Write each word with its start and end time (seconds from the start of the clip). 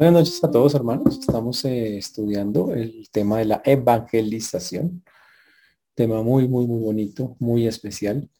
Buenas 0.00 0.14
noches 0.14 0.42
a 0.42 0.50
todos 0.50 0.74
hermanos. 0.74 1.18
Estamos 1.18 1.62
eh, 1.66 1.98
estudiando 1.98 2.72
el 2.72 3.10
tema 3.12 3.38
de 3.40 3.44
la 3.44 3.60
evangelización. 3.62 5.04
Tema 5.94 6.22
muy, 6.22 6.48
muy, 6.48 6.66
muy 6.66 6.80
bonito, 6.80 7.36
muy 7.38 7.66
especial. 7.66 8.30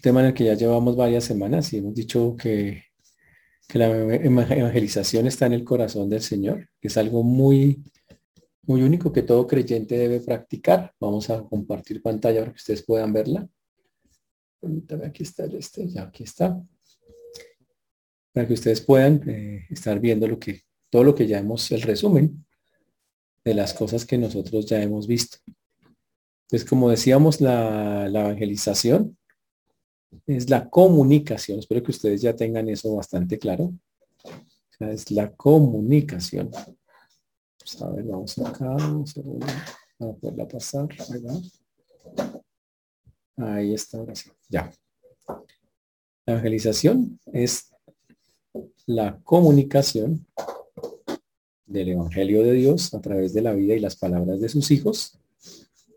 Tema 0.00 0.20
en 0.20 0.28
el 0.28 0.32
que 0.32 0.44
ya 0.44 0.54
llevamos 0.54 0.96
varias 0.96 1.24
semanas 1.24 1.70
y 1.74 1.76
hemos 1.76 1.94
dicho 1.94 2.38
que, 2.38 2.84
que 3.68 3.78
la 3.78 3.90
evangelización 3.90 5.26
está 5.26 5.44
en 5.44 5.52
el 5.52 5.62
corazón 5.62 6.08
del 6.08 6.22
Señor, 6.22 6.70
que 6.80 6.88
es 6.88 6.96
algo 6.96 7.22
muy, 7.22 7.84
muy 8.62 8.82
único 8.82 9.12
que 9.12 9.24
todo 9.24 9.46
creyente 9.46 9.98
debe 9.98 10.20
practicar. 10.20 10.94
Vamos 10.98 11.28
a 11.28 11.42
compartir 11.42 12.00
pantalla 12.00 12.40
para 12.40 12.52
que 12.52 12.56
ustedes 12.56 12.82
puedan 12.82 13.12
verla. 13.12 13.46
Permítame, 14.58 15.04
aquí 15.04 15.22
está 15.22 15.44
el 15.44 15.54
este, 15.56 15.86
ya 15.86 16.04
aquí 16.04 16.22
está 16.22 16.64
para 18.32 18.46
que 18.46 18.54
ustedes 18.54 18.80
puedan 18.80 19.28
eh, 19.28 19.66
estar 19.70 20.00
viendo 20.00 20.26
lo 20.26 20.38
que, 20.38 20.62
todo 20.90 21.04
lo 21.04 21.14
que 21.14 21.26
ya 21.26 21.38
hemos, 21.38 21.70
el 21.70 21.82
resumen 21.82 22.44
de 23.44 23.54
las 23.54 23.74
cosas 23.74 24.04
que 24.04 24.18
nosotros 24.18 24.66
ya 24.66 24.82
hemos 24.82 25.06
visto. 25.06 25.38
Entonces, 26.52 26.68
como 26.68 26.90
decíamos, 26.90 27.40
la, 27.40 28.06
evangelización 28.06 29.16
es 30.26 30.50
la 30.50 30.68
comunicación. 30.68 31.58
Espero 31.58 31.82
que 31.82 31.92
ustedes 31.92 32.20
ya 32.20 32.36
tengan 32.36 32.68
eso 32.68 32.94
bastante 32.94 33.38
claro. 33.38 33.72
es 34.80 35.10
la 35.10 35.32
comunicación. 35.32 36.50
Pues, 37.58 37.80
a 37.80 37.88
ver, 37.90 38.04
vamos 38.04 38.38
acá, 38.38 38.66
vamos 38.66 39.14
a 39.98 40.12
poderla 40.12 40.48
pasar. 40.48 40.88
Ahí 43.36 43.74
está, 43.74 43.98
ahora. 43.98 44.12
Ya. 44.48 44.70
La 46.26 46.34
evangelización 46.34 47.18
es 47.32 47.71
la 48.86 49.18
comunicación 49.22 50.26
del 51.66 51.90
Evangelio 51.90 52.42
de 52.42 52.52
Dios 52.52 52.92
a 52.94 53.00
través 53.00 53.32
de 53.32 53.42
la 53.42 53.52
vida 53.52 53.74
y 53.74 53.80
las 53.80 53.96
palabras 53.96 54.40
de 54.40 54.48
sus 54.48 54.70
hijos 54.70 55.18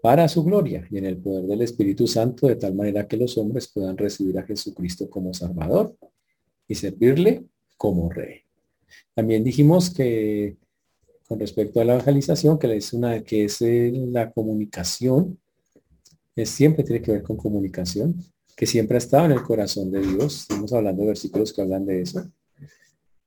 para 0.01 0.27
su 0.29 0.43
gloria 0.43 0.87
y 0.91 0.97
en 0.99 1.05
el 1.05 1.17
poder 1.17 1.45
del 1.45 1.63
Espíritu 1.63 2.07
Santo 2.07 2.47
de 2.47 2.55
tal 2.55 2.75
manera 2.75 3.07
que 3.07 3.17
los 3.17 3.37
hombres 3.37 3.67
puedan 3.67 3.97
recibir 3.97 4.37
a 4.37 4.43
Jesucristo 4.43 5.09
como 5.09 5.33
Salvador 5.33 5.95
y 6.67 6.75
servirle 6.75 7.43
como 7.75 8.09
Rey. 8.09 8.41
También 9.13 9.43
dijimos 9.43 9.89
que 9.89 10.57
con 11.27 11.39
respecto 11.39 11.81
a 11.81 11.85
la 11.85 11.93
evangelización, 11.95 12.59
que 12.59 12.77
es 12.77 12.93
una 12.93 13.23
que 13.23 13.45
es 13.45 13.61
eh, 13.63 13.91
la 14.11 14.31
comunicación, 14.31 15.39
es, 16.35 16.49
siempre 16.49 16.83
tiene 16.83 17.01
que 17.01 17.13
ver 17.13 17.23
con 17.23 17.35
comunicación, 17.35 18.15
que 18.55 18.67
siempre 18.67 18.95
ha 18.95 18.99
estado 18.99 19.25
en 19.25 19.31
el 19.31 19.41
corazón 19.41 19.89
de 19.89 20.01
Dios. 20.01 20.41
Estamos 20.41 20.71
hablando 20.71 21.01
de 21.01 21.07
versículos 21.07 21.51
que 21.51 21.63
hablan 21.63 21.85
de 21.85 22.01
eso 22.01 22.29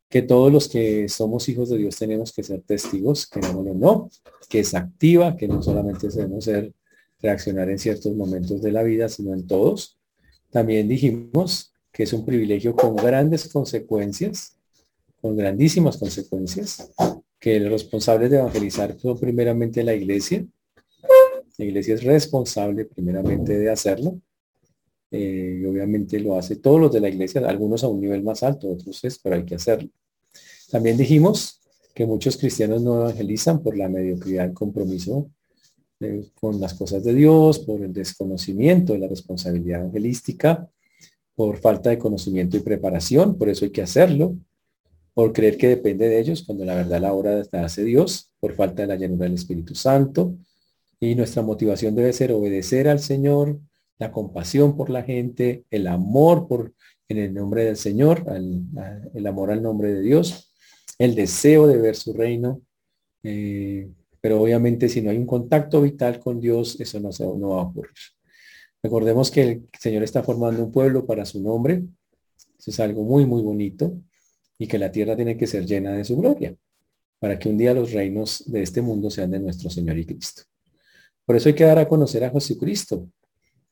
que 0.09 0.23
todos 0.23 0.51
los 0.53 0.69
que 0.69 1.09
somos 1.09 1.49
hijos 1.49 1.69
de 1.69 1.79
Dios 1.79 1.97
tenemos 1.97 2.33
que 2.33 2.43
ser 2.43 2.63
testigos, 2.63 3.27
que 3.27 3.41
no, 3.41 3.63
no, 3.63 4.11
que 4.49 4.61
es 4.61 4.75
activa, 4.75 5.37
que 5.37 5.47
no 5.47 5.63
solamente 5.63 6.09
debemos 6.09 6.45
ser 6.45 6.73
reaccionar 7.21 7.69
en 7.69 7.79
ciertos 7.79 8.15
momentos 8.15 8.63
de 8.63 8.73
la 8.73 8.83
vida, 8.83 9.09
sino 9.09 9.35
en 9.35 9.47
todos. 9.47 9.99
También 10.51 10.89
dijimos 10.89 11.73
que 11.93 12.05
es 12.05 12.13
un 12.13 12.25
privilegio 12.25 12.75
con 12.75 12.97
grandes 12.97 13.49
consecuencias, 13.49 14.57
con 15.21 15.37
grandísimas 15.37 15.99
consecuencias, 15.99 16.91
que 17.39 17.61
los 17.61 17.71
responsables 17.71 18.31
de 18.31 18.39
evangelizar 18.39 18.99
son 18.99 19.19
primeramente 19.19 19.83
la 19.83 19.95
iglesia. 19.95 20.47
La 21.59 21.65
iglesia 21.65 21.95
es 21.95 22.05
responsable 22.05 22.85
primeramente 22.85 23.59
de 23.59 23.71
hacerlo. 23.71 24.21
Eh, 25.11 25.61
y 25.63 25.65
obviamente 25.65 26.21
lo 26.21 26.37
hace 26.37 26.57
todos 26.57 26.81
los 26.81 26.93
de 26.93 27.01
la 27.01 27.09
iglesia, 27.09 27.41
algunos 27.49 27.83
a 27.85 27.89
un 27.89 28.01
nivel 28.01 28.23
más 28.23 28.43
alto, 28.43 28.69
otros 28.69 29.03
es, 29.05 29.19
pero 29.19 29.37
hay 29.37 29.45
que 29.45 29.55
hacerlo. 29.55 29.89
También 30.71 30.97
dijimos 30.97 31.61
que 31.95 32.07
muchos 32.07 32.37
cristianos 32.37 32.83
no 32.83 33.01
evangelizan 33.01 33.63
por 33.63 33.77
la 33.77 33.89
mediocridad 33.89 34.45
del 34.45 34.55
compromiso 34.55 35.31
eh, 36.01 36.29
con 36.35 36.61
las 36.61 36.75
cosas 36.75 37.03
de 37.03 37.15
Dios, 37.15 37.59
por 37.59 37.83
el 37.83 37.93
desconocimiento 37.93 38.93
de 38.93 39.01
la 39.01 39.09
responsabilidad 39.09 39.81
evangelística, 39.81 40.69
por 41.35 41.59
falta 41.59 41.91
de 41.91 41.99
conocimiento 41.99 42.57
y 42.57 42.61
preparación, 42.61 43.37
por 43.39 43.49
eso 43.49 43.65
hay 43.65 43.73
que 43.73 43.83
hacerlo, 43.83 44.37
por 45.15 45.33
creer 45.33 45.57
que 45.57 45.69
depende 45.69 46.09
de 46.09 46.21
ellos, 46.21 46.45
cuando 46.45 46.65
la 46.65 46.75
verdad 46.75 47.01
la 47.01 47.13
obra 47.13 47.43
la 47.51 47.65
hace 47.65 47.83
Dios, 47.83 48.31
por 48.39 48.55
falta 48.55 48.83
de 48.83 48.89
la 48.89 48.97
llenura 48.97 49.25
del 49.25 49.35
Espíritu 49.35 49.75
Santo, 49.75 50.37
y 51.01 51.15
nuestra 51.15 51.43
motivación 51.43 51.95
debe 51.95 52.13
ser 52.13 52.31
obedecer 52.33 52.89
al 52.89 53.01
Señor, 53.01 53.59
la 53.99 54.13
compasión 54.13 54.77
por 54.77 54.91
la 54.91 55.03
gente, 55.03 55.65
el 55.71 55.87
amor 55.87 56.47
por 56.49 56.73
en 57.09 57.19
el 57.19 57.33
nombre 57.33 57.65
del 57.65 57.77
Señor, 57.77 58.25
el 59.15 59.27
amor 59.27 59.51
al 59.51 59.63
nombre 59.63 59.95
de 59.95 60.03
Dios, 60.03 60.53
el 60.99 61.15
deseo 61.15 61.67
de 61.67 61.79
ver 61.79 61.97
su 61.97 62.13
reino. 62.13 62.61
Eh, 63.23 63.89
pero 64.21 64.43
obviamente 64.43 64.89
si 64.89 65.01
no 65.01 65.11
hay 65.11 65.17
un 65.17 65.27
contacto 65.27 65.81
vital 65.81 66.21
con 66.21 66.41
Dios, 66.41 66.79
eso 66.81 67.01
no, 67.01 67.13
se, 67.13 67.25
no 67.25 67.51
va 67.51 67.63
a 67.63 67.65
ocurrir. 67.65 67.93
Recordemos 68.83 69.31
que 69.31 69.43
el 69.43 69.69
Señor 69.79 70.03
está 70.03 70.23
formando 70.23 70.63
un 70.63 70.71
pueblo 70.71 71.07
para 71.07 71.25
su 71.25 71.43
nombre. 71.43 71.85
Eso 72.59 72.71
es 72.71 72.81
algo 72.81 73.03
muy, 73.05 73.27
muy 73.27 73.43
bonito. 73.43 73.99
Y 74.59 74.67
que 74.67 74.79
la 74.79 74.93
tierra 74.93 75.17
tiene 75.17 75.37
que 75.37 75.47
ser 75.47 75.65
llena 75.65 75.93
de 75.93 76.05
su 76.05 76.17
gloria. 76.17 76.55
Para 77.19 77.39
que 77.39 77.49
un 77.49 77.57
día 77.57 77.75
los 77.75 77.93
reinos 77.93 78.45
de 78.47 78.63
este 78.63 78.83
mundo 78.83 79.11
sean 79.11 79.31
de 79.31 79.41
nuestro 79.41 79.71
Señor 79.71 79.99
y 79.99 80.05
Cristo. 80.05 80.43
Por 81.25 81.37
eso 81.37 81.49
hay 81.49 81.55
que 81.55 81.65
dar 81.65 81.79
a 81.79 81.89
conocer 81.89 82.25
a 82.25 82.31
Jesucristo. 82.31 83.09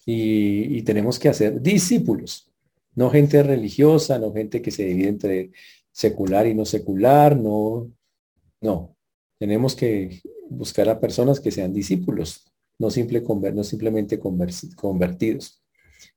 Y, 0.09 0.83
tenemos 0.83 1.19
que 1.19 1.28
hacer 1.28 1.61
discípulos. 1.61 2.50
No 2.94 3.11
gente 3.11 3.43
religiosa, 3.43 4.19
no 4.19 4.33
gente 4.33 4.62
que 4.62 4.71
se 4.71 4.84
divide 4.84 5.09
entre 5.09 5.50
secular 5.91 6.47
y 6.47 6.55
no 6.55 6.65
secular, 6.65 7.37
no, 7.37 7.91
no. 8.61 8.97
Tenemos 9.39 9.75
que 9.75 10.22
buscar 10.49 10.89
a 10.89 11.00
personas 11.00 11.41
que 11.41 11.50
sean 11.50 11.72
discípulos, 11.72 12.47
no, 12.78 12.91
simple, 12.91 13.22
no 13.53 13.65
simplemente 13.65 14.19
convertidos. 14.19 15.62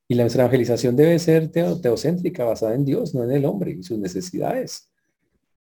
Y 0.07 0.15
la 0.15 0.25
evangelización 0.25 0.95
debe 0.95 1.17
ser 1.19 1.49
teocéntrica, 1.49 2.45
basada 2.45 2.75
en 2.75 2.85
Dios, 2.85 3.15
no 3.15 3.23
en 3.23 3.31
el 3.31 3.45
hombre 3.45 3.71
y 3.71 3.83
sus 3.83 3.97
necesidades. 3.97 4.89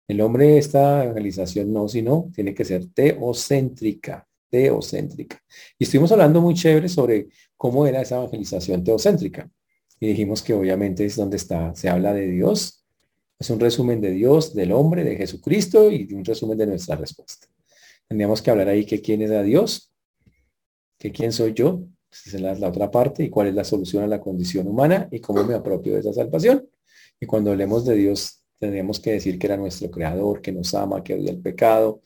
El 0.08 0.20
hombre, 0.20 0.58
esta 0.58 1.06
evangelización 1.06 1.72
no, 1.72 1.88
sino 1.88 2.30
tiene 2.36 2.54
que 2.54 2.66
ser 2.66 2.88
teocéntrica, 2.88 4.28
teocéntrica. 4.52 5.42
Y 5.80 5.86
estuvimos 5.86 6.12
hablando 6.12 6.42
muy 6.42 6.54
chévere 6.54 6.88
sobre 6.88 7.30
cómo 7.58 7.88
era 7.88 8.02
esa 8.02 8.18
evangelización 8.18 8.84
teocéntrica. 8.84 9.50
Y 10.00 10.08
dijimos 10.08 10.44
que 10.44 10.54
obviamente 10.54 11.06
es 11.06 11.16
donde 11.16 11.38
está, 11.38 11.74
se 11.74 11.90
habla 11.90 12.14
de 12.14 12.28
Dios. 12.28 12.86
Es 13.40 13.50
un 13.50 13.60
resumen 13.60 14.02
de 14.02 14.12
Dios, 14.12 14.54
del 14.54 14.72
hombre, 14.72 15.04
de 15.04 15.16
Jesucristo 15.16 15.90
y 15.92 16.14
un 16.14 16.24
resumen 16.24 16.58
de 16.58 16.68
nuestra 16.68 16.96
respuesta. 16.96 17.48
Tendríamos 18.08 18.42
que 18.42 18.52
hablar 18.52 18.68
ahí 18.68 18.86
que 18.86 19.02
quién 19.02 19.22
es 19.22 19.32
a 19.32 19.42
Dios, 19.42 19.92
que 21.00 21.12
quién 21.12 21.32
soy 21.32 21.54
yo, 21.54 21.86
esa 22.12 22.38
es 22.52 22.60
la, 22.60 22.68
otra 22.68 22.92
parte, 22.92 23.24
y 23.24 23.30
cuál 23.30 23.48
es 23.48 23.56
la 23.56 23.64
solución 23.64 24.04
a 24.04 24.08
la 24.08 24.20
condición 24.20 24.68
humana 24.68 25.08
y 25.12 25.20
cómo 25.20 25.44
me 25.46 25.54
apropio 25.54 25.94
de 25.94 26.02
esa 26.02 26.14
salvación. 26.14 26.68
Y 27.20 27.26
cuando 27.26 27.52
hablemos 27.52 27.86
de 27.86 27.96
Dios, 27.96 28.44
tendríamos 28.60 29.00
que 29.00 29.14
decir 29.14 29.40
que 29.40 29.48
era 29.48 29.56
nuestro 29.56 29.90
creador, 29.90 30.42
que 30.42 30.52
nos 30.52 30.74
ama, 30.74 31.04
que 31.04 31.14
odia 31.14 31.32
el 31.32 31.40
pecado. 31.40 32.02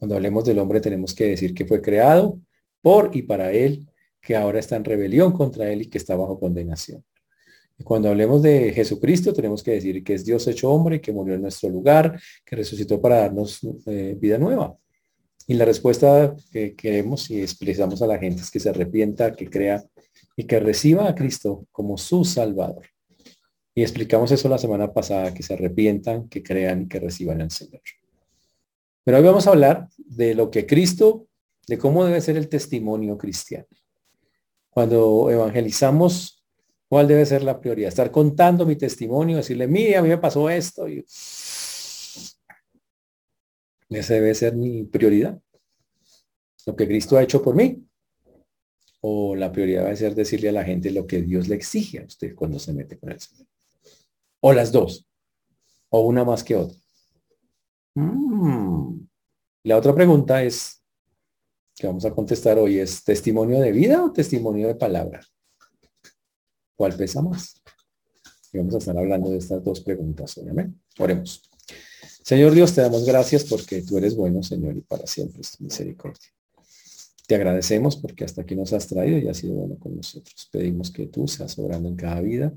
Cuando 0.00 0.16
hablemos 0.16 0.46
del 0.46 0.58
hombre, 0.58 0.80
tenemos 0.80 1.12
que 1.12 1.26
decir 1.26 1.52
que 1.52 1.66
fue 1.66 1.82
creado 1.82 2.40
por 2.80 3.10
y 3.12 3.20
para 3.20 3.52
él, 3.52 3.86
que 4.22 4.34
ahora 4.34 4.58
está 4.58 4.76
en 4.76 4.84
rebelión 4.84 5.30
contra 5.32 5.70
él 5.70 5.82
y 5.82 5.86
que 5.90 5.98
está 5.98 6.16
bajo 6.16 6.40
condenación. 6.40 7.04
Cuando 7.84 8.08
hablemos 8.08 8.40
de 8.40 8.72
Jesucristo, 8.72 9.34
tenemos 9.34 9.62
que 9.62 9.72
decir 9.72 10.02
que 10.02 10.14
es 10.14 10.24
Dios 10.24 10.46
hecho 10.46 10.70
hombre, 10.70 11.02
que 11.02 11.12
murió 11.12 11.34
en 11.34 11.42
nuestro 11.42 11.68
lugar, 11.68 12.18
que 12.46 12.56
resucitó 12.56 12.98
para 12.98 13.16
darnos 13.16 13.60
eh, 13.84 14.16
vida 14.18 14.38
nueva. 14.38 14.74
Y 15.46 15.52
la 15.52 15.66
respuesta 15.66 16.34
que 16.50 16.74
queremos 16.74 17.30
y 17.30 17.42
expresamos 17.42 18.00
a 18.00 18.06
la 18.06 18.18
gente 18.18 18.40
es 18.40 18.50
que 18.50 18.60
se 18.60 18.70
arrepienta, 18.70 19.34
que 19.34 19.50
crea 19.50 19.84
y 20.34 20.44
que 20.44 20.60
reciba 20.60 21.10
a 21.10 21.14
Cristo 21.14 21.66
como 21.72 21.98
su 21.98 22.24
Salvador. 22.24 22.86
Y 23.74 23.82
explicamos 23.82 24.32
eso 24.32 24.48
la 24.48 24.56
semana 24.56 24.94
pasada, 24.94 25.34
que 25.34 25.42
se 25.42 25.52
arrepientan, 25.52 26.26
que 26.30 26.42
crean 26.42 26.82
y 26.82 26.88
que 26.88 27.00
reciban 27.00 27.42
al 27.42 27.50
Señor. 27.50 27.82
Pero 29.04 29.18
hoy 29.18 29.24
vamos 29.24 29.46
a 29.46 29.50
hablar 29.50 29.88
de 29.96 30.34
lo 30.34 30.50
que 30.50 30.66
Cristo, 30.66 31.26
de 31.66 31.78
cómo 31.78 32.04
debe 32.04 32.20
ser 32.20 32.36
el 32.36 32.48
testimonio 32.48 33.16
cristiano. 33.16 33.66
Cuando 34.70 35.30
evangelizamos 35.30 36.40
¿Cuál 36.90 37.06
debe 37.06 37.24
ser 37.24 37.44
la 37.44 37.60
prioridad? 37.60 37.86
Estar 37.86 38.10
contando 38.10 38.66
mi 38.66 38.74
testimonio, 38.74 39.36
decirle, 39.36 39.68
mire, 39.68 39.96
a 39.96 40.02
mí 40.02 40.08
me 40.08 40.18
pasó 40.18 40.50
esto. 40.50 40.88
Y... 40.88 41.04
Esa 43.88 44.14
debe 44.14 44.34
ser 44.34 44.56
mi 44.56 44.82
prioridad. 44.82 45.40
Lo 46.66 46.74
que 46.74 46.88
Cristo 46.88 47.16
ha 47.16 47.22
hecho 47.22 47.40
por 47.44 47.54
mí. 47.54 47.86
O 49.02 49.36
la 49.36 49.52
prioridad 49.52 49.84
va 49.84 49.90
a 49.90 49.96
ser 49.96 50.16
decirle 50.16 50.48
a 50.48 50.52
la 50.52 50.64
gente 50.64 50.90
lo 50.90 51.06
que 51.06 51.22
Dios 51.22 51.46
le 51.46 51.54
exige 51.54 52.00
a 52.00 52.06
usted 52.06 52.34
cuando 52.34 52.58
se 52.58 52.72
mete 52.72 52.98
con 52.98 53.12
el 53.12 53.20
Señor. 53.20 53.46
O 54.40 54.52
las 54.52 54.72
dos. 54.72 55.06
O 55.90 56.00
una 56.00 56.24
más 56.24 56.42
que 56.42 56.56
otra. 56.56 56.76
Mm. 57.94 59.00
La 59.64 59.76
otra 59.76 59.94
pregunta 59.94 60.42
es, 60.42 60.80
que 61.80 61.86
vamos 61.86 62.04
a 62.04 62.10
contestar 62.10 62.58
hoy, 62.58 62.78
¿es 62.78 63.02
testimonio 63.02 63.58
de 63.58 63.72
vida 63.72 64.04
o 64.04 64.12
testimonio 64.12 64.68
de 64.68 64.74
palabra? 64.74 65.20
¿Cuál 66.76 66.94
pesa 66.94 67.22
más? 67.22 67.62
Y 68.52 68.58
vamos 68.58 68.74
a 68.74 68.78
estar 68.78 68.96
hablando 68.98 69.30
de 69.30 69.38
estas 69.38 69.64
dos 69.64 69.80
preguntas, 69.80 70.36
obviamente. 70.36 70.78
Oremos. 70.98 71.48
Señor 72.22 72.52
Dios, 72.52 72.74
te 72.74 72.82
damos 72.82 73.06
gracias 73.06 73.44
porque 73.44 73.82
tú 73.82 73.96
eres 73.96 74.14
bueno, 74.14 74.42
Señor, 74.42 74.76
y 74.76 74.82
para 74.82 75.06
siempre 75.06 75.40
es 75.40 75.52
tu 75.52 75.64
misericordia. 75.64 76.28
Te 77.26 77.36
agradecemos 77.36 77.96
porque 77.96 78.24
hasta 78.24 78.42
aquí 78.42 78.54
nos 78.54 78.72
has 78.72 78.86
traído 78.86 79.18
y 79.18 79.28
has 79.28 79.38
sido 79.38 79.54
bueno 79.54 79.78
con 79.78 79.96
nosotros. 79.96 80.48
Pedimos 80.52 80.90
que 80.90 81.06
tú 81.06 81.26
seas 81.28 81.58
obrando 81.58 81.88
en 81.88 81.96
cada 81.96 82.20
vida, 82.20 82.52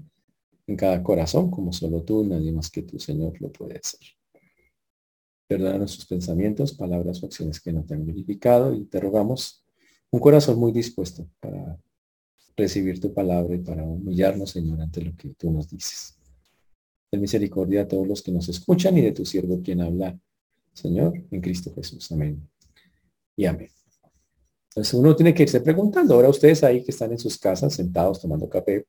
en 0.68 0.75
cada 0.75 1.01
corazón, 1.01 1.50
como 1.50 1.71
solo 1.71 2.03
tú 2.03 2.25
nadie 2.25 2.51
más 2.51 2.69
que 2.69 2.81
tú, 2.81 3.00
Señor, 3.00 3.39
lo 3.39 3.51
puede 3.51 3.77
hacer. 3.77 4.01
Perdona 5.53 5.77
nuestros 5.77 6.07
pensamientos, 6.07 6.73
palabras 6.73 7.21
o 7.21 7.27
acciones 7.27 7.61
que 7.61 7.71
no 7.71 7.83
te 7.83 7.94
han 7.94 8.03
verificado 8.03 8.73
y 8.73 8.85
te 8.85 9.00
rogamos 9.00 9.63
un 10.09 10.19
corazón 10.19 10.57
muy 10.57 10.71
dispuesto 10.71 11.29
para 11.39 11.79
recibir 12.57 13.00
tu 13.00 13.13
palabra 13.13 13.53
y 13.53 13.59
para 13.59 13.83
humillarnos, 13.83 14.50
Señor, 14.50 14.81
ante 14.81 15.03
lo 15.03 15.15
que 15.15 15.29
tú 15.35 15.51
nos 15.51 15.69
dices. 15.69 16.17
Ten 17.11 17.21
misericordia 17.21 17.83
a 17.83 17.88
todos 17.88 18.07
los 18.07 18.23
que 18.23 18.31
nos 18.31 18.50
escuchan 18.50 18.97
y 18.97 19.01
de 19.01 19.11
tu 19.11 19.27
siervo 19.27 19.61
quien 19.61 19.81
habla, 19.81 20.17
Señor, 20.73 21.23
en 21.29 21.39
Cristo 21.39 21.71
Jesús. 21.75 22.11
Amén. 22.11 22.50
Y 23.35 23.45
amén. 23.45 23.69
Entonces 24.69 24.95
uno 24.95 25.15
tiene 25.15 25.35
que 25.35 25.44
irse 25.44 25.61
preguntando. 25.61 26.15
Ahora 26.15 26.29
ustedes 26.29 26.63
ahí 26.63 26.83
que 26.83 26.89
están 26.89 27.11
en 27.11 27.19
sus 27.19 27.38
casas 27.38 27.75
sentados 27.75 28.19
tomando 28.19 28.50
café, 28.50 28.88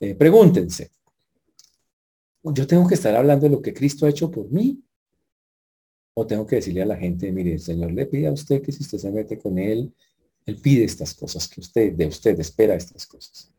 eh, 0.00 0.16
pregúntense. 0.16 0.90
Yo 2.42 2.66
tengo 2.66 2.88
que 2.88 2.94
estar 2.94 3.14
hablando 3.14 3.44
de 3.44 3.54
lo 3.54 3.62
que 3.62 3.72
Cristo 3.72 4.04
ha 4.04 4.10
hecho 4.10 4.32
por 4.32 4.50
mí. 4.50 4.82
O 6.18 6.26
tengo 6.26 6.46
que 6.46 6.56
decirle 6.56 6.80
a 6.80 6.86
la 6.86 6.96
gente, 6.96 7.30
mire, 7.30 7.52
el 7.52 7.60
Señor 7.60 7.92
le 7.92 8.06
pide 8.06 8.28
a 8.28 8.32
usted 8.32 8.62
que 8.62 8.72
si 8.72 8.82
usted 8.82 8.96
se 8.96 9.12
mete 9.12 9.38
con 9.38 9.58
Él, 9.58 9.92
él 10.46 10.56
pide 10.62 10.84
estas 10.84 11.12
cosas, 11.12 11.46
que 11.46 11.60
usted, 11.60 11.92
de 11.92 12.06
usted 12.06 12.40
espera 12.40 12.74
estas 12.74 13.04
cosas. 13.06 13.52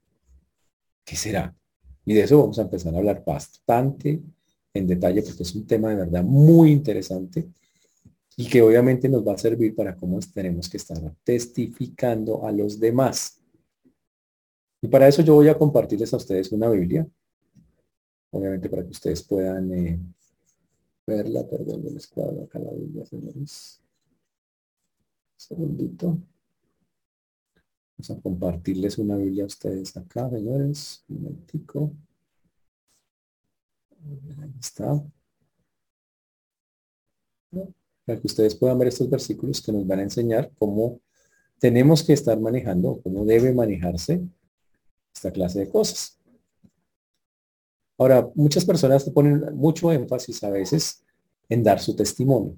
¿Qué 1.05 1.15
será? 1.15 1.55
Y 2.03 2.13
de 2.13 2.21
eso 2.21 2.39
vamos 2.39 2.57
a 2.57 2.63
empezar 2.63 2.95
a 2.95 2.97
hablar 2.97 3.23
bastante 3.23 4.21
en 4.73 4.87
detalle 4.87 5.21
porque 5.21 5.43
es 5.43 5.53
un 5.53 5.67
tema 5.67 5.89
de 5.89 5.97
verdad 5.97 6.23
muy 6.23 6.71
interesante 6.71 7.47
y 8.35 8.47
que 8.47 8.61
obviamente 8.61 9.07
nos 9.07 9.27
va 9.27 9.33
a 9.33 9.37
servir 9.37 9.75
para 9.75 9.95
cómo 9.95 10.19
tenemos 10.33 10.69
que 10.69 10.77
estar 10.77 10.97
testificando 11.23 12.45
a 12.45 12.51
los 12.51 12.79
demás. 12.79 13.39
Y 14.81 14.87
para 14.87 15.07
eso 15.07 15.21
yo 15.21 15.35
voy 15.35 15.49
a 15.49 15.57
compartirles 15.57 16.13
a 16.13 16.17
ustedes 16.17 16.51
una 16.51 16.69
Biblia, 16.69 17.07
obviamente 18.31 18.69
para 18.69 18.83
que 18.83 18.91
ustedes 18.91 19.21
puedan 19.21 19.73
eh, 19.73 19.99
verla, 21.07 21.47
perdón, 21.47 21.83
les 21.93 22.07
cuadro 22.07 22.43
acá 22.43 22.59
la 22.59 22.71
Biblia, 22.71 23.05
señores. 23.05 23.81
Un 25.35 25.39
segundito. 25.39 26.17
Vamos 27.97 28.11
a 28.11 28.21
compartirles 28.21 28.97
una 28.97 29.15
Biblia 29.15 29.43
a 29.43 29.47
ustedes 29.47 29.95
acá, 29.95 30.29
señores. 30.29 31.03
Un 31.07 31.23
momentico. 31.23 31.93
Ahí 34.41 34.53
está. 34.59 35.03
Para 38.05 38.21
que 38.21 38.27
ustedes 38.27 38.55
puedan 38.55 38.77
ver 38.77 38.89
estos 38.89 39.09
versículos 39.09 39.61
que 39.61 39.71
nos 39.71 39.87
van 39.87 39.99
a 39.99 40.03
enseñar 40.03 40.51
cómo 40.59 41.01
tenemos 41.59 42.03
que 42.03 42.13
estar 42.13 42.39
manejando, 42.39 43.01
cómo 43.01 43.25
debe 43.25 43.53
manejarse 43.53 44.21
esta 45.13 45.31
clase 45.31 45.59
de 45.59 45.69
cosas. 45.69 46.16
Ahora, 47.97 48.29
muchas 48.35 48.63
personas 48.63 49.09
ponen 49.09 49.55
mucho 49.55 49.91
énfasis 49.91 50.43
a 50.43 50.49
veces 50.49 51.03
en 51.49 51.63
dar 51.63 51.79
su 51.79 51.95
testimonio. 51.95 52.55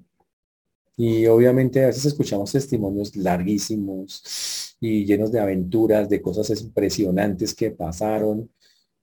Y 0.96 1.26
obviamente 1.26 1.82
a 1.82 1.86
veces 1.86 2.04
escuchamos 2.04 2.52
testimonios 2.52 3.16
larguísimos 3.16 4.76
y 4.80 5.06
llenos 5.06 5.32
de 5.32 5.40
aventuras, 5.40 6.08
de 6.08 6.20
cosas 6.20 6.60
impresionantes 6.60 7.54
que 7.54 7.70
pasaron. 7.70 8.50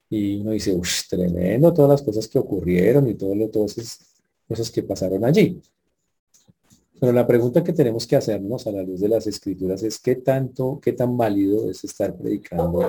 Y 0.09 0.41
uno 0.41 0.51
dice, 0.51 0.75
uff, 0.75 1.07
tremendo 1.09 1.73
todas 1.73 1.89
las 1.89 2.01
cosas 2.03 2.27
que 2.27 2.37
ocurrieron 2.37 3.07
y 3.07 3.15
todo 3.15 3.33
lo, 3.33 3.49
todas 3.49 3.77
esas 3.79 4.13
cosas 4.47 4.69
que 4.69 4.83
pasaron 4.83 5.25
allí. 5.25 5.59
Pero 6.99 7.11
la 7.13 7.25
pregunta 7.27 7.63
que 7.63 7.73
tenemos 7.73 8.05
que 8.05 8.15
hacernos 8.15 8.65
a 8.67 8.71
la 8.71 8.83
luz 8.83 8.99
de 8.99 9.09
las 9.09 9.27
escrituras 9.27 9.83
es 9.83 9.99
qué 9.99 10.15
tanto, 10.15 10.79
qué 10.81 10.93
tan 10.93 11.17
válido 11.17 11.69
es 11.69 11.83
estar 11.83 12.15
predicando 12.15 12.87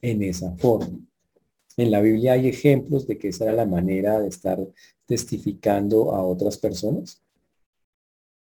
en 0.00 0.22
esa 0.22 0.54
forma. 0.56 0.98
En 1.76 1.90
la 1.90 2.00
Biblia 2.00 2.32
hay 2.32 2.48
ejemplos 2.48 3.06
de 3.06 3.18
que 3.18 3.28
esa 3.28 3.44
era 3.44 3.52
la 3.52 3.66
manera 3.66 4.20
de 4.20 4.28
estar 4.28 4.58
testificando 5.04 6.12
a 6.12 6.24
otras 6.24 6.56
personas. 6.56 7.22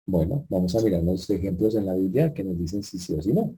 Bueno, 0.05 0.45
vamos 0.49 0.75
a 0.75 0.81
mirar 0.81 1.03
los 1.03 1.29
ejemplos 1.29 1.75
en 1.75 1.85
la 1.85 1.93
Biblia 1.93 2.33
que 2.33 2.43
nos 2.43 2.57
dicen 2.57 2.83
si 2.83 2.97
sí 2.97 3.13
o 3.13 3.21
si 3.21 3.31
no. 3.33 3.55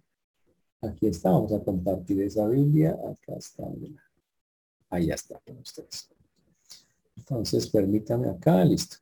Aquí 0.82 1.08
está, 1.08 1.32
vamos 1.32 1.54
a 1.54 1.64
compartir 1.64 2.22
esa 2.22 2.48
Biblia. 2.48 2.92
Acá 2.92 3.38
está. 3.38 3.64
Ahí 4.90 5.10
está 5.10 5.40
con 5.46 5.58
ustedes. 5.58 6.10
Entonces, 7.16 7.68
permítame 7.68 8.30
acá, 8.30 8.64
listo. 8.66 8.98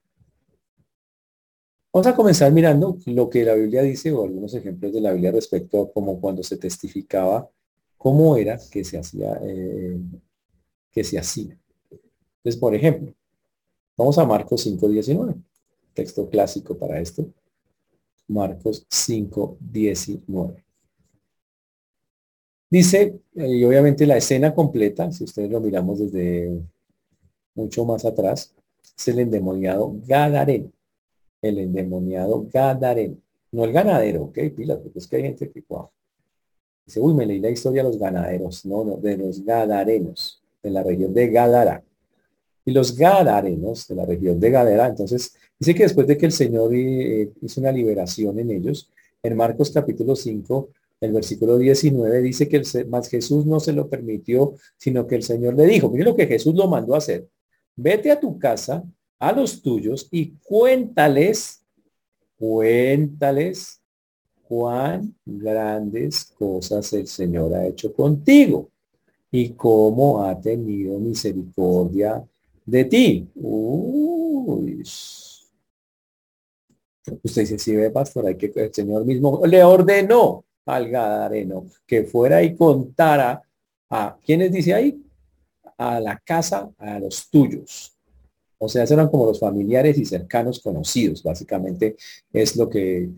Vamos 1.92 2.08
a 2.08 2.16
comenzar 2.16 2.52
mirando 2.54 2.98
lo 3.08 3.30
que 3.30 3.44
la 3.44 3.56
Biblia 3.56 3.82
dice 3.82 4.14
o 4.14 4.24
algunos 4.24 4.54
ejemplos 4.54 4.94
de 4.94 5.02
la 5.02 5.12
Biblia 5.12 5.32
respecto 5.32 5.82
a 5.82 5.92
cómo 5.92 6.22
cuando 6.22 6.44
se 6.44 6.58
testificaba 6.58 7.50
cómo 8.02 8.36
era 8.36 8.58
que 8.72 8.84
se 8.84 8.98
hacía, 8.98 9.40
eh, 9.44 10.00
que 10.92 11.04
se 11.04 11.18
hacía. 11.18 11.58
Entonces, 12.38 12.60
por 12.60 12.76
ejemplo, 12.76 13.14
vamos 13.98 14.18
a 14.18 14.26
Marcos 14.26 14.66
5.19, 14.66 15.36
texto 15.94 16.30
clásico 16.30 16.78
para 16.78 17.00
esto. 17.00 17.28
Marcos 18.28 18.86
5, 18.90 19.58
19. 19.60 20.64
Dice, 22.70 23.20
eh, 23.36 23.48
y 23.48 23.64
obviamente 23.66 24.06
la 24.06 24.18
escena 24.18 24.56
completa, 24.56 25.12
si 25.12 25.26
ustedes 25.26 25.52
lo 25.52 25.60
miramos 25.60 26.00
desde 26.00 26.62
mucho 27.54 27.86
más 27.86 28.06
atrás, 28.06 28.56
es 28.98 29.08
el 29.10 29.20
endemoniado 29.20 29.94
Gadareno. 30.06 30.72
El 31.42 31.60
endemoniado 31.60 32.48
Gadareno. 32.52 33.18
No 33.52 33.66
el 33.66 33.74
ganadero, 33.74 34.24
ok, 34.24 34.38
pilas, 34.56 34.78
porque 34.78 35.00
es 35.00 35.08
que 35.08 35.18
hay 35.18 35.24
gente 35.24 35.52
que, 35.52 35.64
wow. 35.68 35.90
Dice, 36.86 37.02
uy, 37.02 37.14
me 37.14 37.26
leí 37.26 37.40
la 37.40 37.50
historia 37.50 37.84
de 37.84 37.90
los 37.90 38.00
ganaderos, 38.00 38.66
no, 38.66 38.86
no, 38.86 38.98
de 38.98 39.18
los 39.18 39.44
Gadarenos, 39.44 40.41
de 40.62 40.70
la 40.70 40.84
región 40.84 41.14
de 41.14 41.30
Gadara. 41.30 41.84
Y 42.64 42.72
los 42.72 42.96
Gadarenos, 42.96 43.88
de 43.88 43.96
la 43.96 44.06
región 44.06 44.40
de 44.40 44.52
Gadara, 44.52 44.88
entonces 44.88 45.34
Dice 45.62 45.76
que 45.76 45.84
después 45.84 46.08
de 46.08 46.18
que 46.18 46.26
el 46.26 46.32
Señor 46.32 46.74
eh, 46.74 47.32
hizo 47.40 47.62
una 47.62 47.72
liberación 47.72 48.40
en 48.40 48.50
ellos, 48.50 48.90
en 49.22 49.38
Marcos 49.38 49.70
capítulo 49.70 50.16
5, 50.16 50.70
el 51.02 51.12
versículo 51.12 51.60
19 51.60 52.20
dice 52.24 52.50
que 52.50 52.58
el, 52.58 52.88
más 52.88 53.08
Jesús 53.08 53.46
no 53.46 53.60
se 53.60 53.72
lo 53.72 53.88
permitió, 53.88 54.56
sino 54.76 55.06
que 55.06 55.14
el 55.14 55.22
Señor 55.22 55.54
le 55.54 55.68
dijo, 55.68 55.88
mire 55.92 56.06
lo 56.06 56.16
que 56.16 56.26
Jesús 56.26 56.56
lo 56.56 56.68
mandó 56.68 56.96
a 56.96 56.98
hacer. 56.98 57.28
Vete 57.76 58.10
a 58.10 58.20
tu 58.20 58.40
casa, 58.40 58.84
a 59.20 59.32
los 59.34 59.62
tuyos 59.62 60.08
y 60.10 60.32
cuéntales, 60.42 61.62
cuéntales 62.40 63.82
cuán 64.48 65.14
grandes 65.24 66.26
cosas 66.26 66.92
el 66.94 67.06
Señor 67.06 67.54
ha 67.54 67.68
hecho 67.68 67.94
contigo 67.94 68.71
y 69.32 69.52
cómo 69.52 70.24
ha 70.24 70.40
tenido 70.40 71.00
misericordia 71.00 72.24
de 72.66 72.86
ti. 72.86 73.30
Uy. 73.36 74.84
Usted 77.24 77.42
dice, 77.42 77.58
sí, 77.58 77.76
ve, 77.76 77.90
pastor, 77.90 78.28
hay 78.28 78.36
que 78.36 78.52
el 78.54 78.74
Señor 78.74 79.06
mismo 79.06 79.42
le 79.46 79.64
ordenó 79.64 80.44
al 80.66 80.90
Gadareno 80.90 81.66
que 81.86 82.04
fuera 82.04 82.44
y 82.44 82.56
contara 82.56 83.42
a 83.90 84.18
quienes 84.24 84.52
dice 84.52 84.74
ahí, 84.74 85.02
a 85.78 86.00
la 86.00 86.18
casa, 86.20 86.70
a 86.78 87.00
los 87.00 87.30
tuyos. 87.30 87.98
O 88.60 88.70
sea, 88.70 88.84
eran 88.84 89.10
como 89.10 89.26
los 89.26 89.40
familiares 89.40 89.98
y 89.98 90.06
cercanos 90.06 90.60
conocidos, 90.60 91.24
básicamente 91.24 91.96
es 92.32 92.56
lo 92.56 92.70
que, 92.70 93.10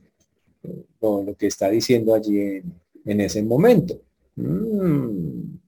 lo, 1.02 1.36
que 1.38 1.48
está 1.48 1.70
diciendo 1.70 2.14
allí 2.16 2.62
en, 3.06 3.22
ese 3.22 3.44
momento. 3.44 4.00
Mm. 4.38 5.63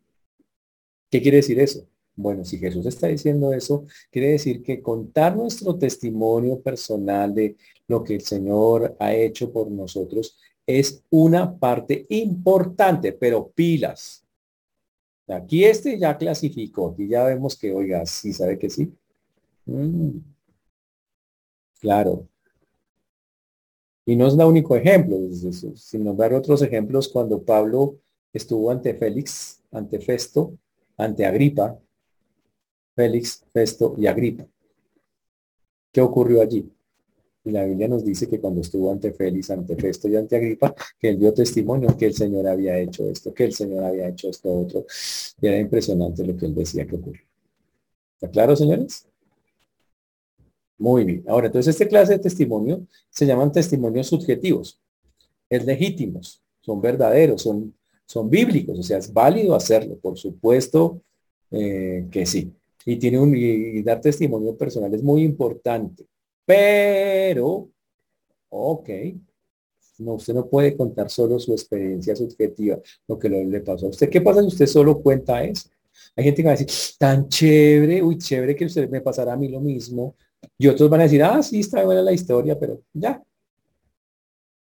¿Qué 1.10 1.22
quiere 1.22 1.38
decir 1.38 1.60
eso? 1.60 1.88
Bueno, 2.16 2.46
si 2.46 2.58
Jesús 2.58 2.86
está 2.86 3.08
diciendo 3.08 3.52
eso, 3.54 3.86
quiere 4.10 4.30
decir 4.30 4.64
que 4.64 4.82
contar 4.82 5.36
nuestro 5.36 5.78
testimonio 5.78 6.62
personal 6.62 7.34
de 7.34 7.58
lo 7.88 8.04
que 8.04 8.16
el 8.16 8.22
Señor 8.22 8.96
ha 9.00 9.14
hecho 9.14 9.52
por 9.52 9.70
nosotros 9.70 10.38
es 10.66 11.04
una 11.10 11.58
parte 11.58 12.06
importante, 12.10 13.12
pero 13.14 13.50
pilas. 13.50 14.26
Aquí 15.28 15.64
este 15.64 15.98
ya 15.98 16.18
clasificó, 16.18 16.90
aquí 16.90 17.08
ya 17.08 17.24
vemos 17.26 17.58
que, 17.58 17.74
oiga, 17.74 18.06
sí 18.06 18.34
sabe 18.34 18.58
que 18.58 18.70
sí. 18.70 18.92
Mm. 19.66 20.20
Claro. 21.80 22.28
Y 24.06 24.16
no 24.16 24.28
es 24.28 24.36
el 24.36 24.42
único 24.42 24.76
ejemplo, 24.76 25.18
sino 25.76 26.16
ver 26.16 26.34
otros 26.34 26.62
ejemplos 26.62 27.08
cuando 27.10 27.44
Pablo 27.44 27.98
estuvo 28.32 28.70
ante 28.70 28.94
Félix, 28.94 29.62
ante 29.72 30.00
Festo, 30.00 30.58
ante 30.98 31.26
Agripa, 31.26 31.80
Félix, 32.96 33.46
Festo 33.52 33.96
y 33.98 34.08
Agripa. 34.08 34.46
¿Qué 35.92 36.02
ocurrió 36.02 36.42
allí? 36.42 36.72
Y 37.44 37.52
la 37.52 37.64
Biblia 37.64 37.88
nos 37.88 38.04
dice 38.04 38.28
que 38.28 38.40
cuando 38.40 38.62
estuvo 38.62 38.92
ante 38.92 39.14
Félix, 39.14 39.52
ante 39.52 39.76
Festo 39.76 40.08
y 40.08 40.16
ante 40.16 40.36
Agripa, 40.36 40.74
que 41.00 41.10
él 41.10 41.20
dio 41.20 41.34
testimonio 41.34 41.96
que 41.96 42.08
el 42.08 42.14
Señor 42.14 42.48
había 42.48 42.78
hecho 42.80 43.08
esto, 43.10 43.34
que 43.34 43.46
el 43.46 43.54
Señor 43.54 43.84
había 43.84 44.08
hecho 44.10 44.30
esto 44.30 44.52
otro. 44.52 44.86
Y 45.40 45.48
era 45.48 45.60
impresionante 45.60 46.26
lo 46.26 46.36
que 46.36 46.48
él 46.48 46.56
decía 46.56 46.88
que 46.88 46.96
ocurrió. 46.96 47.22
¿Está 48.16 48.30
claro, 48.32 48.56
señores? 48.56 49.08
Muy 50.78 51.06
bien. 51.06 51.24
Ahora, 51.28 51.48
entonces, 51.48 51.76
esta 51.76 51.88
clase 51.88 52.14
de 52.14 52.20
testimonio 52.20 52.88
se 53.10 53.26
llaman 53.26 53.52
testimonios 53.52 54.08
subjetivos. 54.08 54.82
Es 55.50 55.66
legítimos, 55.66 56.42
son 56.62 56.82
verdaderos, 56.82 57.44
son, 57.44 57.74
son 58.06 58.30
bíblicos, 58.30 58.78
o 58.78 58.84
sea, 58.84 58.98
es 58.98 59.12
válido 59.12 59.56
hacerlo, 59.56 59.98
por 59.98 60.18
supuesto 60.18 61.02
eh, 61.52 62.08
que 62.12 62.26
sí. 62.26 62.54
Y 62.86 62.98
tiene 62.98 63.20
un, 63.20 63.36
y 63.36 63.82
dar 63.82 64.00
testimonio 64.00 64.56
personal 64.56 64.94
es 64.94 65.02
muy 65.02 65.24
importante. 65.24 66.06
Pero, 66.46 67.70
ok, 68.50 68.90
no, 70.00 70.14
usted 70.16 70.34
no 70.34 70.48
puede 70.48 70.76
contar 70.76 71.10
solo 71.10 71.40
su 71.40 71.54
experiencia 71.54 72.16
subjetiva, 72.16 72.80
lo 73.08 73.18
que 73.18 73.30
le 73.30 73.62
pasó 73.62 73.88
a 73.88 73.90
usted. 73.90 74.10
¿Qué 74.10 74.22
pasa 74.22 74.42
si 74.42 74.48
usted 74.48 74.68
solo 74.68 75.02
cuenta 75.02 75.44
eso? 75.44 75.70
Hay 76.16 76.26
gente 76.26 76.42
que 76.42 76.48
va 76.48 76.54
a 76.54 76.58
decir, 76.58 76.96
tan 77.00 77.28
chévere, 77.28 78.04
uy, 78.04 78.18
chévere 78.18 78.56
que 78.56 78.66
usted 78.66 78.90
me 78.90 79.02
pasará 79.02 79.34
a 79.34 79.38
mí 79.38 79.48
lo 79.50 79.60
mismo. 79.60 80.16
Y 80.58 80.68
otros 80.68 80.90
van 80.90 81.02
a 81.02 81.04
decir, 81.04 81.24
ah, 81.24 81.42
sí, 81.42 81.62
está 81.62 81.84
buena 81.84 82.02
la 82.02 82.14
historia, 82.14 82.58
pero 82.60 82.82
ya. 82.94 83.24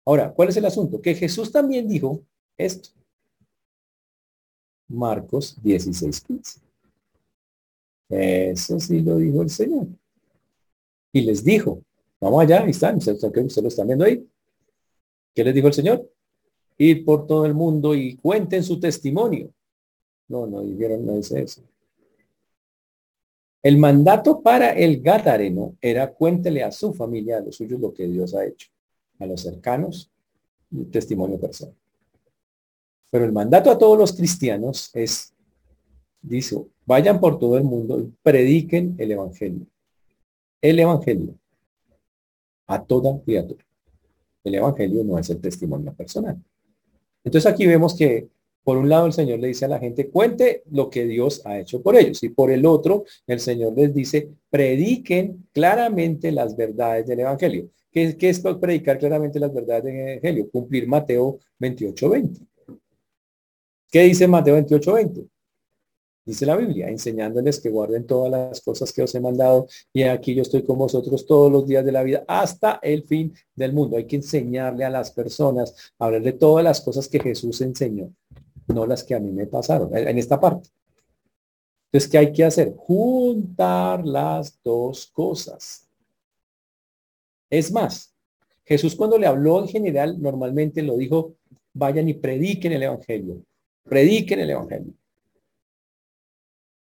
Ahora, 0.05 0.33
¿cuál 0.33 0.49
es 0.49 0.57
el 0.57 0.65
asunto? 0.65 1.01
Que 1.01 1.15
Jesús 1.15 1.51
también 1.51 1.87
dijo 1.87 2.21
esto. 2.57 2.89
Marcos 4.93 5.57
16, 5.61 6.21
15. 6.21 6.59
Eso 8.09 8.79
sí 8.79 8.99
lo 9.01 9.17
dijo 9.17 9.41
el 9.41 9.49
Señor. 9.49 9.87
Y 11.11 11.21
les 11.21 11.43
dijo, 11.43 11.81
vamos 12.19 12.43
allá, 12.43 12.63
ahí 12.63 12.71
están, 12.71 12.97
ustedes, 12.97 13.21
lo 13.57 13.67
están 13.67 13.87
viendo 13.87 14.05
ahí. 14.05 14.27
¿Qué 15.33 15.43
les 15.43 15.53
dijo 15.53 15.67
el 15.67 15.73
Señor? 15.73 16.09
Ir 16.77 17.03
por 17.05 17.27
todo 17.27 17.45
el 17.45 17.53
mundo 17.53 17.95
y 17.95 18.15
cuenten 18.17 18.63
su 18.63 18.79
testimonio. 18.79 19.51
No, 20.27 20.47
no 20.47 20.61
dijeron, 20.61 21.05
no 21.05 21.15
dice 21.15 21.41
eso. 21.41 21.61
El 23.61 23.77
mandato 23.77 24.41
para 24.41 24.71
el 24.71 25.01
gadareno 25.01 25.75
era 25.79 26.13
cuéntele 26.13 26.63
a 26.63 26.71
su 26.71 26.93
familia, 26.93 27.37
a 27.37 27.41
los 27.41 27.55
suyos, 27.55 27.79
lo 27.79 27.93
que 27.93 28.07
Dios 28.07 28.35
ha 28.35 28.45
hecho, 28.45 28.69
a 29.19 29.25
los 29.25 29.41
cercanos, 29.41 30.11
un 30.71 30.91
testimonio 30.91 31.39
personal. 31.39 31.75
Pero 33.13 33.25
el 33.25 33.31
mandato 33.31 33.69
a 33.69 33.77
todos 33.77 33.95
los 33.95 34.11
cristianos 34.11 34.89
es, 34.95 35.35
dice, 36.19 36.65
vayan 36.83 37.19
por 37.19 37.37
todo 37.37 37.59
el 37.59 37.63
mundo 37.63 37.99
y 37.99 38.11
prediquen 38.23 38.95
el 38.97 39.11
evangelio. 39.11 39.67
El 40.59 40.79
evangelio 40.79 41.35
a 42.65 42.83
toda 42.83 43.21
criatura. 43.21 43.63
El 44.43 44.55
evangelio 44.55 45.03
no 45.03 45.19
es 45.19 45.29
el 45.29 45.39
testimonio 45.39 45.93
personal. 45.93 46.41
Entonces 47.23 47.51
aquí 47.51 47.67
vemos 47.67 47.95
que 47.95 48.29
por 48.63 48.77
un 48.77 48.89
lado, 48.89 49.05
el 49.05 49.13
Señor 49.13 49.37
le 49.39 49.49
dice 49.49 49.65
a 49.65 49.67
la 49.67 49.77
gente, 49.77 50.09
cuente 50.09 50.63
lo 50.71 50.89
que 50.89 51.05
Dios 51.05 51.43
ha 51.45 51.59
hecho 51.59 51.83
por 51.83 51.95
ellos. 51.95 52.23
Y 52.23 52.29
por 52.29 52.49
el 52.49 52.65
otro, 52.65 53.03
el 53.27 53.39
Señor 53.39 53.73
les 53.77 53.93
dice, 53.93 54.29
prediquen 54.49 55.45
claramente 55.51 56.31
las 56.31 56.55
verdades 56.57 57.05
del 57.05 57.19
Evangelio. 57.19 57.69
¿Qué, 57.91 58.15
es 58.19 58.39
predicar 58.39 58.97
claramente 58.97 59.39
las 59.39 59.53
verdades 59.53 59.83
del 59.83 59.97
Evangelio? 59.97 60.49
Cumplir 60.49 60.87
Mateo 60.87 61.37
28, 61.59 62.09
20. 62.09 62.52
¿Qué 63.93 64.01
dice 64.01 64.27
Mateo 64.27 64.55
28, 64.55 64.91
20? 64.91 65.27
Dice 66.25 66.47
la 66.47 66.55
Biblia, 66.55 66.89
enseñándoles 66.89 67.59
que 67.59 67.69
guarden 67.69 68.07
todas 68.07 68.31
las 68.31 68.59
cosas 68.59 68.91
que 68.91 69.03
os 69.03 69.13
he 69.13 69.19
mandado 69.19 69.67
y 69.93 70.01
aquí 70.01 70.33
yo 70.33 70.41
estoy 70.41 70.63
con 70.63 70.79
vosotros 70.79 71.27
todos 71.27 71.51
los 71.51 71.67
días 71.67 71.85
de 71.85 71.91
la 71.91 72.01
vida 72.01 72.25
hasta 72.27 72.79
el 72.81 73.03
fin 73.03 73.35
del 73.53 73.71
mundo. 73.71 73.95
Hay 73.95 74.07
que 74.07 74.15
enseñarle 74.15 74.83
a 74.83 74.89
las 74.89 75.11
personas, 75.11 75.93
hablar 75.99 76.23
de 76.23 76.33
todas 76.33 76.63
las 76.63 76.81
cosas 76.81 77.07
que 77.07 77.19
Jesús 77.19 77.61
enseñó 77.61 78.11
no 78.65 78.87
las 78.87 79.03
que 79.03 79.13
a 79.13 79.19
mí 79.19 79.31
me 79.31 79.45
pasaron, 79.45 79.95
en 79.95 80.17
esta 80.17 80.39
parte. 80.39 80.69
Entonces, 81.91 82.09
¿qué 82.09 82.17
hay 82.17 82.33
que 82.33 82.45
hacer? 82.45 82.73
Juntar 82.75 84.07
las 84.07 84.59
dos 84.63 85.05
cosas. 85.05 85.87
Es 87.47 87.71
más, 87.71 88.11
Jesús 88.65 88.95
cuando 88.95 89.19
le 89.19 89.27
habló 89.27 89.59
en 89.59 89.67
general, 89.67 90.19
normalmente 90.19 90.81
lo 90.81 90.97
dijo, 90.97 91.35
vayan 91.73 92.09
y 92.09 92.15
prediquen 92.15 92.71
el 92.71 92.81
Evangelio. 92.81 93.43
Prediquen 93.83 94.39
el 94.39 94.49
Evangelio. 94.49 94.93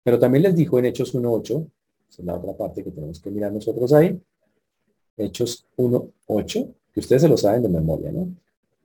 Pero 0.02 0.18
también 0.18 0.42
les 0.42 0.56
dijo 0.56 0.78
en 0.78 0.86
Hechos 0.86 1.14
1.8, 1.14 1.70
es 2.10 2.18
la 2.20 2.36
otra 2.36 2.56
parte 2.56 2.82
que 2.82 2.90
tenemos 2.90 3.20
que 3.20 3.30
mirar 3.30 3.52
nosotros 3.52 3.92
ahí, 3.92 4.20
Hechos 5.16 5.66
1.8, 5.76 6.74
que 6.92 7.00
ustedes 7.00 7.22
se 7.22 7.28
lo 7.28 7.36
saben 7.36 7.62
de 7.62 7.68
memoria, 7.68 8.10
¿no? 8.10 8.28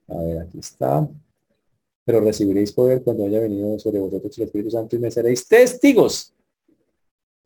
A 0.08 0.22
ver, 0.22 0.40
aquí 0.40 0.60
está 0.60 1.08
pero 2.06 2.22
recibiréis 2.22 2.72
poder 2.72 3.04
cuando 3.04 3.26
haya 3.26 3.40
venido 3.40 3.78
sobre 3.80 4.00
vosotros 4.00 4.38
el 4.38 4.46
Espíritu 4.46 4.70
Santo 4.70 4.96
y 4.96 5.00
me 5.00 5.10
seréis 5.10 5.48
testigos. 5.48 6.34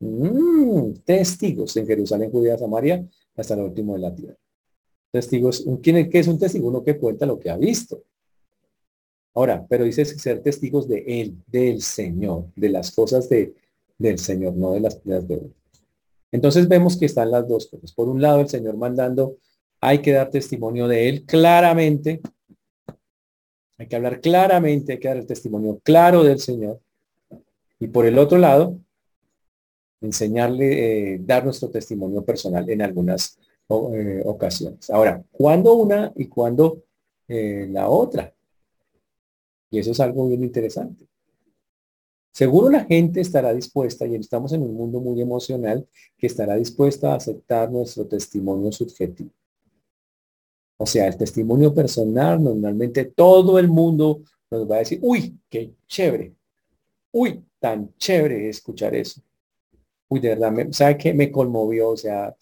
Mm, 0.02 0.92
testigos 1.06 1.76
en 1.78 1.88
Jerusalén, 1.88 2.30
Judea, 2.30 2.58
Samaria, 2.58 3.04
hasta 3.38 3.54
el 3.54 3.62
último 3.62 3.94
de 3.94 4.00
la 4.00 4.14
tierra. 4.14 4.38
Testigos, 5.12 5.66
¿quién 5.82 6.10
qué 6.10 6.20
es 6.20 6.28
un 6.28 6.38
testigo? 6.38 6.68
Uno 6.68 6.84
que 6.84 6.98
cuenta 6.98 7.26
lo 7.26 7.40
que 7.40 7.50
ha 7.50 7.58
visto. 7.58 8.04
Ahora, 9.40 9.66
pero 9.70 9.86
dice 9.86 10.04
ser 10.04 10.42
testigos 10.42 10.86
de 10.90 11.02
Él, 11.08 11.38
del 11.48 11.82
Señor, 11.82 12.48
de 12.58 12.68
las 12.68 12.92
cosas 12.92 13.30
de, 13.30 13.56
del 13.98 14.20
Señor, 14.20 14.54
no 14.54 14.74
de 14.74 14.82
las, 14.82 15.02
de 15.02 15.50
Entonces 16.30 16.68
vemos 16.68 16.98
que 16.98 17.06
están 17.06 17.32
las 17.32 17.48
dos 17.48 17.68
cosas. 17.68 17.94
Por 17.94 18.10
un 18.10 18.22
lado, 18.22 18.42
el 18.42 18.50
Señor 18.50 18.76
mandando, 18.76 19.38
hay 19.80 20.00
que 20.00 20.12
dar 20.12 20.30
testimonio 20.30 20.90
de 20.90 21.08
Él 21.08 21.26
claramente, 21.26 22.20
hay 23.78 23.88
que 23.88 23.96
hablar 23.96 24.20
claramente, 24.20 24.92
hay 24.92 25.00
que 25.00 25.08
dar 25.08 25.16
el 25.16 25.26
testimonio 25.26 25.80
claro 25.86 26.26
del 26.26 26.40
Señor. 26.40 26.82
Y 27.80 27.88
por 27.88 28.06
el 28.06 28.18
otro 28.18 28.40
lado, 28.40 28.78
enseñarle, 30.02 31.14
eh, 31.14 31.20
dar 31.22 31.46
nuestro 31.46 31.70
testimonio 31.70 32.26
personal 32.26 32.70
en 32.70 32.82
algunas 32.82 33.40
eh, 33.70 34.22
ocasiones. 34.26 34.90
Ahora, 34.90 35.24
¿cuándo 35.32 35.76
una 35.76 36.12
y 36.18 36.28
cuándo 36.28 36.84
eh, 37.30 37.70
la 37.72 37.88
otra? 37.88 38.34
Y 39.72 39.80
eso 39.80 39.92
es 39.92 40.00
algo 40.00 40.28
bien 40.28 40.44
interesante. 40.44 41.08
Seguro 42.32 42.70
la 42.70 42.86
gente 42.86 43.22
estará 43.22 43.54
dispuesta, 43.54 44.08
y 44.08 44.16
estamos 44.16 44.54
en 44.54 44.62
un 44.62 44.74
mundo 44.74 45.00
muy 45.00 45.22
emocional, 45.22 45.88
que 46.18 46.28
estará 46.28 46.56
dispuesta 46.56 47.12
a 47.12 47.16
aceptar 47.16 47.72
nuestro 47.72 48.08
testimonio 48.08 48.72
subjetivo. 48.72 49.32
O 50.78 50.86
sea, 50.86 51.08
el 51.08 51.18
testimonio 51.18 51.74
personal, 51.74 52.42
normalmente 52.42 53.06
todo 53.06 53.60
el 53.60 53.68
mundo 53.68 54.22
nos 54.50 54.70
va 54.70 54.78
a 54.78 54.80
decir, 54.80 55.00
uy, 55.02 55.38
qué 55.50 55.74
chévere. 55.88 56.34
Uy, 57.12 57.44
tan 57.60 57.94
chévere 57.98 58.48
escuchar 58.48 58.96
eso. 58.96 59.22
Uy, 60.08 60.22
de 60.22 60.30
verdad, 60.30 60.54
¿sabe 60.72 60.98
qué? 60.98 61.14
Me 61.14 61.32
conmovió, 61.32 61.90
o 61.90 61.98
sea, 61.98 62.34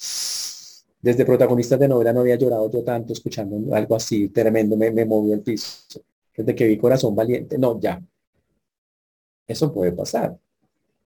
desde 1.01 1.25
protagonistas 1.25 1.79
de 1.79 1.87
novela 1.87 2.13
no 2.13 2.19
había 2.21 2.35
llorado 2.35 2.69
yo 2.69 2.83
tanto 2.83 3.13
escuchando 3.13 3.73
algo 3.75 3.95
así 3.95 4.29
tremendo, 4.29 4.77
me, 4.77 4.91
me 4.91 5.05
movió 5.05 5.33
el 5.33 5.41
piso. 5.41 5.99
Desde 6.37 6.55
que 6.55 6.67
vi 6.67 6.77
Corazón 6.77 7.15
Valiente, 7.15 7.57
no, 7.57 7.77
ya. 7.79 8.01
Eso 9.45 9.73
puede 9.73 9.91
pasar. 9.91 10.37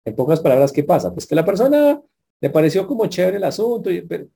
En 0.04 0.14
pocas 0.14 0.40
palabras, 0.40 0.72
¿qué 0.72 0.84
pasa? 0.84 1.12
Pues 1.12 1.26
que 1.26 1.34
la 1.34 1.44
persona 1.44 2.02
le 2.40 2.50
pareció 2.50 2.87
como 2.87 3.06
chévere 3.06 3.38
el 3.38 3.44
asunto, 3.44 3.88
pero, 4.06 4.26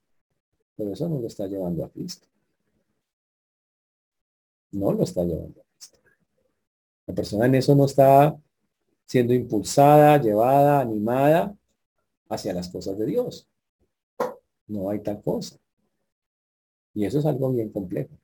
pero 0.76 0.92
eso 0.92 1.08
no 1.08 1.20
lo 1.20 1.26
está 1.26 1.46
llevando 1.46 1.84
a 1.84 1.90
Cristo 1.90 2.26
no 4.74 4.92
lo 4.92 5.04
está 5.04 5.24
llevando 5.24 5.64
La 7.06 7.14
persona 7.14 7.46
en 7.46 7.54
eso 7.54 7.74
no 7.74 7.86
está 7.86 8.36
siendo 9.06 9.34
impulsada, 9.34 10.20
llevada, 10.20 10.80
animada 10.80 11.56
hacia 12.28 12.52
las 12.52 12.68
cosas 12.68 12.98
de 12.98 13.06
Dios. 13.06 13.48
No 14.66 14.90
hay 14.90 15.00
tal 15.00 15.22
cosa. 15.22 15.56
Y 16.94 17.04
eso 17.04 17.18
es 17.18 17.26
algo 17.26 17.52
bien 17.52 17.70
complejo. 17.70 18.14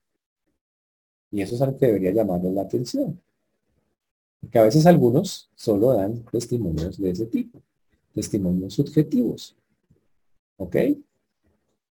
Y 1.30 1.42
eso 1.42 1.54
es 1.54 1.62
algo 1.62 1.78
que 1.78 1.87
debería 1.87 2.12
llamarnos 2.12 2.52
la 2.52 2.62
atención. 2.62 3.20
Porque 4.40 4.58
a 4.58 4.64
veces 4.64 4.87
algunos 4.87 5.50
solo 5.54 5.92
dan 5.92 6.25
testimonios 6.25 6.99
de 6.99 7.10
ese 7.10 7.26
tipo, 7.26 7.60
testimonios 8.14 8.75
subjetivos. 8.75 9.56
¿Ok? 10.56 10.76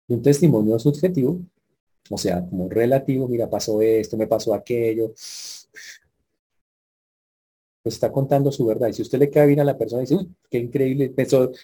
Un 0.08 0.22
testimonio 0.22 0.78
subjetivo 0.78 1.40
o 2.10 2.18
sea, 2.18 2.46
como 2.46 2.68
relativo, 2.68 3.28
mira, 3.28 3.48
pasó 3.48 3.80
esto, 3.80 4.16
me 4.16 4.26
pasó 4.26 4.54
aquello. 4.54 5.14
Pues 7.82 7.96
está 7.96 8.10
contando 8.10 8.50
su 8.50 8.64
verdad. 8.66 8.88
Y 8.88 8.94
si 8.94 9.02
usted 9.02 9.18
le 9.18 9.30
cae 9.30 9.46
bien 9.46 9.60
a 9.60 9.64
la 9.64 9.76
persona 9.76 10.02
y 10.02 10.06
dice, 10.06 10.26
qué 10.50 10.58
increíble, 10.58 11.14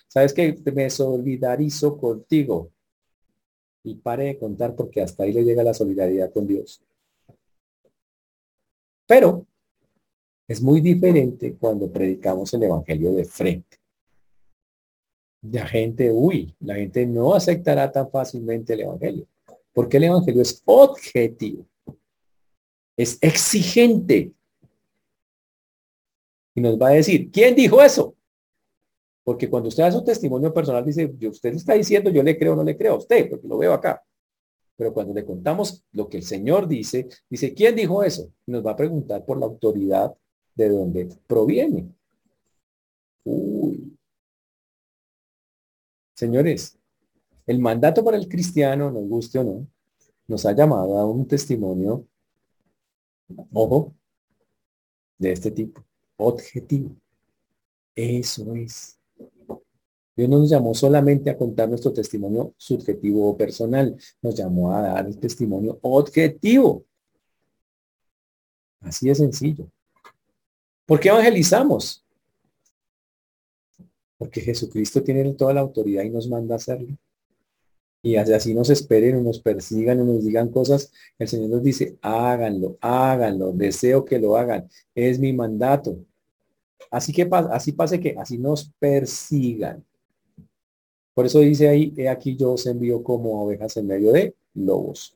sabes 0.08 0.32
que 0.34 0.56
me 0.72 0.90
solidarizo 0.90 1.96
contigo. 1.96 2.70
Y 3.82 3.94
pare 3.96 4.24
de 4.24 4.38
contar 4.38 4.74
porque 4.76 5.00
hasta 5.00 5.24
ahí 5.24 5.32
le 5.32 5.44
llega 5.44 5.62
la 5.62 5.74
solidaridad 5.74 6.32
con 6.32 6.46
Dios. 6.46 6.82
Pero 9.10 9.44
es 10.46 10.62
muy 10.62 10.80
diferente 10.80 11.56
cuando 11.58 11.90
predicamos 11.90 12.54
el 12.54 12.62
Evangelio 12.62 13.10
de 13.12 13.24
frente. 13.24 13.76
La 15.42 15.66
gente, 15.66 16.12
uy, 16.12 16.54
la 16.60 16.76
gente 16.76 17.04
no 17.06 17.34
aceptará 17.34 17.90
tan 17.90 18.08
fácilmente 18.08 18.74
el 18.74 18.82
Evangelio. 18.82 19.26
Porque 19.72 19.96
el 19.96 20.04
Evangelio 20.04 20.42
es 20.42 20.62
objetivo, 20.64 21.66
es 22.96 23.18
exigente. 23.20 24.32
Y 26.54 26.60
nos 26.60 26.80
va 26.80 26.90
a 26.90 26.92
decir, 26.92 27.32
¿quién 27.32 27.56
dijo 27.56 27.82
eso? 27.82 28.14
Porque 29.24 29.50
cuando 29.50 29.70
usted 29.70 29.82
da 29.82 29.90
su 29.90 30.04
testimonio 30.04 30.54
personal, 30.54 30.84
dice, 30.84 31.12
usted 31.28 31.54
está 31.54 31.74
diciendo, 31.74 32.10
yo 32.10 32.22
le 32.22 32.38
creo 32.38 32.52
o 32.52 32.56
no 32.56 32.62
le 32.62 32.76
creo 32.76 32.94
a 32.94 32.98
usted, 32.98 33.28
porque 33.28 33.48
lo 33.48 33.58
veo 33.58 33.72
acá. 33.72 34.04
Pero 34.80 34.94
cuando 34.94 35.12
le 35.12 35.26
contamos 35.26 35.84
lo 35.92 36.08
que 36.08 36.16
el 36.16 36.22
Señor 36.22 36.66
dice, 36.66 37.06
dice, 37.28 37.52
¿quién 37.52 37.76
dijo 37.76 38.02
eso? 38.02 38.32
Nos 38.46 38.64
va 38.64 38.70
a 38.70 38.76
preguntar 38.76 39.26
por 39.26 39.38
la 39.38 39.44
autoridad 39.44 40.16
de 40.54 40.70
dónde 40.70 41.06
proviene. 41.26 41.94
Uy. 43.24 43.94
Señores, 46.14 46.78
el 47.46 47.58
mandato 47.58 48.02
para 48.02 48.16
el 48.16 48.26
cristiano, 48.26 48.90
nos 48.90 49.06
guste 49.06 49.38
o 49.40 49.44
no, 49.44 49.66
nos 50.26 50.46
ha 50.46 50.52
llamado 50.52 50.96
a 50.96 51.04
un 51.04 51.28
testimonio, 51.28 52.06
ojo, 53.52 53.94
de 55.18 55.32
este 55.32 55.50
tipo, 55.50 55.84
objetivo. 56.16 56.96
Eso 57.94 58.54
es. 58.54 58.98
Dios 60.20 60.28
no 60.28 60.38
nos 60.38 60.50
llamó 60.50 60.74
solamente 60.74 61.30
a 61.30 61.38
contar 61.38 61.66
nuestro 61.68 61.94
testimonio 61.94 62.52
subjetivo 62.58 63.30
o 63.30 63.36
personal, 63.38 63.96
nos 64.20 64.34
llamó 64.34 64.70
a 64.70 64.82
dar 64.82 65.06
el 65.06 65.18
testimonio 65.18 65.78
objetivo. 65.80 66.84
Así 68.80 69.08
de 69.08 69.14
sencillo. 69.14 69.66
¿Por 70.84 71.00
qué 71.00 71.08
evangelizamos? 71.08 72.04
Porque 74.18 74.42
Jesucristo 74.42 75.02
tiene 75.02 75.32
toda 75.32 75.54
la 75.54 75.60
autoridad 75.62 76.02
y 76.02 76.10
nos 76.10 76.28
manda 76.28 76.54
a 76.54 76.56
hacerlo. 76.56 76.94
Y 78.02 78.16
así 78.16 78.52
nos 78.54 78.68
esperen 78.68 79.16
o 79.16 79.22
nos 79.22 79.40
persigan 79.40 80.00
o 80.00 80.04
nos 80.04 80.22
digan 80.22 80.50
cosas, 80.50 80.92
el 81.18 81.28
Señor 81.28 81.48
nos 81.48 81.62
dice, 81.62 81.98
háganlo, 82.02 82.76
háganlo, 82.82 83.52
deseo 83.52 84.04
que 84.04 84.18
lo 84.18 84.36
hagan. 84.36 84.68
Es 84.94 85.18
mi 85.18 85.32
mandato. 85.32 85.96
Así 86.90 87.10
que 87.10 87.26
así 87.50 87.72
pase 87.72 88.00
que 88.00 88.16
así 88.18 88.36
nos 88.36 88.70
persigan. 88.78 89.82
Por 91.20 91.26
eso 91.26 91.40
dice 91.40 91.68
ahí, 91.68 91.92
he 91.98 92.08
aquí 92.08 92.34
yo 92.34 92.52
os 92.52 92.64
envío 92.64 93.04
como 93.04 93.44
ovejas 93.44 93.76
en 93.76 93.86
medio 93.86 94.10
de 94.10 94.34
lobos. 94.54 95.14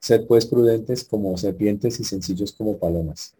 Sed 0.00 0.28
pues 0.28 0.46
prudentes 0.46 1.02
como 1.02 1.36
serpientes 1.36 1.98
y 1.98 2.04
sencillos 2.04 2.52
como 2.52 2.78
palomas 2.78 3.34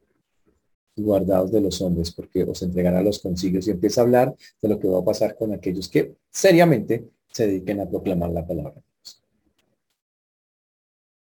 guardados 0.97 1.53
de 1.53 1.61
los 1.61 1.81
hombres, 1.83 2.11
porque 2.11 2.43
os 2.43 2.61
entregará 2.63 3.01
los 3.01 3.21
consiglos 3.21 3.69
y 3.69 3.71
empieza 3.71 4.01
a 4.01 4.05
hablar 4.05 4.35
de 4.61 4.69
lo 4.69 4.81
que 4.81 4.89
va 4.89 4.99
a 4.99 5.05
pasar 5.05 5.37
con 5.37 5.53
aquellos 5.53 5.89
que 5.89 6.17
seriamente 6.29 7.09
se 7.31 7.47
dediquen 7.47 7.79
a 7.83 7.89
proclamar 7.89 8.31
la 8.31 8.45
palabra. 8.45 8.83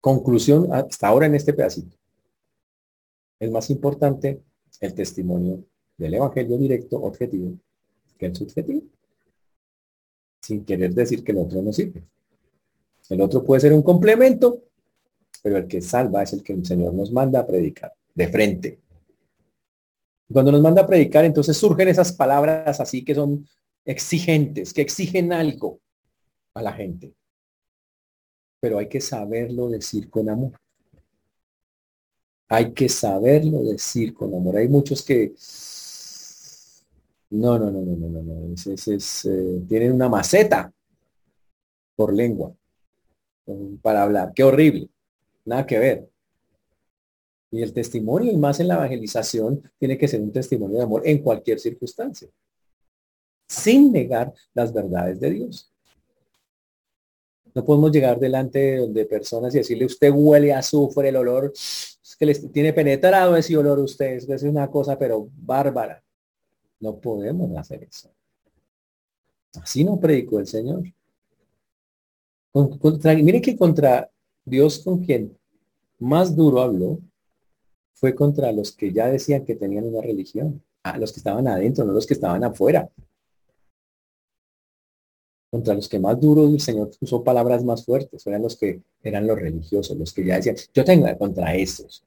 Conclusión 0.02 0.74
hasta 0.74 1.08
ahora 1.08 1.28
en 1.28 1.36
este 1.36 1.54
pedacito. 1.54 1.96
Es 3.40 3.50
más 3.50 3.70
importante 3.70 4.44
el 4.82 4.94
testimonio 4.94 5.64
del 5.98 6.16
evangelio 6.16 6.58
directo, 6.58 6.98
objetivo, 6.98 7.58
que 8.20 8.28
el 8.28 8.36
subjetivo. 8.36 8.84
Sin 10.42 10.64
querer 10.66 10.94
decir 10.94 11.24
que 11.24 11.32
el 11.32 11.40
otro 11.40 11.62
no 11.62 11.74
sirve. 11.74 12.04
El 13.10 13.22
otro 13.22 13.44
puede 13.44 13.62
ser 13.62 13.74
un 13.74 13.82
complemento, 13.82 14.62
pero 15.42 15.58
el 15.58 15.68
que 15.68 15.82
salva 15.82 16.22
es 16.22 16.34
el 16.34 16.44
que 16.44 16.54
el 16.54 16.66
Señor 16.66 16.94
nos 16.94 17.12
manda 17.12 17.40
a 17.40 17.48
predicar 17.48 17.94
de 18.14 18.28
frente. 18.28 18.80
Cuando 20.32 20.52
nos 20.52 20.62
manda 20.62 20.84
a 20.84 20.88
predicar, 20.88 21.26
entonces 21.26 21.58
surgen 21.58 21.88
esas 21.88 22.14
palabras 22.14 22.80
así 22.80 23.04
que 23.04 23.16
son 23.16 23.48
exigentes, 23.84 24.74
que 24.74 24.82
exigen 24.82 25.34
algo 25.34 25.80
a 26.54 26.62
la 26.62 26.74
gente. 26.74 27.16
Pero 28.60 28.78
hay 28.78 28.88
que 28.88 29.02
saberlo 29.02 29.70
decir 29.70 30.10
con 30.10 30.30
amor. 30.30 30.52
Hay 32.50 32.74
que 32.74 32.90
saberlo 32.90 33.64
decir 33.64 34.14
con 34.14 34.36
amor. 34.36 34.58
Hay 34.58 34.68
muchos 34.68 35.02
que 35.04 35.34
no, 37.32 37.60
no, 37.60 37.70
no, 37.70 37.82
no, 37.82 37.96
no, 37.96 38.10
no, 38.10 38.22
no. 38.22 38.54
Es, 38.54 39.26
eh, 39.26 39.62
tienen 39.68 39.94
una 39.94 40.10
maceta 40.10 40.72
por 41.96 42.14
lengua 42.14 42.54
para 43.82 44.04
hablar. 44.04 44.32
Qué 44.34 44.44
horrible. 44.44 44.90
Nada 45.46 45.66
que 45.66 45.80
ver. 45.80 46.10
Y 47.52 47.62
el 47.62 47.74
testimonio, 47.74 48.32
y 48.32 48.38
más 48.38 48.60
en 48.60 48.68
la 48.68 48.76
evangelización, 48.76 49.64
tiene 49.78 49.98
que 49.98 50.08
ser 50.08 50.22
un 50.22 50.32
testimonio 50.32 50.78
de 50.78 50.84
amor 50.84 51.02
en 51.06 51.20
cualquier 51.20 51.60
circunstancia, 51.60 52.30
sin 53.48 53.92
negar 53.92 54.32
las 54.54 54.72
verdades 54.72 55.20
de 55.20 55.32
Dios. 55.32 55.72
No 57.56 57.66
podemos 57.66 57.92
llegar 57.92 58.20
delante 58.20 58.88
de 58.88 59.06
personas 59.06 59.54
y 59.56 59.60
decirle, 59.60 59.86
usted 59.86 60.12
huele 60.12 60.54
a 60.54 60.60
azufre, 60.60 61.10
el 61.10 61.16
olor, 61.16 61.52
es 61.54 62.16
que 62.18 62.26
les 62.28 62.52
tiene 62.52 62.72
penetrado 62.72 63.36
ese 63.36 63.58
olor 63.58 63.80
a 63.80 63.84
usted, 63.84 64.18
es 64.30 64.44
una 64.44 64.70
cosa 64.70 64.98
pero 64.98 65.28
bárbara. 65.36 66.04
No 66.80 67.00
podemos 67.00 67.56
hacer 67.58 67.84
eso. 67.84 68.10
Así 69.62 69.84
no 69.84 70.00
predicó 70.00 70.40
el 70.40 70.48
Señor. 70.48 70.84
mire 73.24 73.42
que 73.42 73.58
contra 73.58 74.10
Dios 74.46 74.80
con 74.80 75.04
quien 75.04 75.38
más 76.00 76.36
duro 76.36 76.62
habló 76.62 77.00
fue 77.94 78.16
contra 78.16 78.52
los 78.52 78.72
que 78.72 78.94
ya 78.94 79.08
decían 79.08 79.46
que 79.46 79.56
tenían 79.56 79.86
una 79.86 80.02
religión, 80.02 80.64
a 80.84 80.98
los 80.98 81.12
que 81.12 81.20
estaban 81.20 81.48
adentro, 81.48 81.84
no 81.84 81.92
los 81.92 82.08
que 82.08 82.14
estaban 82.14 82.44
afuera. 82.44 82.90
Contra 85.52 85.74
los 85.74 85.90
que 85.90 86.00
más 86.00 86.20
duros 86.20 86.54
el 86.54 86.62
Señor 86.62 86.92
usó 87.02 87.24
palabras 87.24 87.64
más 87.64 87.84
fuertes, 87.84 88.26
eran 88.26 88.44
los 88.44 88.56
que 88.56 88.82
eran 89.04 89.28
los 89.28 89.38
religiosos, 89.38 89.98
los 89.98 90.14
que 90.14 90.24
ya 90.24 90.36
decían, 90.36 90.56
yo 90.74 90.86
tengo 90.86 91.06
contra 91.18 91.54
estos. 91.56 92.06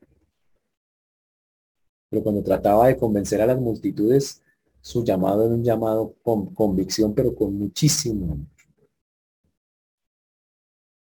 Pero 2.08 2.22
cuando 2.22 2.42
trataba 2.42 2.88
de 2.88 2.96
convencer 2.96 3.42
a 3.42 3.46
las 3.46 3.58
multitudes, 3.58 4.42
su 4.82 5.02
llamado 5.02 5.46
era 5.46 5.54
un 5.54 5.64
llamado 5.64 6.14
con 6.22 6.54
convicción, 6.54 7.14
pero 7.14 7.34
con 7.34 7.54
muchísimo. 7.54 8.36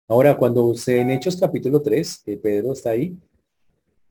Ahora, 0.09 0.37
cuando 0.39 0.75
se 0.75 1.01
en 1.01 1.11
Hechos 1.11 1.37
capítulo 1.37 1.83
3, 1.83 2.23
que 2.25 2.39
Pedro 2.39 2.73
está 2.73 2.91
ahí, 2.91 3.19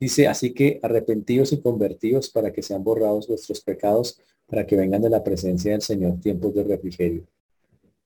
Dice, 0.00 0.26
así 0.26 0.52
que 0.52 0.80
arrepentidos 0.82 1.52
y 1.52 1.60
convertidos 1.60 2.28
para 2.28 2.52
que 2.52 2.62
sean 2.62 2.82
borrados 2.82 3.28
vuestros 3.28 3.60
pecados, 3.60 4.20
para 4.46 4.66
que 4.66 4.76
vengan 4.76 5.00
de 5.00 5.10
la 5.10 5.22
presencia 5.22 5.72
del 5.72 5.82
Señor 5.82 6.20
tiempos 6.20 6.54
de 6.54 6.64
refrigerio. 6.64 7.24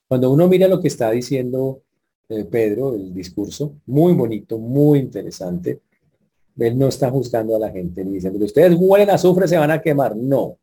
Cuando 0.07 0.31
uno 0.31 0.49
mira 0.49 0.69
lo 0.69 0.81
que 0.81 0.89
está 0.89 1.11
diciendo 1.11 1.83
eh, 2.29 2.45
Pedro, 2.45 2.95
el 2.95 3.13
discurso, 3.13 3.75
muy 3.87 4.13
bonito, 4.13 4.59
muy 4.59 4.99
interesante, 4.99 5.81
él 6.57 6.79
no 6.79 6.89
está 6.89 7.11
juzgando 7.11 7.57
a 7.57 7.59
la 7.59 7.71
gente 7.71 8.05
ni 8.05 8.15
diciendo, 8.15 8.45
ustedes 8.45 8.77
huelen 8.79 9.11
azufre, 9.11 9.49
se 9.49 9.57
van 9.57 9.71
a 9.71 9.81
quemar. 9.81 10.17
No. 10.17 10.58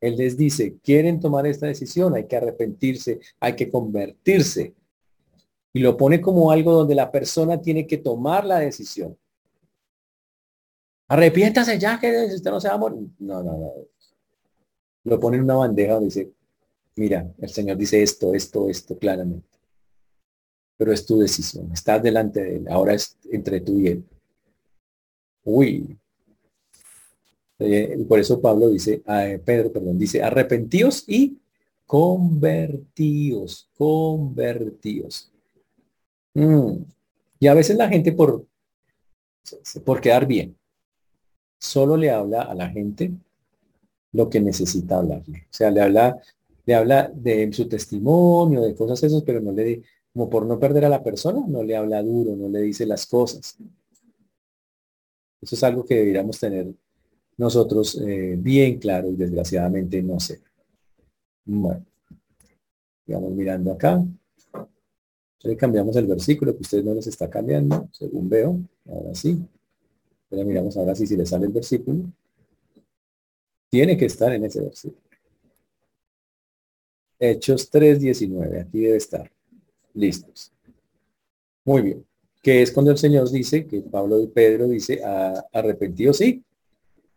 Él 0.00 0.16
les 0.16 0.36
dice, 0.36 0.78
quieren 0.82 1.20
tomar 1.20 1.46
esta 1.46 1.66
decisión, 1.66 2.14
hay 2.14 2.26
que 2.26 2.36
arrepentirse, 2.36 3.20
hay 3.38 3.54
que 3.54 3.70
convertirse. 3.70 4.74
Y 5.72 5.80
lo 5.80 5.96
pone 5.96 6.20
como 6.20 6.50
algo 6.50 6.72
donde 6.72 6.94
la 6.94 7.12
persona 7.12 7.60
tiene 7.60 7.86
que 7.86 7.98
tomar 7.98 8.44
la 8.44 8.58
decisión. 8.58 9.16
Arrepiéntase 11.08 11.78
ya 11.78 11.98
que 12.00 12.26
usted 12.34 12.50
no 12.50 12.60
se 12.60 12.68
va. 12.68 12.78
No, 12.78 13.10
no, 13.18 13.42
no. 13.42 13.72
Lo 15.04 15.20
pone 15.20 15.36
en 15.36 15.44
una 15.44 15.54
bandeja 15.54 15.94
donde 15.94 16.06
dice, 16.06 16.32
mira, 16.96 17.32
el 17.38 17.48
Señor 17.48 17.76
dice 17.76 18.02
esto, 18.02 18.32
esto, 18.32 18.68
esto 18.68 18.98
claramente. 18.98 19.58
Pero 20.76 20.92
es 20.92 21.04
tu 21.04 21.18
decisión. 21.18 21.70
Estás 21.72 22.02
delante 22.02 22.42
de 22.42 22.56
él. 22.56 22.68
Ahora 22.68 22.94
es 22.94 23.18
entre 23.30 23.60
tú 23.60 23.78
y 23.78 23.88
él. 23.88 24.04
Uy. 25.44 25.99
Eh, 27.60 28.04
por 28.08 28.18
eso 28.18 28.40
Pablo 28.40 28.70
dice, 28.70 29.02
eh, 29.06 29.40
Pedro, 29.44 29.70
perdón, 29.70 29.98
dice, 29.98 30.22
arrepentíos 30.22 31.04
y 31.06 31.38
convertíos, 31.86 33.68
convertíos. 33.76 35.30
Mm. 36.34 36.76
Y 37.38 37.46
a 37.46 37.54
veces 37.54 37.76
la 37.76 37.88
gente 37.88 38.12
por, 38.12 38.46
por 39.84 40.00
quedar 40.00 40.26
bien, 40.26 40.56
solo 41.58 41.96
le 41.96 42.10
habla 42.10 42.42
a 42.42 42.54
la 42.54 42.70
gente 42.70 43.12
lo 44.12 44.30
que 44.30 44.40
necesita 44.40 44.98
hablarle. 44.98 45.46
O 45.50 45.52
sea, 45.52 45.70
le 45.70 45.82
habla, 45.82 46.18
le 46.64 46.74
habla 46.74 47.10
de 47.14 47.52
su 47.52 47.68
testimonio, 47.68 48.62
de 48.62 48.74
cosas 48.74 49.02
esas, 49.02 49.22
pero 49.22 49.40
no 49.40 49.52
le, 49.52 49.82
como 50.12 50.30
por 50.30 50.46
no 50.46 50.58
perder 50.58 50.86
a 50.86 50.88
la 50.88 51.02
persona, 51.02 51.44
no 51.46 51.62
le 51.62 51.76
habla 51.76 52.02
duro, 52.02 52.34
no 52.36 52.48
le 52.48 52.62
dice 52.62 52.86
las 52.86 53.06
cosas. 53.06 53.56
Eso 55.42 55.54
es 55.54 55.62
algo 55.62 55.84
que 55.84 55.96
deberíamos 55.96 56.38
tener 56.38 56.66
nosotros 57.40 57.98
eh, 58.06 58.36
bien 58.38 58.78
claro 58.78 59.08
y 59.08 59.16
desgraciadamente 59.16 60.02
no 60.02 60.20
sé. 60.20 60.42
Bueno, 61.46 61.86
vamos 63.06 63.32
mirando 63.32 63.72
acá. 63.72 64.04
Le 65.42 65.56
cambiamos 65.56 65.96
el 65.96 66.06
versículo 66.06 66.54
que 66.54 66.60
usted 66.60 66.84
no 66.84 66.92
les 66.92 67.06
está 67.06 67.30
cambiando, 67.30 67.88
según 67.92 68.28
veo. 68.28 68.60
Ahora 68.86 69.14
sí. 69.14 69.42
Ya 70.30 70.44
miramos 70.44 70.76
ahora 70.76 70.94
sí 70.94 71.06
si 71.06 71.16
le 71.16 71.24
sale 71.24 71.46
el 71.46 71.52
versículo. 71.52 72.04
Tiene 73.70 73.96
que 73.96 74.04
estar 74.04 74.30
en 74.34 74.44
ese 74.44 74.60
versículo. 74.60 75.00
Hechos 77.18 77.72
3.19. 77.72 78.60
Aquí 78.60 78.80
debe 78.80 78.98
estar. 78.98 79.32
Listos. 79.94 80.52
Muy 81.64 81.80
bien. 81.80 82.06
Que 82.42 82.60
es 82.60 82.70
cuando 82.70 82.90
el 82.90 82.98
Señor 82.98 83.30
dice, 83.30 83.66
que 83.66 83.80
Pablo 83.80 84.20
y 84.20 84.26
Pedro 84.26 84.68
dice, 84.68 85.00
arrepentidos 85.52 86.18
sí, 86.18 86.44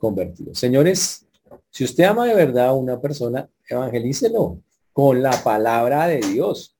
convertidos. 0.03 0.59
Señores, 0.59 1.25
si 1.69 1.85
usted 1.85 2.03
ama 2.03 2.27
de 2.27 2.35
verdad 2.35 2.67
a 2.67 2.73
una 2.73 2.99
persona, 2.99 3.49
evangelícelo 3.69 4.61
con 4.91 5.23
la 5.23 5.41
palabra 5.41 6.07
de 6.07 6.19
Dios. 6.19 6.75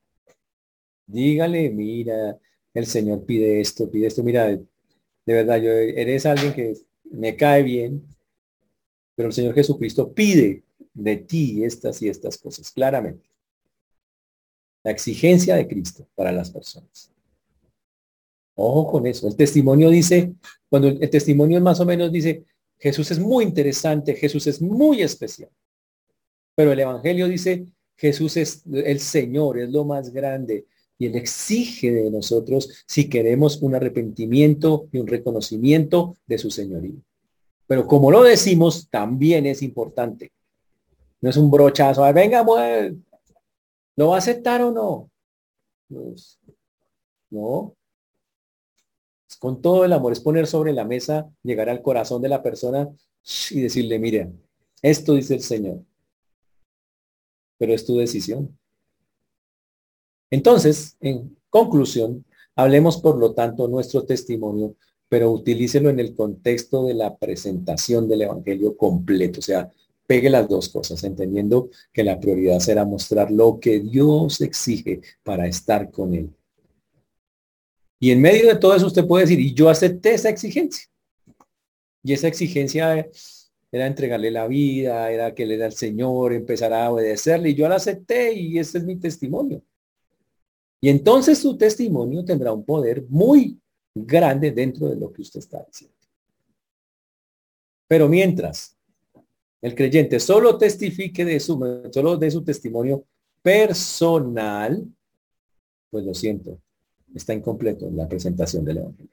Dígale, 1.08 1.70
mira, 1.70 2.38
el 2.74 2.86
Señor 2.86 3.24
pide 3.26 3.62
esto, 3.62 3.90
pide 3.90 4.08
esto. 4.08 4.24
Mira, 4.24 4.48
de 4.48 4.66
verdad, 5.26 5.62
yo 5.62 5.72
eres 5.72 6.26
alguien 6.26 6.54
que 6.54 6.74
me 7.12 7.38
cae 7.38 7.64
bien, 7.64 8.06
pero 9.16 9.30
el 9.30 9.34
Señor 9.34 9.56
Jesucristo 9.56 10.12
pide 10.12 10.64
de 10.94 11.16
ti 11.16 11.64
estas 11.64 12.02
y 12.02 12.10
estas 12.10 12.38
cosas, 12.38 12.70
claramente. 12.72 13.30
La 14.84 14.92
exigencia 14.92 15.56
de 15.56 15.66
Cristo 15.66 16.06
para 16.14 16.34
las 16.34 16.52
personas. 16.52 17.10
Ojo 18.56 18.92
con 18.92 19.08
eso. 19.08 19.30
El 19.30 19.38
testimonio 19.38 19.90
dice, 19.90 20.34
cuando 20.68 20.90
el 20.90 21.10
testimonio 21.10 21.62
más 21.62 21.80
o 21.80 21.86
menos 21.86 22.12
dice, 22.12 22.44
Jesús 22.84 23.12
es 23.12 23.20
muy 23.20 23.46
interesante, 23.46 24.14
Jesús 24.14 24.46
es 24.46 24.62
muy 24.62 25.02
especial. 25.02 25.50
Pero 26.54 26.74
el 26.74 26.80
Evangelio 26.82 27.30
dice, 27.30 27.66
Jesús 27.96 28.36
es 28.36 28.62
el 28.74 29.00
Señor, 29.00 29.58
es 29.58 29.70
lo 29.70 29.86
más 29.86 30.12
grande. 30.12 30.66
Y 30.98 31.06
Él 31.06 31.16
exige 31.16 31.92
de 31.92 32.12
nosotros 32.12 32.84
si 32.86 33.10
queremos 33.10 33.62
un 33.62 33.74
arrepentimiento 33.74 34.90
y 34.92 34.98
un 34.98 35.08
reconocimiento 35.08 36.18
de 36.28 36.38
su 36.38 36.52
señoría. 36.52 37.00
Pero 37.68 37.88
como 37.88 38.12
lo 38.12 38.22
decimos, 38.22 38.90
también 38.90 39.46
es 39.46 39.62
importante. 39.62 40.34
No 41.22 41.30
es 41.30 41.38
un 41.38 41.50
brochazo, 41.50 42.04
venga, 42.12 42.46
pues, 42.46 42.94
¿lo 43.96 44.10
va 44.10 44.16
a 44.16 44.18
aceptar 44.18 44.62
o 44.62 44.72
no? 44.72 45.10
No. 47.30 47.76
Con 49.44 49.62
todo 49.62 49.84
el 49.84 49.92
amor, 49.92 50.14
es 50.14 50.22
poner 50.22 50.48
sobre 50.48 50.72
la 50.72 50.86
mesa, 50.86 51.30
llegar 51.44 51.68
al 51.70 51.82
corazón 51.82 52.22
de 52.22 52.30
la 52.30 52.42
persona 52.42 52.90
y 53.52 53.60
decirle, 53.60 54.00
mire, 54.00 54.32
esto 54.82 55.16
dice 55.16 55.34
el 55.34 55.42
Señor 55.42 55.82
pero 57.64 57.74
es 57.74 57.86
tu 57.86 57.96
decisión. 57.96 58.60
Entonces, 60.30 60.98
en 61.00 61.38
conclusión, 61.50 62.26
hablemos 62.58 62.98
por 62.98 63.18
lo 63.18 63.34
tanto 63.34 63.70
nuestro 63.70 64.04
testimonio, 64.04 64.76
pero 65.08 65.32
utilícelo 65.32 65.90
en 65.90 66.02
el 66.02 66.14
contexto 66.14 66.86
de 66.86 66.94
la 66.94 67.16
presentación 67.16 68.10
del 68.10 68.24
Evangelio 68.24 68.76
completo, 68.76 69.40
o 69.40 69.42
sea, 69.42 69.72
pegue 70.06 70.30
las 70.30 70.50
dos 70.50 70.68
cosas, 70.68 71.06
entendiendo 71.06 71.70
que 71.94 72.04
la 72.04 72.20
prioridad 72.20 72.60
será 72.60 72.84
mostrar 72.84 73.32
lo 73.32 73.62
que 73.62 73.80
Dios 73.80 74.42
exige 74.42 75.00
para 75.24 75.48
estar 75.48 75.90
con 75.90 76.14
Él. 76.14 76.36
Y 78.04 78.12
en 78.12 78.20
medio 78.20 78.50
de 78.50 78.56
todo 78.58 78.76
eso 78.76 78.88
usted 78.88 79.08
puede 79.08 79.24
decir, 79.24 79.40
y 79.40 79.54
yo 79.54 79.70
acepté 79.70 80.16
esa 80.16 80.28
exigencia. 80.28 80.90
Y 82.04 82.12
esa 82.12 82.28
exigencia 82.28 83.10
era 83.72 83.88
entregarle 83.88 84.30
la 84.30 84.46
vida, 84.46 85.10
era 85.10 85.34
que 85.34 85.46
le 85.46 85.56
da 85.56 85.68
al 85.68 85.72
Señor, 85.72 86.34
empezar 86.34 86.74
a 86.74 86.92
obedecerle, 86.92 87.52
y 87.52 87.56
yo 87.56 87.66
la 87.70 87.76
acepté 87.76 88.34
y 88.34 88.60
ese 88.60 88.80
es 88.80 88.84
mi 88.84 88.98
testimonio. 88.98 89.64
Y 90.82 90.90
entonces 90.90 91.38
su 91.38 91.58
testimonio 91.58 92.26
tendrá 92.26 92.52
un 92.52 92.66
poder 92.66 93.06
muy 93.08 93.58
grande 93.96 94.52
dentro 94.52 94.90
de 94.90 94.98
lo 94.98 95.14
que 95.14 95.22
usted 95.22 95.40
está 95.40 95.64
diciendo. 95.64 95.96
Pero 97.88 98.10
mientras 98.10 98.76
el 99.62 99.76
creyente 99.76 100.20
solo 100.20 100.58
testifique 100.58 101.24
de 101.24 101.40
su, 101.40 101.88
solo 101.90 102.18
de 102.18 102.32
su 102.32 102.44
testimonio 102.44 103.06
personal, 103.42 104.86
pues 105.90 106.04
lo 106.04 106.14
siento, 106.14 106.60
está 107.14 107.34
incompleto 107.34 107.90
la 107.92 108.08
presentación 108.08 108.66
del 108.66 108.78
Evangelio. 108.78 109.12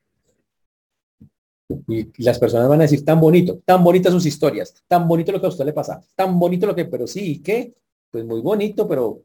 Y 1.89 2.23
las 2.23 2.39
personas 2.39 2.69
van 2.69 2.81
a 2.81 2.83
decir, 2.83 3.05
tan 3.05 3.21
bonito, 3.21 3.61
tan 3.65 3.85
bonitas 3.85 4.13
sus 4.13 4.27
historias, 4.27 4.75
tan 4.89 5.07
bonito 5.07 5.31
lo 5.31 5.41
que 5.41 5.47
a 5.47 5.51
usted 5.51 5.65
le 5.65 5.73
pasa, 5.73 6.03
tan 6.17 6.39
bonito 6.39 6.67
lo 6.67 6.75
que, 6.75 6.85
pero 6.85 7.07
sí, 7.07 7.33
¿y 7.33 7.39
qué? 7.39 7.75
Pues 8.11 8.25
muy 8.25 8.41
bonito, 8.41 8.89
pero 8.89 9.23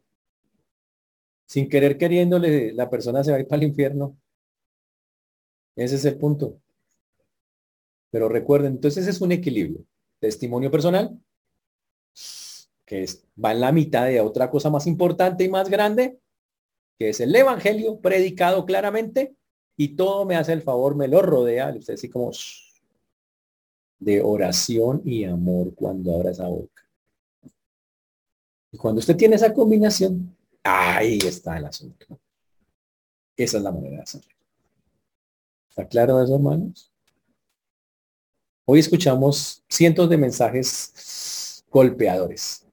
sin 1.46 1.68
querer 1.68 1.96
queriéndole, 1.96 2.72
la 2.72 2.88
persona 2.88 3.24
se 3.24 3.30
va 3.30 3.36
a 3.38 3.40
ir 3.40 3.48
para 3.48 3.62
el 3.62 3.68
infierno. 3.68 4.16
Ese 5.74 5.96
es 5.96 6.04
el 6.04 6.18
punto. 6.18 6.60
Pero 8.10 8.28
recuerden, 8.28 8.72
entonces 8.72 9.06
es 9.06 9.20
un 9.20 9.32
equilibrio. 9.32 9.84
Testimonio 10.18 10.70
personal, 10.70 11.18
que 12.84 13.02
es, 13.02 13.26
va 13.42 13.52
en 13.52 13.60
la 13.60 13.72
mitad 13.72 14.06
de 14.06 14.20
otra 14.20 14.50
cosa 14.50 14.70
más 14.70 14.86
importante 14.86 15.44
y 15.44 15.48
más 15.48 15.68
grande, 15.68 16.18
que 16.98 17.10
es 17.10 17.20
el 17.20 17.34
Evangelio 17.34 18.00
predicado 18.00 18.64
claramente 18.64 19.36
y 19.76 19.96
todo 19.96 20.24
me 20.24 20.36
hace 20.36 20.52
el 20.52 20.62
favor, 20.62 20.96
me 20.96 21.08
lo 21.08 21.20
rodea, 21.22 21.74
usted 21.76 21.94
así 21.94 22.08
como 22.08 22.32
de 23.98 24.22
oración 24.22 25.02
y 25.04 25.24
amor 25.24 25.74
cuando 25.74 26.14
abra 26.14 26.30
esa 26.30 26.48
boca. 26.48 26.82
Y 28.72 28.78
cuando 28.78 29.00
usted 29.00 29.16
tiene 29.16 29.36
esa 29.36 29.52
combinación, 29.52 30.36
ahí 30.62 31.18
está 31.18 31.58
el 31.58 31.66
asunto. 31.66 32.06
Esa 33.36 33.58
es 33.58 33.62
la 33.62 33.72
manera 33.72 33.96
de 33.96 34.02
hacerlo. 34.02 34.34
¿Está 35.68 35.86
claro 35.86 36.22
eso, 36.22 36.34
hermanos? 36.34 36.90
Hoy 38.64 38.80
escuchamos 38.80 39.62
cientos 39.68 40.08
de 40.08 40.16
mensajes 40.16 41.62
golpeadores. 41.70 42.66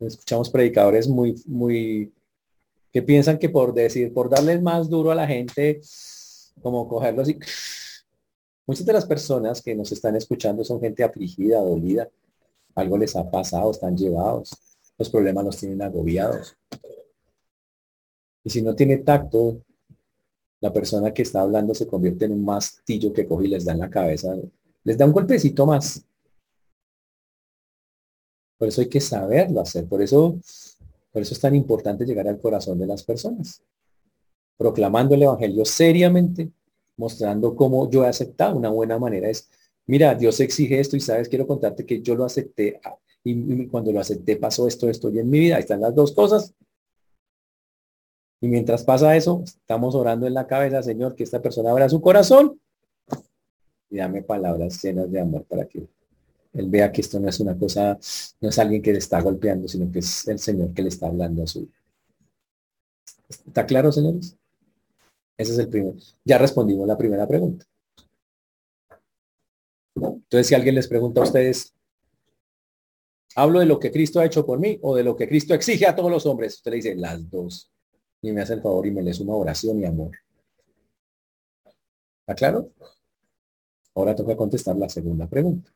Escuchamos 0.00 0.50
predicadores 0.50 1.06
muy, 1.06 1.40
muy 1.46 2.12
que 2.92 3.02
piensan 3.02 3.38
que 3.38 3.48
por 3.48 3.72
decir, 3.72 4.12
por 4.12 4.28
darles 4.28 4.60
más 4.62 4.88
duro 4.88 5.10
a 5.10 5.14
la 5.14 5.26
gente, 5.26 5.80
como 6.60 6.88
cogerlos 6.88 7.28
y... 7.28 7.38
Muchas 8.64 8.86
de 8.86 8.92
las 8.92 9.06
personas 9.06 9.60
que 9.60 9.74
nos 9.74 9.90
están 9.90 10.14
escuchando 10.14 10.62
son 10.62 10.80
gente 10.80 11.02
afligida, 11.02 11.60
dolida. 11.60 12.08
Algo 12.76 12.96
les 12.96 13.16
ha 13.16 13.28
pasado, 13.28 13.72
están 13.72 13.96
llevados. 13.96 14.52
Los 14.96 15.10
problemas 15.10 15.44
los 15.44 15.56
tienen 15.56 15.82
agobiados. 15.82 16.56
Y 18.44 18.50
si 18.50 18.62
no 18.62 18.74
tiene 18.76 18.98
tacto, 18.98 19.60
la 20.60 20.72
persona 20.72 21.12
que 21.12 21.22
está 21.22 21.40
hablando 21.40 21.74
se 21.74 21.88
convierte 21.88 22.26
en 22.26 22.32
un 22.32 22.44
mastillo 22.44 23.12
que 23.12 23.26
coge 23.26 23.46
y 23.46 23.50
les 23.50 23.64
da 23.64 23.72
en 23.72 23.80
la 23.80 23.90
cabeza. 23.90 24.36
Les 24.84 24.96
da 24.96 25.06
un 25.06 25.12
golpecito 25.12 25.66
más. 25.66 26.04
Por 28.56 28.68
eso 28.68 28.80
hay 28.80 28.88
que 28.88 29.00
saberlo 29.00 29.60
hacer. 29.60 29.88
Por 29.88 30.02
eso 30.02 30.38
por 31.12 31.22
eso 31.22 31.34
es 31.34 31.40
tan 31.40 31.54
importante 31.54 32.06
llegar 32.06 32.26
al 32.26 32.40
corazón 32.40 32.78
de 32.78 32.86
las 32.86 33.04
personas, 33.04 33.62
proclamando 34.56 35.14
el 35.14 35.22
Evangelio 35.22 35.64
seriamente, 35.64 36.50
mostrando 36.96 37.54
cómo 37.54 37.90
yo 37.90 38.04
he 38.04 38.08
aceptado. 38.08 38.56
Una 38.56 38.70
buena 38.70 38.98
manera 38.98 39.28
es, 39.28 39.50
mira, 39.86 40.14
Dios 40.14 40.40
exige 40.40 40.80
esto 40.80 40.96
y 40.96 41.00
sabes, 41.00 41.28
quiero 41.28 41.46
contarte 41.46 41.84
que 41.84 42.00
yo 42.00 42.14
lo 42.14 42.24
acepté 42.24 42.80
ah, 42.84 42.96
y, 43.22 43.66
cuando 43.66 43.92
lo 43.92 44.00
acepté 44.00 44.36
pasó 44.36 44.66
esto, 44.66 44.88
esto 44.88 45.10
y 45.10 45.18
en 45.18 45.28
mi 45.28 45.38
vida. 45.38 45.56
Ahí 45.56 45.62
están 45.62 45.80
las 45.80 45.94
dos 45.94 46.12
cosas. 46.12 46.54
Y 48.40 48.48
mientras 48.48 48.82
pasa 48.82 49.14
eso, 49.14 49.42
estamos 49.44 49.94
orando 49.94 50.26
en 50.26 50.34
la 50.34 50.46
cabeza, 50.46 50.82
Señor, 50.82 51.14
que 51.14 51.22
esta 51.22 51.40
persona 51.40 51.70
abra 51.70 51.88
su 51.88 52.00
corazón 52.00 52.58
y 53.88 53.98
dame 53.98 54.22
palabras 54.22 54.82
llenas 54.82 55.12
de 55.12 55.20
amor 55.20 55.44
para 55.44 55.66
que 55.66 55.86
él 56.52 56.68
vea 56.68 56.92
que 56.92 57.00
esto 57.00 57.18
no 57.18 57.28
es 57.28 57.40
una 57.40 57.56
cosa, 57.56 57.98
no 58.40 58.48
es 58.48 58.58
alguien 58.58 58.82
que 58.82 58.92
le 58.92 58.98
está 58.98 59.20
golpeando, 59.20 59.68
sino 59.68 59.90
que 59.90 60.00
es 60.00 60.28
el 60.28 60.38
Señor 60.38 60.74
que 60.74 60.82
le 60.82 60.88
está 60.88 61.06
hablando 61.06 61.44
a 61.44 61.46
su 61.46 61.60
vida. 61.60 61.78
¿Está 63.46 63.64
claro, 63.64 63.90
señores? 63.90 64.36
Ese 65.38 65.52
es 65.52 65.58
el 65.58 65.68
primero. 65.68 65.96
Ya 66.24 66.38
respondimos 66.38 66.86
la 66.86 66.98
primera 66.98 67.26
pregunta. 67.26 67.64
Entonces, 69.94 70.46
si 70.46 70.54
alguien 70.54 70.74
les 70.74 70.88
pregunta 70.88 71.20
a 71.20 71.24
ustedes, 71.24 71.74
¿hablo 73.34 73.60
de 73.60 73.66
lo 73.66 73.78
que 73.78 73.90
Cristo 73.90 74.20
ha 74.20 74.26
hecho 74.26 74.44
por 74.44 74.58
mí 74.58 74.78
o 74.82 74.94
de 74.96 75.04
lo 75.04 75.16
que 75.16 75.28
Cristo 75.28 75.54
exige 75.54 75.86
a 75.86 75.96
todos 75.96 76.10
los 76.10 76.26
hombres? 76.26 76.54
Usted 76.54 76.70
le 76.70 76.76
dice, 76.76 76.94
las 76.94 77.30
dos. 77.30 77.70
Y 78.20 78.32
me 78.32 78.42
hace 78.42 78.54
el 78.54 78.62
favor 78.62 78.86
y 78.86 78.90
me 78.90 79.02
les 79.02 79.20
una 79.20 79.34
oración 79.34 79.80
y 79.80 79.86
amor. 79.86 80.12
¿Está 82.20 82.34
claro? 82.34 82.70
Ahora 83.94 84.14
toca 84.14 84.36
contestar 84.36 84.76
la 84.76 84.88
segunda 84.88 85.26
pregunta. 85.26 85.70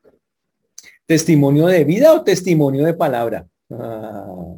¿Testimonio 1.07 1.67
de 1.67 1.85
vida 1.85 2.13
o 2.13 2.21
testimonio 2.21 2.83
de 2.83 2.93
palabra? 2.93 3.47
Ah. 3.69 4.57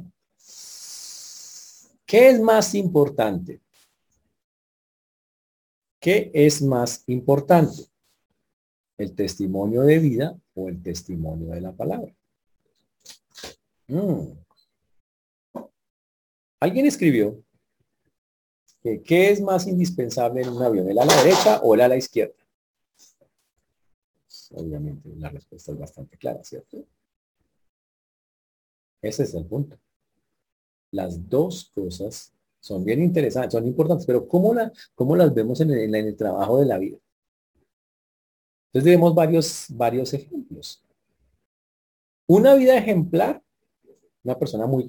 ¿Qué 2.08 2.30
es 2.30 2.42
más 2.42 2.74
importante? 2.74 3.62
¿Qué 6.00 6.32
es 6.34 6.64
más 6.64 7.04
importante? 7.06 7.84
¿El 8.98 9.14
testimonio 9.14 9.84
de 9.84 10.00
vida 10.00 10.40
o 10.56 10.70
el 10.70 10.82
testimonio 10.82 11.52
de 11.52 11.62
la 11.62 11.72
palabra? 11.72 12.12
Mm. 13.88 14.32
Alguien 16.62 16.88
escribió 16.88 17.44
que 18.82 19.04
qué 19.04 19.30
es 19.30 19.40
más 19.40 19.68
indispensable 19.68 20.42
en 20.42 20.50
un 20.50 20.64
avión, 20.64 20.90
el 20.90 20.98
ala 20.98 21.16
derecha 21.18 21.60
o 21.62 21.76
el 21.76 21.82
ala 21.82 21.96
izquierda 21.96 22.39
obviamente 24.52 25.10
la 25.16 25.30
respuesta 25.30 25.72
es 25.72 25.80
bastante 25.80 26.18
clara, 26.18 26.44
¿cierto? 26.44 26.86
Ese 29.02 29.24
es 29.24 29.34
el 29.34 29.46
punto. 29.46 29.78
Las 30.92 31.30
dos 31.30 31.72
cosas 31.74 32.34
son 32.60 32.84
bien 32.84 33.02
interesantes, 33.02 33.54
son 33.54 33.68
importantes, 33.68 34.06
pero 34.06 34.28
¿cómo, 34.28 34.54
la, 34.54 34.72
cómo 34.96 35.16
las 35.16 35.34
vemos 35.34 35.62
en 35.62 35.72
el, 35.72 36.16
trabajo 36.16 36.60
de 36.60 36.66
la 36.66 36.78
vida? 36.78 36.98
Entonces 38.68 38.84
tenemos 38.84 39.16
varios, 39.16 39.66
varios 39.70 40.14
ejemplos. 40.14 40.84
Una 42.28 42.56
vida 42.56 42.78
ejemplar, 42.78 43.42
una 44.24 44.38
persona 44.38 44.68
muy 44.68 44.88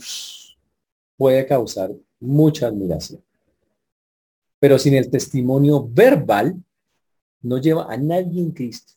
puede 1.17 1.47
causar 1.47 1.91
mucha 2.19 2.67
admiración. 2.67 3.23
Pero 4.59 4.79
sin 4.79 4.95
el 4.95 5.11
testimonio 5.11 5.87
verbal, 5.89 6.63
no 7.43 7.59
lleva 7.59 7.91
a 7.91 7.97
nadie 7.97 8.43
en 8.43 8.51
Cristo. 8.51 8.93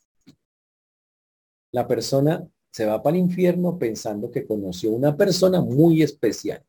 La 1.74 1.86
persona 1.86 2.48
se 2.72 2.86
va 2.86 3.04
para 3.04 3.18
el 3.18 3.24
infierno 3.24 3.78
pensando 3.78 4.32
que 4.32 4.48
conoció 4.48 4.92
una 4.92 5.16
persona 5.16 5.62
muy 5.62 6.02
especial. 6.02 6.64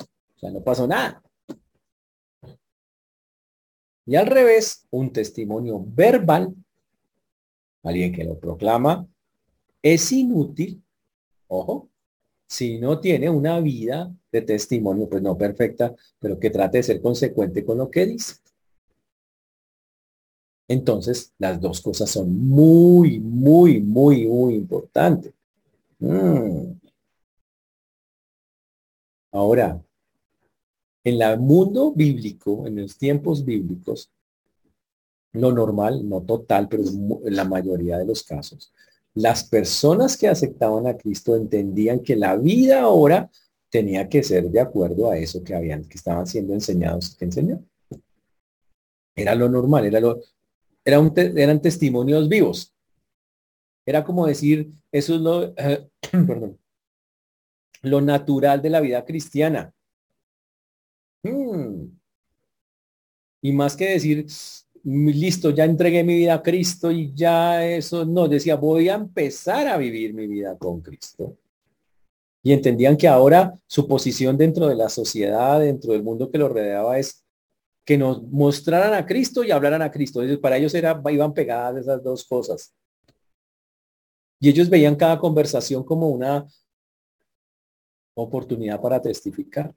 O 0.00 0.38
sea, 0.38 0.50
no 0.50 0.62
pasó 0.62 0.86
nada. 0.86 1.22
Y 4.06 4.16
al 4.16 4.26
revés, 4.26 4.86
un 4.90 5.12
testimonio 5.12 5.84
verbal, 5.84 6.54
alguien 7.82 8.12
que 8.12 8.24
lo 8.24 8.38
proclama, 8.38 9.06
es 9.82 10.12
inútil, 10.12 10.82
ojo, 11.46 11.90
si 12.46 12.78
no 12.78 13.00
tiene 13.00 13.28
una 13.28 13.60
vida 13.60 14.14
de 14.32 14.42
testimonio, 14.42 15.08
pues 15.08 15.22
no 15.22 15.36
perfecta, 15.36 15.94
pero 16.18 16.38
que 16.38 16.50
trate 16.50 16.78
de 16.78 16.82
ser 16.84 17.02
consecuente 17.02 17.64
con 17.64 17.78
lo 17.78 17.90
que 17.90 18.06
dice. 18.06 18.36
Entonces, 20.68 21.32
las 21.38 21.58
dos 21.60 21.80
cosas 21.80 22.10
son 22.10 22.30
muy, 22.46 23.18
muy, 23.20 23.80
muy, 23.80 24.26
muy 24.26 24.54
importantes. 24.54 25.32
Mm. 25.98 26.72
Ahora, 29.32 29.82
en 31.04 31.22
el 31.22 31.38
mundo 31.38 31.92
bíblico, 31.92 32.66
en 32.66 32.82
los 32.82 32.98
tiempos 32.98 33.44
bíblicos, 33.44 34.10
lo 35.32 35.52
normal, 35.52 36.06
no 36.06 36.20
total, 36.22 36.68
pero 36.68 36.82
en 36.84 37.36
la 37.36 37.44
mayoría 37.44 37.96
de 37.98 38.06
los 38.06 38.22
casos, 38.22 38.72
las 39.14 39.44
personas 39.44 40.16
que 40.16 40.28
aceptaban 40.28 40.86
a 40.86 40.96
Cristo 40.96 41.34
entendían 41.34 42.00
que 42.00 42.14
la 42.14 42.36
vida 42.36 42.82
ahora 42.82 43.30
tenía 43.70 44.08
que 44.08 44.22
ser 44.22 44.50
de 44.50 44.60
acuerdo 44.60 45.10
a 45.10 45.16
eso 45.16 45.42
que 45.42 45.54
habían, 45.54 45.84
que 45.84 45.96
estaban 45.96 46.26
siendo 46.26 46.52
enseñados, 46.52 47.16
que 47.16 47.24
enseñó. 47.24 47.62
Era 49.14 49.34
lo 49.34 49.48
normal, 49.48 49.84
era 49.84 50.00
lo, 50.00 50.20
eran 50.88 51.62
testimonios 51.62 52.28
vivos. 52.28 52.74
Era 53.86 54.04
como 54.04 54.26
decir, 54.26 54.70
eso 54.92 55.14
es 55.14 55.20
lo, 55.20 55.54
perdón, 56.12 56.58
lo 57.82 58.00
natural 58.00 58.60
de 58.60 58.70
la 58.70 58.80
vida 58.80 59.04
cristiana. 59.04 59.72
Hmm. 61.22 61.86
Y 63.40 63.52
más 63.52 63.76
que 63.76 63.90
decir, 63.90 64.26
listo, 64.84 65.50
ya 65.50 65.64
entregué 65.64 66.02
mi 66.04 66.16
vida 66.16 66.34
a 66.34 66.42
Cristo 66.42 66.90
y 66.90 67.12
ya 67.14 67.64
eso, 67.66 68.04
no, 68.04 68.28
decía, 68.28 68.56
voy 68.56 68.88
a 68.88 68.94
empezar 68.94 69.68
a 69.68 69.76
vivir 69.76 70.14
mi 70.14 70.26
vida 70.26 70.56
con 70.58 70.80
Cristo. 70.80 71.36
Y 72.42 72.52
entendían 72.52 72.96
que 72.96 73.08
ahora 73.08 73.58
su 73.66 73.86
posición 73.86 74.36
dentro 74.36 74.68
de 74.68 74.76
la 74.76 74.88
sociedad, 74.88 75.60
dentro 75.60 75.92
del 75.92 76.02
mundo 76.02 76.30
que 76.30 76.38
lo 76.38 76.48
rodeaba 76.48 76.98
es 76.98 77.24
que 77.88 77.96
nos 77.96 78.22
mostraran 78.22 78.92
a 78.92 79.06
Cristo 79.06 79.42
y 79.42 79.50
hablaran 79.50 79.80
a 79.80 79.90
Cristo. 79.90 80.20
para 80.42 80.58
ellos 80.58 80.74
era, 80.74 81.02
iban 81.10 81.32
pegadas 81.32 81.78
esas 81.78 82.04
dos 82.04 82.22
cosas. 82.22 82.74
Y 84.38 84.50
ellos 84.50 84.68
veían 84.68 84.94
cada 84.94 85.18
conversación 85.18 85.82
como 85.82 86.10
una 86.10 86.46
oportunidad 88.12 88.78
para 88.78 89.00
testificar. 89.00 89.74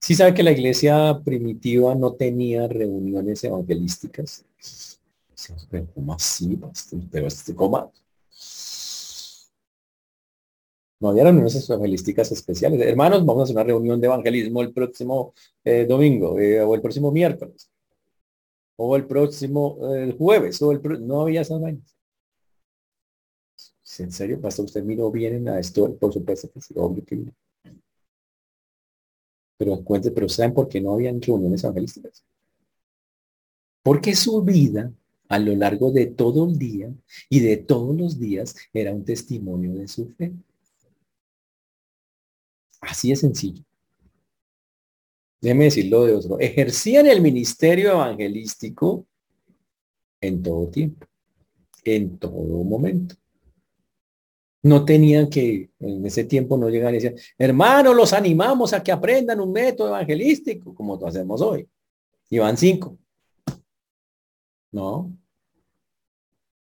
Sí 0.00 0.14
sabe 0.14 0.34
que 0.34 0.44
la 0.44 0.52
iglesia 0.52 1.20
primitiva 1.24 1.96
no 1.96 2.12
tenía 2.12 2.68
reuniones 2.68 3.42
evangelísticas. 3.42 4.44
¿Cómo 5.96 6.14
así? 6.14 6.60
¿cómo? 7.56 7.92
No 11.00 11.10
había 11.10 11.24
reuniones 11.24 11.68
evangelísticas 11.68 12.32
especiales. 12.32 12.80
Hermanos, 12.80 13.24
vamos 13.24 13.40
a 13.40 13.44
hacer 13.44 13.56
una 13.56 13.64
reunión 13.64 14.00
de 14.00 14.06
evangelismo 14.06 14.62
el 14.62 14.72
próximo 14.72 15.32
eh, 15.64 15.86
domingo 15.86 16.38
eh, 16.38 16.60
o 16.60 16.74
el 16.74 16.80
próximo 16.80 17.12
miércoles 17.12 17.70
o 18.76 18.96
el 18.96 19.06
próximo 19.06 19.78
el 19.94 20.12
jueves 20.16 20.62
o 20.62 20.72
el 20.72 20.80
no 21.06 21.22
había 21.22 21.40
esas 21.42 21.60
vainas. 21.60 21.96
¿En 23.98 24.12
serio, 24.12 24.40
pastor? 24.40 24.66
¿Usted 24.66 24.84
miró 24.84 25.10
bien 25.10 25.48
a 25.48 25.58
esto? 25.58 25.96
Por 25.96 26.12
supuesto 26.12 26.48
que 26.50 26.60
sí, 26.60 26.74
obvio 26.76 27.04
que 27.04 27.24
pero 29.58 29.82
cuente, 29.82 30.12
pero 30.12 30.28
¿saben 30.28 30.54
por 30.54 30.68
qué 30.68 30.80
no 30.80 30.94
habían 30.94 31.20
reuniones 31.20 31.64
evangelísticas? 31.64 32.24
Porque 33.82 34.14
su 34.14 34.40
vida 34.42 34.92
a 35.28 35.38
lo 35.40 35.54
largo 35.56 35.90
de 35.90 36.06
todo 36.06 36.48
el 36.48 36.56
día 36.58 36.92
y 37.28 37.40
de 37.40 37.56
todos 37.56 37.96
los 37.96 38.20
días 38.20 38.54
era 38.72 38.94
un 38.94 39.04
testimonio 39.04 39.74
de 39.74 39.88
su 39.88 40.08
fe. 40.10 40.32
Así 42.80 43.10
de 43.10 43.16
sencillo. 43.16 43.64
Déjeme 45.40 45.64
decirlo 45.64 46.04
de 46.04 46.14
otro. 46.14 46.38
Ejercían 46.38 47.06
el 47.06 47.20
ministerio 47.20 47.92
evangelístico 47.92 49.06
en 50.20 50.42
todo 50.42 50.68
tiempo, 50.68 51.06
en 51.84 52.18
todo 52.18 52.64
momento 52.64 53.14
no 54.62 54.84
tenían 54.84 55.28
que, 55.28 55.70
en 55.78 56.04
ese 56.04 56.24
tiempo 56.24 56.56
no 56.56 56.68
llegar 56.68 56.92
y 56.94 56.98
decir, 56.98 57.14
hermano, 57.36 57.94
los 57.94 58.12
animamos 58.12 58.72
a 58.72 58.82
que 58.82 58.92
aprendan 58.92 59.40
un 59.40 59.52
método 59.52 59.88
evangelístico, 59.88 60.74
como 60.74 60.96
lo 60.96 61.06
hacemos 61.06 61.40
hoy. 61.40 61.68
Y 62.30 62.38
van 62.38 62.56
cinco. 62.56 62.98
No. 64.72 65.12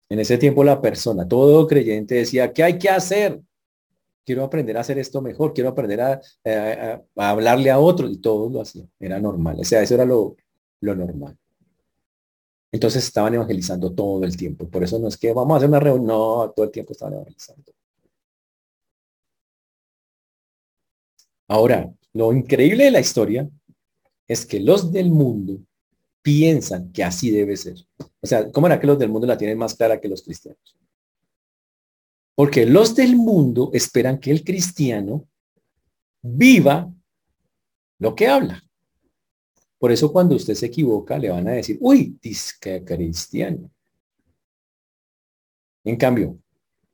En 0.09 0.19
ese 0.19 0.37
tiempo 0.37 0.63
la 0.63 0.81
persona, 0.81 1.27
todo 1.27 1.67
creyente 1.67 2.15
decía, 2.15 2.51
¿qué 2.51 2.63
hay 2.63 2.77
que 2.77 2.89
hacer? 2.89 3.39
Quiero 4.25 4.43
aprender 4.43 4.77
a 4.77 4.81
hacer 4.81 4.97
esto 4.97 5.21
mejor, 5.21 5.53
quiero 5.53 5.69
aprender 5.69 6.01
a, 6.01 6.21
hablarle 7.15 7.69
a 7.71 7.79
otros 7.79 8.11
y 8.11 8.17
todos 8.17 8.51
lo 8.51 8.61
hacían. 8.61 8.89
Era 8.99 9.19
normal. 9.19 9.57
O 9.59 9.63
sea, 9.63 9.81
eso 9.81 9.95
era 9.95 10.05
lo, 10.05 10.37
lo 10.81 10.95
normal. 10.95 11.37
Entonces 12.71 13.03
estaban 13.03 13.33
evangelizando 13.35 13.93
todo 13.93 14.23
el 14.23 14.35
tiempo. 14.35 14.67
Por 14.69 14.83
eso 14.83 14.97
no 14.97 15.07
es 15.07 15.17
que 15.17 15.31
vamos 15.33 15.53
a 15.53 15.57
hacer 15.57 15.69
una 15.69 15.79
reunión, 15.79 16.07
no, 16.07 16.51
todo 16.55 16.65
el 16.65 16.71
tiempo 16.71 16.93
estaban 16.93 17.13
evangelizando. 17.15 17.71
Ahora, 21.47 21.93
lo 22.13 22.33
increíble 22.33 22.85
de 22.85 22.91
la 22.91 22.99
historia 22.99 23.47
es 24.27 24.45
que 24.45 24.59
los 24.59 24.91
del 24.91 25.11
mundo 25.11 25.59
piensan 26.21 26.91
que 26.91 27.03
así 27.03 27.29
debe 27.29 27.57
ser. 27.57 27.75
O 28.21 28.25
sea, 28.25 28.51
¿cómo 28.51 28.67
era 28.67 28.79
que 28.79 28.87
los 28.87 28.97
del 28.97 29.09
mundo 29.09 29.27
la 29.27 29.37
tienen 29.37 29.57
más 29.57 29.75
clara 29.75 29.99
que 29.99 30.07
los 30.07 30.23
cristianos? 30.23 30.75
Porque 32.35 32.65
los 32.65 32.95
del 32.95 33.15
mundo 33.15 33.69
esperan 33.73 34.19
que 34.19 34.31
el 34.31 34.43
cristiano 34.43 35.27
viva 36.21 36.91
lo 37.99 38.15
que 38.15 38.27
habla. 38.27 38.63
Por 39.77 39.91
eso 39.91 40.11
cuando 40.11 40.35
usted 40.35 40.55
se 40.55 40.67
equivoca 40.67 41.17
le 41.17 41.29
van 41.29 41.47
a 41.47 41.51
decir, 41.51 41.77
uy, 41.81 42.17
disque 42.21 42.83
cristiano. 42.83 43.69
En 45.83 45.97
cambio, 45.97 46.39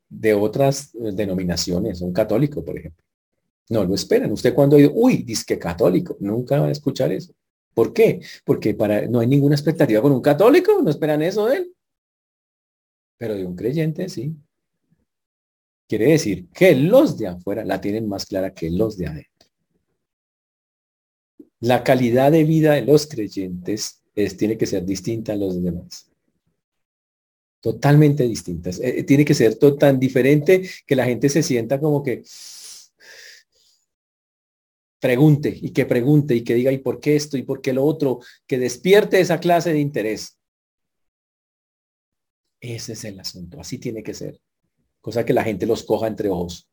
de 0.08 0.34
otras 0.34 0.90
denominaciones, 0.92 2.00
un 2.00 2.12
católico, 2.12 2.64
por 2.64 2.76
ejemplo, 2.76 3.04
no 3.68 3.84
lo 3.84 3.94
esperan. 3.94 4.32
Usted 4.32 4.52
cuando 4.52 4.76
dice, 4.76 4.90
uy, 4.92 5.22
disque 5.22 5.58
católico, 5.58 6.16
nunca 6.18 6.58
van 6.58 6.70
a 6.70 6.72
escuchar 6.72 7.12
eso. 7.12 7.32
¿Por 7.72 7.92
qué? 7.92 8.20
Porque 8.44 8.74
para, 8.74 9.06
no 9.06 9.20
hay 9.20 9.28
ninguna 9.28 9.54
expectativa 9.54 10.02
con 10.02 10.10
un 10.10 10.20
católico, 10.20 10.82
no 10.82 10.90
esperan 10.90 11.22
eso 11.22 11.46
de 11.46 11.58
él. 11.58 11.76
Pero 13.16 13.34
de 13.34 13.46
un 13.46 13.54
creyente 13.54 14.08
sí. 14.08 14.34
Quiere 15.90 16.12
decir 16.12 16.48
que 16.50 16.76
los 16.76 17.18
de 17.18 17.26
afuera 17.26 17.64
la 17.64 17.80
tienen 17.80 18.08
más 18.08 18.24
clara 18.24 18.54
que 18.54 18.70
los 18.70 18.96
de 18.96 19.08
adentro. 19.08 19.48
La 21.58 21.82
calidad 21.82 22.30
de 22.30 22.44
vida 22.44 22.74
de 22.74 22.82
los 22.82 23.08
creyentes 23.08 24.00
es, 24.14 24.36
tiene 24.36 24.56
que 24.56 24.66
ser 24.66 24.84
distinta 24.84 25.32
a 25.32 25.36
los 25.36 25.60
demás. 25.60 26.08
Totalmente 27.60 28.22
distintas. 28.28 28.78
Eh, 28.78 29.02
tiene 29.02 29.24
que 29.24 29.34
ser 29.34 29.56
tan 29.56 29.98
diferente 29.98 30.62
que 30.86 30.94
la 30.94 31.06
gente 31.06 31.28
se 31.28 31.42
sienta 31.42 31.80
como 31.80 32.04
que, 32.04 32.22
pregunte 35.00 35.58
y 35.60 35.72
que 35.72 35.86
pregunte 35.86 36.36
y 36.36 36.44
que 36.44 36.54
diga, 36.54 36.70
¿y 36.70 36.78
por 36.78 37.00
qué 37.00 37.16
esto 37.16 37.36
y 37.36 37.42
por 37.42 37.60
qué 37.60 37.72
lo 37.72 37.84
otro? 37.84 38.20
Que 38.46 38.60
despierte 38.60 39.18
esa 39.18 39.40
clase 39.40 39.72
de 39.72 39.80
interés. 39.80 40.38
Ese 42.60 42.92
es 42.92 43.04
el 43.04 43.18
asunto, 43.18 43.58
así 43.58 43.78
tiene 43.78 44.04
que 44.04 44.14
ser. 44.14 44.40
Cosa 45.00 45.24
que 45.24 45.32
la 45.32 45.44
gente 45.44 45.66
los 45.66 45.82
coja 45.82 46.06
entre 46.06 46.28
ojos, 46.28 46.68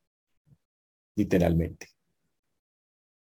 literalmente. 1.16 1.88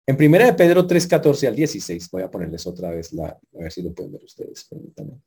En 0.07 0.17
primera 0.17 0.47
de 0.47 0.55
Pedro 0.55 0.87
3, 0.87 1.07
14 1.07 1.49
al 1.49 1.57
16, 1.57 2.11
voy 2.11 2.23
a 2.23 2.31
ponerles 2.31 2.67
otra 2.67 2.91
vez 2.91 3.13
la, 3.13 3.29
a 3.29 3.59
ver 3.59 3.73
si 3.73 3.83
lo 3.83 3.95
pueden 3.95 4.13
ver 4.13 4.25
ustedes, 4.25 4.65
permítanme. 4.65 5.21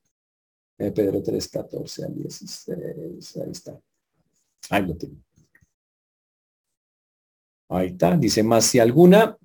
Pedro 0.77 1.23
3, 1.23 1.47
14 1.47 2.05
al 2.05 2.15
16, 2.15 3.37
ahí 3.37 3.51
está. 3.51 3.79
Ahí 4.69 4.85
lo 4.85 4.95
tengo. 4.95 5.17
Ahí 7.69 7.87
está, 7.87 8.15
dice 8.15 8.43
más 8.43 8.65
si 8.65 8.79
alguna 8.79 9.37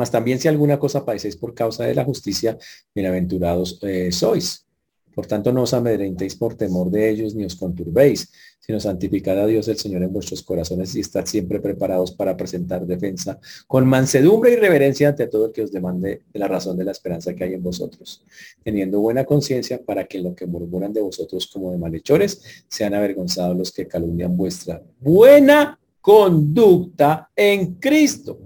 mas 0.00 0.10
también 0.10 0.38
si 0.38 0.48
alguna 0.48 0.78
cosa 0.78 1.04
padecéis 1.04 1.36
por 1.36 1.52
causa 1.52 1.84
de 1.84 1.94
la 1.94 2.04
justicia, 2.06 2.56
bienaventurados 2.94 3.78
eh, 3.82 4.10
sois. 4.10 4.66
Por 5.14 5.26
tanto, 5.26 5.52
no 5.52 5.62
os 5.62 5.74
amedrentéis 5.74 6.36
por 6.36 6.54
temor 6.54 6.90
de 6.90 7.10
ellos, 7.10 7.34
ni 7.34 7.44
os 7.44 7.56
conturbéis, 7.56 8.30
sino 8.60 8.78
santificad 8.78 9.38
a 9.38 9.46
Dios 9.46 9.66
el 9.68 9.78
Señor 9.78 10.02
en 10.02 10.12
vuestros 10.12 10.42
corazones 10.42 10.94
y 10.94 11.00
estad 11.00 11.26
siempre 11.26 11.60
preparados 11.60 12.12
para 12.12 12.36
presentar 12.36 12.86
defensa 12.86 13.40
con 13.66 13.86
mansedumbre 13.86 14.52
y 14.52 14.56
reverencia 14.56 15.08
ante 15.08 15.26
todo 15.26 15.46
el 15.46 15.52
que 15.52 15.62
os 15.62 15.72
demande 15.72 16.22
de 16.32 16.38
la 16.38 16.46
razón 16.46 16.76
de 16.76 16.84
la 16.84 16.92
esperanza 16.92 17.34
que 17.34 17.44
hay 17.44 17.54
en 17.54 17.62
vosotros, 17.62 18.24
teniendo 18.62 19.00
buena 19.00 19.24
conciencia 19.24 19.82
para 19.82 20.04
que 20.04 20.20
lo 20.20 20.34
que 20.34 20.46
murmuran 20.46 20.92
de 20.92 21.00
vosotros 21.00 21.48
como 21.48 21.72
de 21.72 21.78
malhechores 21.78 22.64
sean 22.68 22.94
avergonzados 22.94 23.56
los 23.56 23.72
que 23.72 23.88
calumnian 23.88 24.36
vuestra 24.36 24.82
buena 25.00 25.78
conducta 26.00 27.30
en 27.34 27.74
Cristo. 27.74 28.38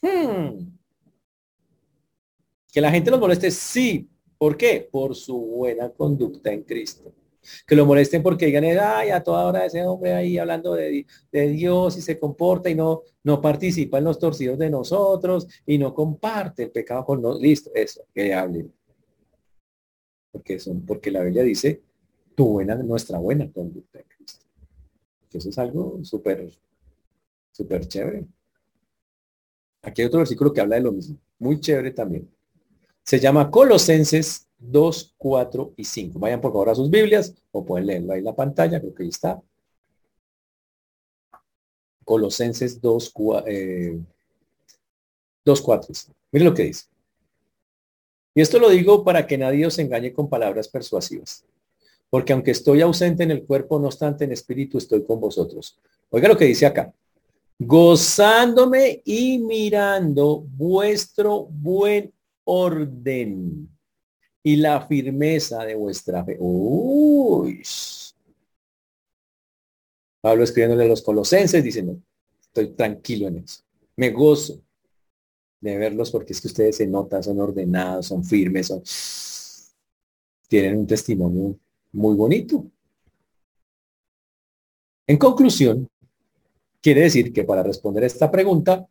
Hmm. 0.00 0.76
Que 2.72 2.80
la 2.80 2.90
gente 2.90 3.10
los 3.10 3.18
moleste, 3.18 3.50
sí, 3.50 4.08
¿Por 4.38 4.56
qué? 4.56 4.88
Por 4.90 5.16
su 5.16 5.36
buena 5.36 5.90
conducta 5.90 6.52
en 6.52 6.62
Cristo. 6.62 7.12
Que 7.66 7.74
lo 7.74 7.86
molesten 7.86 8.22
porque 8.22 8.46
digan, 8.46 8.64
ay, 8.64 9.10
a 9.10 9.22
toda 9.22 9.46
hora 9.46 9.64
ese 9.64 9.84
hombre 9.84 10.12
ahí 10.12 10.38
hablando 10.38 10.74
de, 10.74 11.06
Dios 11.32 11.96
y 11.96 12.02
se 12.02 12.18
comporta 12.18 12.70
y 12.70 12.74
no, 12.74 13.02
no 13.24 13.40
participa 13.40 13.98
en 13.98 14.04
los 14.04 14.18
torcidos 14.18 14.58
de 14.58 14.70
nosotros 14.70 15.48
y 15.66 15.78
no 15.78 15.94
comparte 15.94 16.64
el 16.64 16.70
pecado 16.70 17.04
con 17.04 17.22
nosotros. 17.22 17.42
Listo, 17.42 17.70
eso, 17.74 18.02
que 18.14 18.32
hable. 18.32 18.68
Porque, 20.30 20.60
son, 20.60 20.84
porque 20.84 21.10
la 21.10 21.22
Biblia 21.22 21.42
dice, 21.42 21.82
tu 22.34 22.48
buena, 22.50 22.76
nuestra 22.76 23.18
buena 23.18 23.50
conducta 23.50 23.98
en 23.98 24.06
Cristo. 24.06 24.46
eso 25.32 25.48
es 25.48 25.58
algo 25.58 25.98
súper, 26.04 26.50
súper 27.50 27.88
chévere. 27.88 28.26
Aquí 29.82 30.02
hay 30.02 30.06
otro 30.08 30.18
versículo 30.18 30.52
que 30.52 30.60
habla 30.60 30.76
de 30.76 30.82
lo 30.82 30.92
mismo. 30.92 31.16
Muy 31.38 31.60
chévere 31.60 31.92
también. 31.92 32.28
Se 33.08 33.18
llama 33.18 33.50
Colosenses 33.50 34.50
2, 34.58 35.14
4 35.16 35.72
y 35.78 35.84
5. 35.84 36.18
Vayan 36.18 36.42
por 36.42 36.52
favor 36.52 36.68
a 36.68 36.74
sus 36.74 36.90
Biblias 36.90 37.34
o 37.52 37.64
pueden 37.64 37.86
leerlo 37.86 38.12
ahí 38.12 38.18
en 38.18 38.26
la 38.26 38.36
pantalla, 38.36 38.78
creo 38.80 38.94
que 38.94 39.02
ahí 39.02 39.08
está. 39.08 39.40
Colosenses 42.04 42.78
2, 42.82 43.10
4, 43.10 43.48
eh, 43.48 43.98
2 45.42 45.62
4 45.62 45.94
Miren 46.32 46.48
lo 46.50 46.54
que 46.54 46.64
dice. 46.64 46.84
Y 48.34 48.42
esto 48.42 48.58
lo 48.58 48.68
digo 48.68 49.02
para 49.02 49.26
que 49.26 49.38
nadie 49.38 49.64
os 49.64 49.78
engañe 49.78 50.12
con 50.12 50.28
palabras 50.28 50.68
persuasivas. 50.68 51.46
Porque 52.10 52.34
aunque 52.34 52.50
estoy 52.50 52.82
ausente 52.82 53.22
en 53.22 53.30
el 53.30 53.46
cuerpo, 53.46 53.78
no 53.78 53.86
obstante 53.86 54.24
en 54.24 54.32
espíritu 54.32 54.76
estoy 54.76 55.02
con 55.02 55.18
vosotros. 55.18 55.78
Oiga 56.10 56.28
lo 56.28 56.36
que 56.36 56.44
dice 56.44 56.66
acá. 56.66 56.92
Gozándome 57.58 59.00
y 59.02 59.38
mirando 59.38 60.44
vuestro 60.46 61.46
buen 61.46 62.12
orden 62.50 63.68
y 64.42 64.56
la 64.56 64.86
firmeza 64.86 65.64
de 65.64 65.74
vuestra 65.74 66.24
fe. 66.24 66.36
Uy. 66.40 67.62
Pablo 70.22 70.44
escribiéndole 70.44 70.84
a 70.84 70.88
los 70.88 71.02
colosenses 71.02 71.62
diciendo, 71.62 72.00
estoy 72.40 72.68
tranquilo 72.68 73.28
en 73.28 73.38
eso. 73.38 73.62
Me 73.96 74.10
gozo 74.10 74.62
de 75.60 75.76
verlos 75.76 76.10
porque 76.10 76.32
es 76.32 76.40
que 76.40 76.48
ustedes 76.48 76.76
se 76.76 76.86
notan, 76.86 77.22
son 77.22 77.38
ordenados, 77.38 78.06
son 78.06 78.24
firmes, 78.24 78.68
son... 78.68 78.82
tienen 80.48 80.78
un 80.78 80.86
testimonio 80.86 81.58
muy 81.92 82.14
bonito. 82.14 82.64
En 85.06 85.18
conclusión, 85.18 85.86
quiere 86.80 87.02
decir 87.02 87.32
que 87.32 87.44
para 87.44 87.62
responder 87.62 88.04
esta 88.04 88.30
pregunta, 88.30 88.88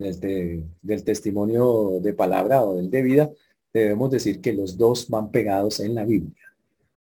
del 0.00 1.04
testimonio 1.04 2.00
de 2.00 2.14
palabra 2.14 2.64
o 2.64 2.76
del 2.76 2.90
de 2.90 3.02
vida, 3.02 3.30
debemos 3.72 4.10
decir 4.10 4.40
que 4.40 4.52
los 4.52 4.76
dos 4.76 5.08
van 5.08 5.30
pegados 5.30 5.80
en 5.80 5.94
la 5.94 6.04
Biblia, 6.04 6.54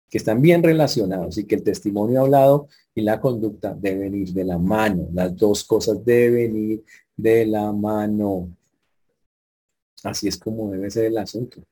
que 0.09 0.17
están 0.17 0.41
bien 0.41 0.61
relacionados 0.61 1.37
y 1.37 1.45
que 1.45 1.55
el 1.55 1.63
testimonio 1.63 2.21
hablado 2.21 2.67
y 2.93 3.01
la 3.01 3.19
conducta 3.19 3.73
deben 3.73 4.13
ir 4.13 4.31
de 4.33 4.45
la 4.45 4.57
mano. 4.57 5.09
Las 5.11 5.35
dos 5.35 5.63
cosas 5.63 6.05
deben 6.05 6.55
ir 6.55 6.83
de 7.17 7.45
la 7.47 7.71
mano. 7.71 8.55
Así 10.03 10.27
es 10.27 10.37
como 10.37 10.71
debe 10.71 10.91
ser 10.91 11.05
el 11.05 11.17
asunto. 11.17 11.63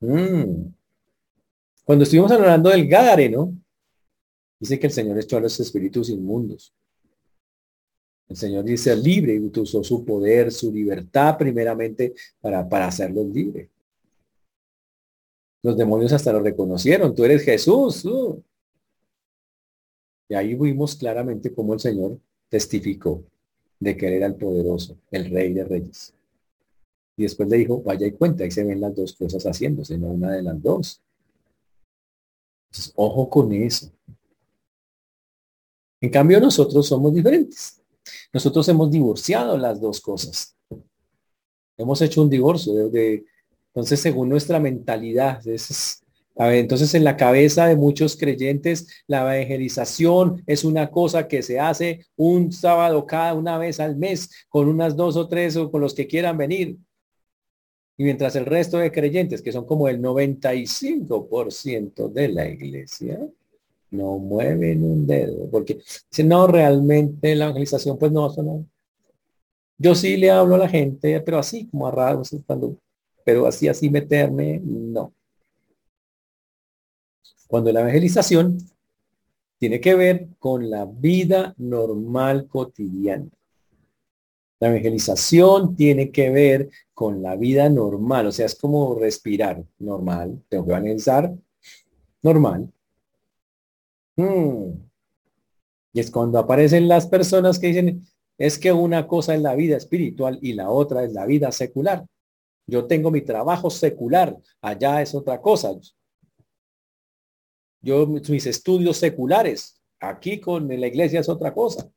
Mm. 0.00 0.66
Cuando 1.84 2.04
estuvimos 2.04 2.30
hablando 2.32 2.70
del 2.70 2.88
¿no? 3.30 3.54
dice 4.58 4.78
que 4.78 4.86
el 4.86 4.92
Señor 4.92 5.18
echó 5.18 5.36
a 5.36 5.40
los 5.40 5.58
espíritus 5.60 6.08
inmundos. 6.08 6.72
El 8.28 8.36
Señor 8.36 8.64
dice 8.64 8.96
libre 8.96 9.34
y 9.34 9.60
usó 9.60 9.84
su 9.84 10.04
poder, 10.04 10.50
su 10.50 10.72
libertad 10.72 11.36
primeramente 11.36 12.14
para, 12.40 12.66
para 12.68 12.86
hacerlos 12.86 13.26
libres. 13.26 13.68
Los 15.62 15.76
demonios 15.76 16.12
hasta 16.12 16.32
lo 16.32 16.40
reconocieron. 16.40 17.14
Tú 17.14 17.24
eres 17.24 17.42
Jesús. 17.42 18.04
Y 20.28 20.34
ahí 20.34 20.54
vimos 20.54 20.96
claramente 20.96 21.52
cómo 21.54 21.74
el 21.74 21.80
Señor 21.80 22.18
testificó 22.48 23.24
de 23.78 23.96
que 23.96 24.06
él 24.08 24.14
era 24.14 24.26
el 24.26 24.36
poderoso, 24.36 24.96
el 25.10 25.30
rey 25.30 25.52
de 25.52 25.64
reyes. 25.64 26.14
Y 27.16 27.22
después 27.22 27.48
le 27.48 27.58
dijo, 27.58 27.82
vaya 27.82 28.06
y 28.06 28.12
cuenta, 28.12 28.44
ahí 28.44 28.50
se 28.50 28.64
ven 28.64 28.80
las 28.80 28.94
dos 28.94 29.12
cosas 29.14 29.44
haciéndose, 29.44 29.96
no 29.98 30.08
una 30.08 30.32
de 30.32 30.42
las 30.42 30.60
dos. 30.62 31.02
Ojo 32.94 33.30
con 33.30 33.52
eso. 33.52 33.90
En 36.00 36.10
cambio, 36.10 36.40
nosotros 36.40 36.86
somos 36.86 37.14
diferentes. 37.14 37.83
Nosotros 38.32 38.68
hemos 38.68 38.90
divorciado 38.90 39.56
las 39.56 39.80
dos 39.80 40.00
cosas. 40.00 40.56
Hemos 41.76 42.00
hecho 42.02 42.22
un 42.22 42.30
divorcio. 42.30 42.88
De, 42.88 43.24
entonces, 43.68 44.00
según 44.00 44.28
nuestra 44.28 44.60
mentalidad, 44.60 45.42
entonces 46.36 46.94
en 46.94 47.04
la 47.04 47.16
cabeza 47.16 47.66
de 47.66 47.76
muchos 47.76 48.16
creyentes, 48.16 48.88
la 49.06 49.20
evangelización 49.20 50.42
es 50.46 50.64
una 50.64 50.90
cosa 50.90 51.28
que 51.28 51.42
se 51.42 51.60
hace 51.60 52.06
un 52.16 52.52
sábado 52.52 53.06
cada 53.06 53.34
una 53.34 53.58
vez 53.58 53.80
al 53.80 53.96
mes 53.96 54.30
con 54.48 54.68
unas 54.68 54.96
dos 54.96 55.16
o 55.16 55.28
tres 55.28 55.56
o 55.56 55.70
con 55.70 55.80
los 55.80 55.94
que 55.94 56.06
quieran 56.06 56.36
venir. 56.36 56.76
Y 57.96 58.02
mientras 58.02 58.34
el 58.34 58.46
resto 58.46 58.78
de 58.78 58.90
creyentes, 58.90 59.42
que 59.42 59.52
son 59.52 59.66
como 59.66 59.88
el 59.88 60.00
95% 60.00 62.12
de 62.12 62.28
la 62.28 62.48
iglesia, 62.48 63.20
no 63.94 64.18
mueven 64.18 64.84
un 64.84 65.06
dedo, 65.06 65.48
porque 65.50 65.80
si 66.10 66.22
no, 66.24 66.46
realmente 66.46 67.34
la 67.34 67.46
evangelización, 67.46 67.98
pues 67.98 68.12
no, 68.12 68.28
no. 68.36 68.66
Yo 69.78 69.94
sí 69.94 70.16
le 70.16 70.30
hablo 70.30 70.54
a 70.54 70.58
la 70.58 70.68
gente, 70.68 71.20
pero 71.20 71.38
así 71.38 71.66
como 71.68 71.86
a 71.86 71.90
raros, 71.90 72.34
pero 73.24 73.46
así, 73.46 73.68
así 73.68 73.90
meterme, 73.90 74.60
no. 74.62 75.12
Cuando 77.48 77.72
la 77.72 77.80
evangelización 77.80 78.58
tiene 79.58 79.80
que 79.80 79.94
ver 79.94 80.28
con 80.38 80.68
la 80.70 80.84
vida 80.84 81.54
normal 81.56 82.48
cotidiana. 82.48 83.28
La 84.60 84.68
evangelización 84.68 85.74
tiene 85.76 86.10
que 86.10 86.30
ver 86.30 86.70
con 86.92 87.22
la 87.22 87.36
vida 87.36 87.68
normal, 87.68 88.26
o 88.26 88.32
sea, 88.32 88.46
es 88.46 88.54
como 88.54 88.94
respirar 88.94 89.64
normal, 89.78 90.42
tengo 90.48 90.64
que 90.64 90.70
evangelizar 90.70 91.34
normal, 92.22 92.72
Hmm. 94.16 94.72
Y 95.92 96.00
es 96.00 96.10
cuando 96.10 96.38
aparecen 96.38 96.88
las 96.88 97.06
personas 97.06 97.58
que 97.58 97.68
dicen, 97.68 98.06
es 98.38 98.58
que 98.58 98.72
una 98.72 99.06
cosa 99.06 99.34
es 99.34 99.42
la 99.42 99.54
vida 99.54 99.76
espiritual 99.76 100.38
y 100.42 100.54
la 100.54 100.70
otra 100.70 101.04
es 101.04 101.12
la 101.12 101.26
vida 101.26 101.52
secular. 101.52 102.04
Yo 102.66 102.86
tengo 102.86 103.10
mi 103.10 103.20
trabajo 103.20 103.70
secular, 103.70 104.36
allá 104.60 105.02
es 105.02 105.14
otra 105.14 105.40
cosa. 105.40 105.70
Yo 107.80 108.06
mis 108.06 108.46
estudios 108.46 108.96
seculares, 108.96 109.80
aquí 110.00 110.40
con 110.40 110.68
la 110.68 110.86
iglesia 110.86 111.20
es 111.20 111.28
otra 111.28 111.52
cosa. 111.52 111.90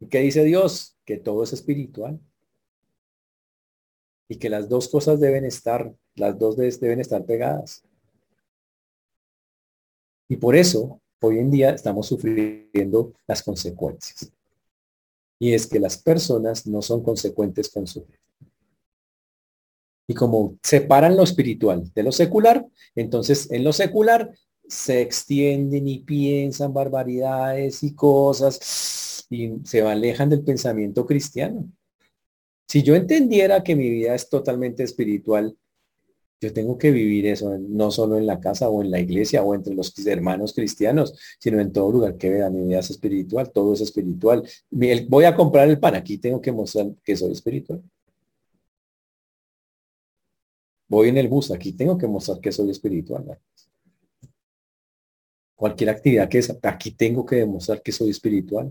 ¿Y 0.00 0.08
qué 0.08 0.20
dice 0.20 0.42
Dios? 0.44 0.96
Que 1.04 1.18
todo 1.18 1.42
es 1.42 1.52
espiritual. 1.52 2.18
Y 4.28 4.36
que 4.36 4.48
las 4.48 4.68
dos 4.68 4.88
cosas 4.88 5.20
deben 5.20 5.44
estar, 5.44 5.94
las 6.14 6.38
dos 6.38 6.56
deben 6.56 7.00
estar 7.00 7.24
pegadas. 7.24 7.84
Y 10.28 10.36
por 10.36 10.56
eso, 10.56 11.00
hoy 11.20 11.38
en 11.38 11.50
día 11.50 11.70
estamos 11.70 12.06
sufriendo 12.06 13.12
las 13.26 13.42
consecuencias. 13.42 14.30
Y 15.38 15.52
es 15.52 15.66
que 15.66 15.78
las 15.78 15.98
personas 15.98 16.66
no 16.66 16.80
son 16.82 17.02
consecuentes 17.02 17.68
con 17.68 17.86
su 17.86 18.04
fe. 18.04 18.18
Y 20.06 20.14
como 20.14 20.58
separan 20.62 21.16
lo 21.16 21.22
espiritual 21.22 21.90
de 21.94 22.02
lo 22.02 22.12
secular, 22.12 22.66
entonces 22.94 23.50
en 23.50 23.64
lo 23.64 23.72
secular 23.72 24.32
se 24.68 25.00
extienden 25.00 25.88
y 25.88 26.00
piensan 26.00 26.72
barbaridades 26.72 27.82
y 27.82 27.94
cosas 27.94 29.26
y 29.30 29.54
se 29.64 29.82
alejan 29.82 30.28
del 30.28 30.44
pensamiento 30.44 31.06
cristiano. 31.06 31.68
Si 32.68 32.82
yo 32.82 32.94
entendiera 32.94 33.62
que 33.62 33.76
mi 33.76 33.88
vida 33.88 34.14
es 34.14 34.28
totalmente 34.28 34.82
espiritual, 34.82 35.56
yo 36.40 36.52
tengo 36.52 36.76
que 36.78 36.90
vivir 36.90 37.26
eso, 37.26 37.56
no 37.58 37.90
solo 37.90 38.18
en 38.18 38.26
la 38.26 38.40
casa 38.40 38.68
o 38.68 38.82
en 38.82 38.90
la 38.90 39.00
iglesia 39.00 39.42
o 39.42 39.54
entre 39.54 39.74
los 39.74 39.94
hermanos 40.06 40.52
cristianos, 40.52 41.18
sino 41.38 41.60
en 41.60 41.72
todo 41.72 41.90
lugar 41.92 42.16
que 42.16 42.30
vea 42.30 42.50
mi 42.50 42.66
vida 42.66 42.80
es 42.80 42.90
espiritual, 42.90 43.50
todo 43.50 43.72
es 43.72 43.80
espiritual. 43.80 44.46
Voy 44.70 45.24
a 45.24 45.34
comprar 45.34 45.68
el 45.68 45.78
pan, 45.80 45.94
aquí 45.94 46.18
tengo 46.18 46.40
que 46.40 46.52
mostrar 46.52 46.88
que 47.02 47.16
soy 47.16 47.32
espiritual. 47.32 47.82
Voy 50.88 51.08
en 51.08 51.16
el 51.16 51.28
bus, 51.28 51.50
aquí 51.50 51.72
tengo 51.72 51.96
que 51.96 52.06
mostrar 52.06 52.40
que 52.40 52.52
soy 52.52 52.70
espiritual. 52.70 53.38
Cualquier 55.54 55.90
actividad 55.90 56.28
que 56.28 56.38
es, 56.38 56.54
aquí 56.62 56.90
tengo 56.90 57.24
que 57.24 57.36
demostrar 57.36 57.80
que 57.80 57.92
soy 57.92 58.10
espiritual. 58.10 58.70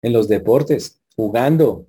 En 0.00 0.12
los 0.14 0.28
deportes, 0.28 1.02
jugando, 1.14 1.86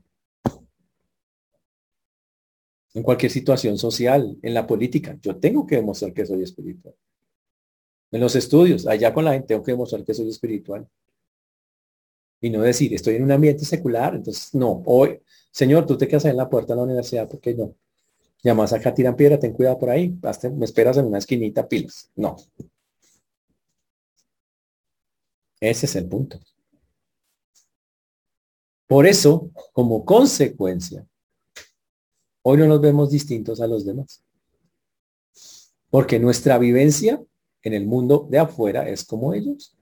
en 2.94 3.04
cualquier 3.04 3.32
situación 3.32 3.78
social, 3.78 4.38
en 4.42 4.54
la 4.54 4.68
política, 4.68 5.18
yo 5.22 5.38
tengo 5.38 5.66
que 5.66 5.78
demostrar 5.78 6.14
que 6.14 6.26
soy 6.26 6.44
espiritual. 6.44 6.96
En 8.12 8.20
los 8.20 8.36
estudios, 8.36 8.86
allá 8.86 9.14
con 9.14 9.24
la 9.24 9.34
gente 9.34 9.48
tengo 9.48 9.64
que 9.64 9.72
demostrar 9.72 10.04
que 10.04 10.14
soy 10.14 10.30
espiritual. 10.30 10.88
Y 12.42 12.50
no 12.50 12.62
decir, 12.62 12.94
estoy 12.94 13.16
en 13.16 13.24
un 13.24 13.32
ambiente 13.32 13.64
secular, 13.64 14.16
entonces 14.16 14.54
no, 14.54 14.84
hoy, 14.86 15.22
Señor, 15.52 15.86
tú 15.86 15.98
te 15.98 16.08
quedas 16.08 16.26
en 16.26 16.36
la 16.36 16.50
puerta 16.50 16.74
de 16.74 16.78
la 16.78 16.84
universidad, 16.84 17.30
¿por 17.30 17.40
qué 17.40 17.54
no? 17.54 17.76
Llamas 18.44 18.74
acá, 18.74 18.94
tiran 18.94 19.16
piedra, 19.16 19.40
ten 19.40 19.54
cuidado 19.54 19.78
por 19.78 19.90
ahí, 19.92 20.18
me 20.56 20.66
esperas 20.66 20.98
en 20.98 21.06
una 21.06 21.20
esquinita, 21.20 21.68
pilas. 21.68 22.10
No. 22.16 22.36
Ese 25.60 25.86
es 25.86 25.96
el 25.96 26.10
punto. 26.10 26.40
Por 28.88 29.06
eso, 29.06 29.52
como 29.72 30.04
consecuencia, 30.04 31.08
hoy 32.44 32.58
no 32.58 32.68
nos 32.68 32.82
vemos 32.82 33.10
distintos 33.10 33.62
a 33.62 33.68
los 33.68 33.86
demás. 33.86 34.24
Porque 35.90 36.20
nuestra 36.20 36.58
vivencia 36.58 37.22
en 37.64 37.74
el 37.74 37.86
mundo 37.86 38.28
de 38.30 38.40
afuera 38.40 38.88
es 38.90 39.04
como 39.04 39.34
ellos. 39.34 39.78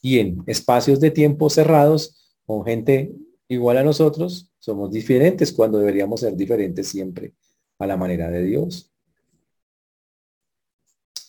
Y 0.00 0.18
en 0.18 0.42
espacios 0.46 1.00
de 1.00 1.10
tiempo 1.10 1.50
cerrados, 1.50 2.36
con 2.46 2.64
gente 2.64 3.12
igual 3.48 3.78
a 3.78 3.84
nosotros, 3.84 4.50
somos 4.58 4.90
diferentes 4.90 5.52
cuando 5.52 5.78
deberíamos 5.78 6.20
ser 6.20 6.36
diferentes 6.36 6.88
siempre 6.88 7.34
a 7.78 7.86
la 7.86 7.96
manera 7.96 8.30
de 8.30 8.44
Dios. 8.44 8.90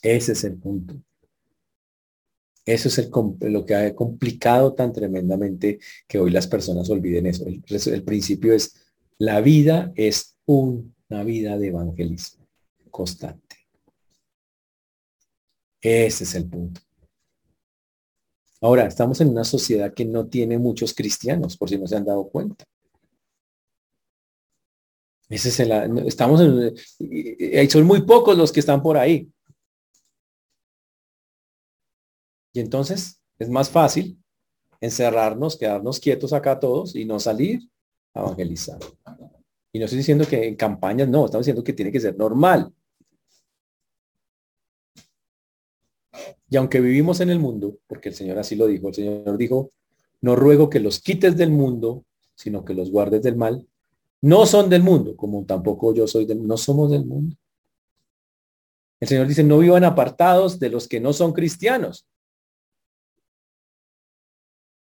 Ese 0.02 0.32
es 0.32 0.44
el 0.44 0.58
punto. 0.58 0.96
Eso 2.66 2.88
es 2.88 2.98
el, 3.00 3.10
lo 3.52 3.66
que 3.66 3.76
ha 3.76 3.96
complicado 3.96 4.74
tan 4.74 4.94
tremendamente 4.94 5.80
que 6.08 6.20
hoy 6.20 6.30
las 6.30 6.48
personas 6.48 6.90
olviden 6.90 7.26
eso. 7.26 7.46
El, 7.48 8.04
principio 8.04 8.54
es, 8.54 8.89
la 9.20 9.42
vida 9.42 9.92
es 9.96 10.38
una 10.46 11.24
vida 11.24 11.58
de 11.58 11.68
evangelismo 11.68 12.48
constante. 12.90 13.58
Ese 15.82 16.24
es 16.24 16.36
el 16.36 16.50
punto. 16.50 16.82
Ahora, 18.62 18.86
estamos 18.86 19.22
en 19.22 19.30
una 19.30 19.44
sociedad 19.44 19.94
que 19.94 20.06
no 20.06 20.28
tiene 20.28 20.58
muchos 20.58 20.94
cristianos, 20.94 21.58
por 21.58 21.70
si 21.70 21.78
no 21.78 21.88
se 21.88 21.96
han 21.96 22.06
dado 22.06 22.28
cuenta. 22.30 22.66
Ese 25.30 25.50
es 25.50 25.60
el, 25.60 25.72
estamos 26.08 26.42
en, 26.42 27.70
son 27.70 27.86
muy 27.86 28.02
pocos 28.02 28.38
los 28.38 28.52
que 28.52 28.60
están 28.60 28.82
por 28.82 28.98
ahí. 28.98 29.32
Y 32.54 32.60
entonces 32.60 33.22
es 33.38 33.50
más 33.50 33.70
fácil 33.70 34.22
encerrarnos, 34.82 35.58
quedarnos 35.58 36.00
quietos 36.00 36.34
acá 36.34 36.60
todos 36.60 36.96
y 36.96 37.06
no 37.06 37.20
salir 37.20 37.70
evangelizar. 38.20 38.80
Y 39.72 39.80
no 39.80 39.86
estoy 39.86 39.98
diciendo 39.98 40.26
que 40.28 40.48
en 40.48 40.56
campañas, 40.56 41.08
no, 41.08 41.26
estamos 41.26 41.46
diciendo 41.46 41.64
que 41.64 41.74
tiene 41.74 41.92
que 41.92 42.00
ser 42.00 42.18
normal. 42.18 42.74
Y 46.50 46.58
aunque 46.58 46.80
vivimos 46.80 47.20
en 47.20 47.30
el 47.30 47.40
mundo, 47.40 47.78
porque 47.88 48.10
el 48.10 48.16
Señor 48.16 48.40
así 48.40 48.56
lo 48.56 48.66
dijo, 48.68 48.88
el 48.88 48.96
Señor 48.96 49.38
dijo, 49.38 49.72
no 50.22 50.36
ruego 50.36 50.70
que 50.70 50.80
los 50.80 51.00
quites 51.00 51.38
del 51.38 51.52
mundo, 51.52 52.06
sino 52.36 52.66
que 52.66 52.74
los 52.74 52.90
guardes 52.90 53.22
del 53.22 53.36
mal. 53.36 53.68
No 54.22 54.46
son 54.46 54.70
del 54.70 54.84
mundo, 54.84 55.16
como 55.16 55.46
tampoco 55.46 55.94
yo 55.94 56.08
soy 56.08 56.26
del 56.26 56.46
no 56.46 56.58
somos 56.58 56.92
del 56.92 57.06
mundo. 57.06 57.36
El 59.00 59.08
Señor 59.08 59.28
dice, 59.28 59.44
no 59.44 59.60
vivan 59.60 59.86
apartados 59.86 60.60
de 60.60 60.70
los 60.70 60.88
que 60.88 61.00
no 61.00 61.14
son 61.14 61.32
cristianos. 61.32 62.06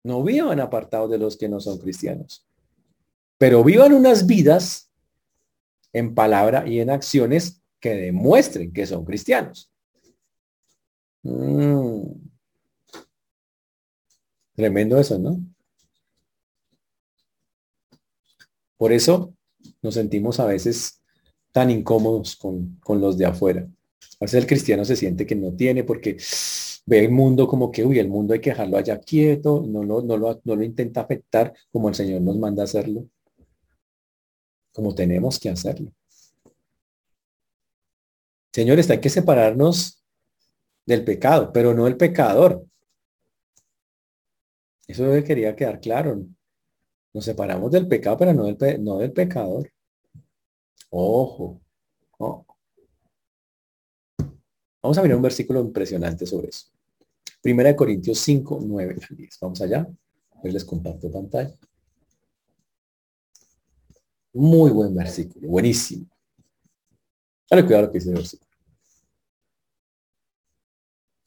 No 0.04 0.24
vivan 0.24 0.60
apartados 0.60 1.12
de 1.12 1.20
los 1.20 1.38
que 1.38 1.50
no 1.50 1.60
son 1.60 1.78
cristianos. 1.78 2.49
Pero 3.40 3.64
vivan 3.64 3.94
unas 3.94 4.28
vidas 4.28 4.92
en 5.94 6.14
palabra 6.14 6.68
y 6.68 6.82
en 6.82 6.92
acciones 6.92 7.64
que 7.80 7.96
demuestren 7.96 8.72
que 8.72 8.86
son 8.86 9.06
cristianos. 9.06 9.72
Mm. 11.24 12.02
Tremendo 14.56 15.00
eso, 15.00 15.18
¿no? 15.18 15.40
Por 18.78 18.92
eso 18.92 19.34
nos 19.82 19.94
sentimos 19.94 20.40
a 20.42 20.46
veces 20.46 21.02
tan 21.54 21.72
incómodos 21.72 22.36
con, 22.36 22.78
con, 22.82 23.00
los 23.00 23.18
de 23.18 23.26
afuera. 23.26 23.68
A 24.20 24.26
veces 24.26 24.42
el 24.42 24.48
cristiano 24.48 24.84
se 24.84 24.98
siente 24.98 25.26
que 25.26 25.36
no 25.36 25.54
tiene 25.54 25.86
porque 25.86 26.18
ve 26.86 27.00
el 27.06 27.12
mundo 27.12 27.48
como 27.48 27.72
que, 27.72 27.86
uy, 27.86 28.00
el 28.00 28.10
mundo 28.10 28.34
hay 28.34 28.42
que 28.42 28.50
dejarlo 28.50 28.78
allá 28.78 29.00
quieto, 29.00 29.64
no, 29.66 29.86
no, 29.86 30.02
no, 30.02 30.18
lo, 30.18 30.42
no 30.44 30.56
lo 30.58 30.64
intenta 30.64 31.02
afectar 31.02 31.54
como 31.72 31.88
el 31.88 31.96
Señor 31.96 32.22
nos 32.22 32.38
manda 32.38 32.64
hacerlo, 32.64 33.06
como 34.80 34.96
tenemos 34.96 35.38
que 35.38 35.50
hacerlo. 35.50 35.92
Señores, 38.54 38.90
hay 38.90 39.02
que 39.02 39.10
separarnos 39.10 40.02
del 40.86 41.04
pecado, 41.04 41.52
pero 41.52 41.74
no 41.74 41.86
el 41.86 41.98
pecador. 41.98 42.66
Eso 44.88 45.04
quería 45.26 45.54
quedar 45.54 45.82
claro. 45.82 46.26
Nos 47.14 47.26
separamos 47.26 47.70
del 47.72 47.90
pecado, 47.90 48.20
pero 48.20 48.34
no 48.34 48.46
del, 48.46 48.82
no 48.82 49.00
del 49.00 49.12
pecador. 49.12 49.70
Ojo. 50.90 51.60
Vamos 54.82 54.98
a 54.98 55.02
mirar 55.02 55.18
un 55.18 55.24
versículo 55.24 55.60
impresionante 55.60 56.26
sobre 56.26 56.48
eso. 56.48 56.68
Primera 57.42 57.68
de 57.68 57.76
Corintios 57.76 58.18
5, 58.20 58.60
9 58.64 58.96
al 59.10 59.18
10. 59.18 59.40
Vamos 59.42 59.60
allá. 59.60 59.86
Les 60.42 60.64
comparto 60.64 61.12
pantalla. 61.12 61.54
Muy 64.34 64.72
buen 64.72 64.94
versículo, 64.96 65.48
buenísimo. 65.48 66.06
Dale 67.50 67.66
cuidado 67.66 67.86
lo 67.86 67.92
que 67.92 67.98
dice 68.00 68.10
el 68.10 68.16
versículo. 68.16 68.50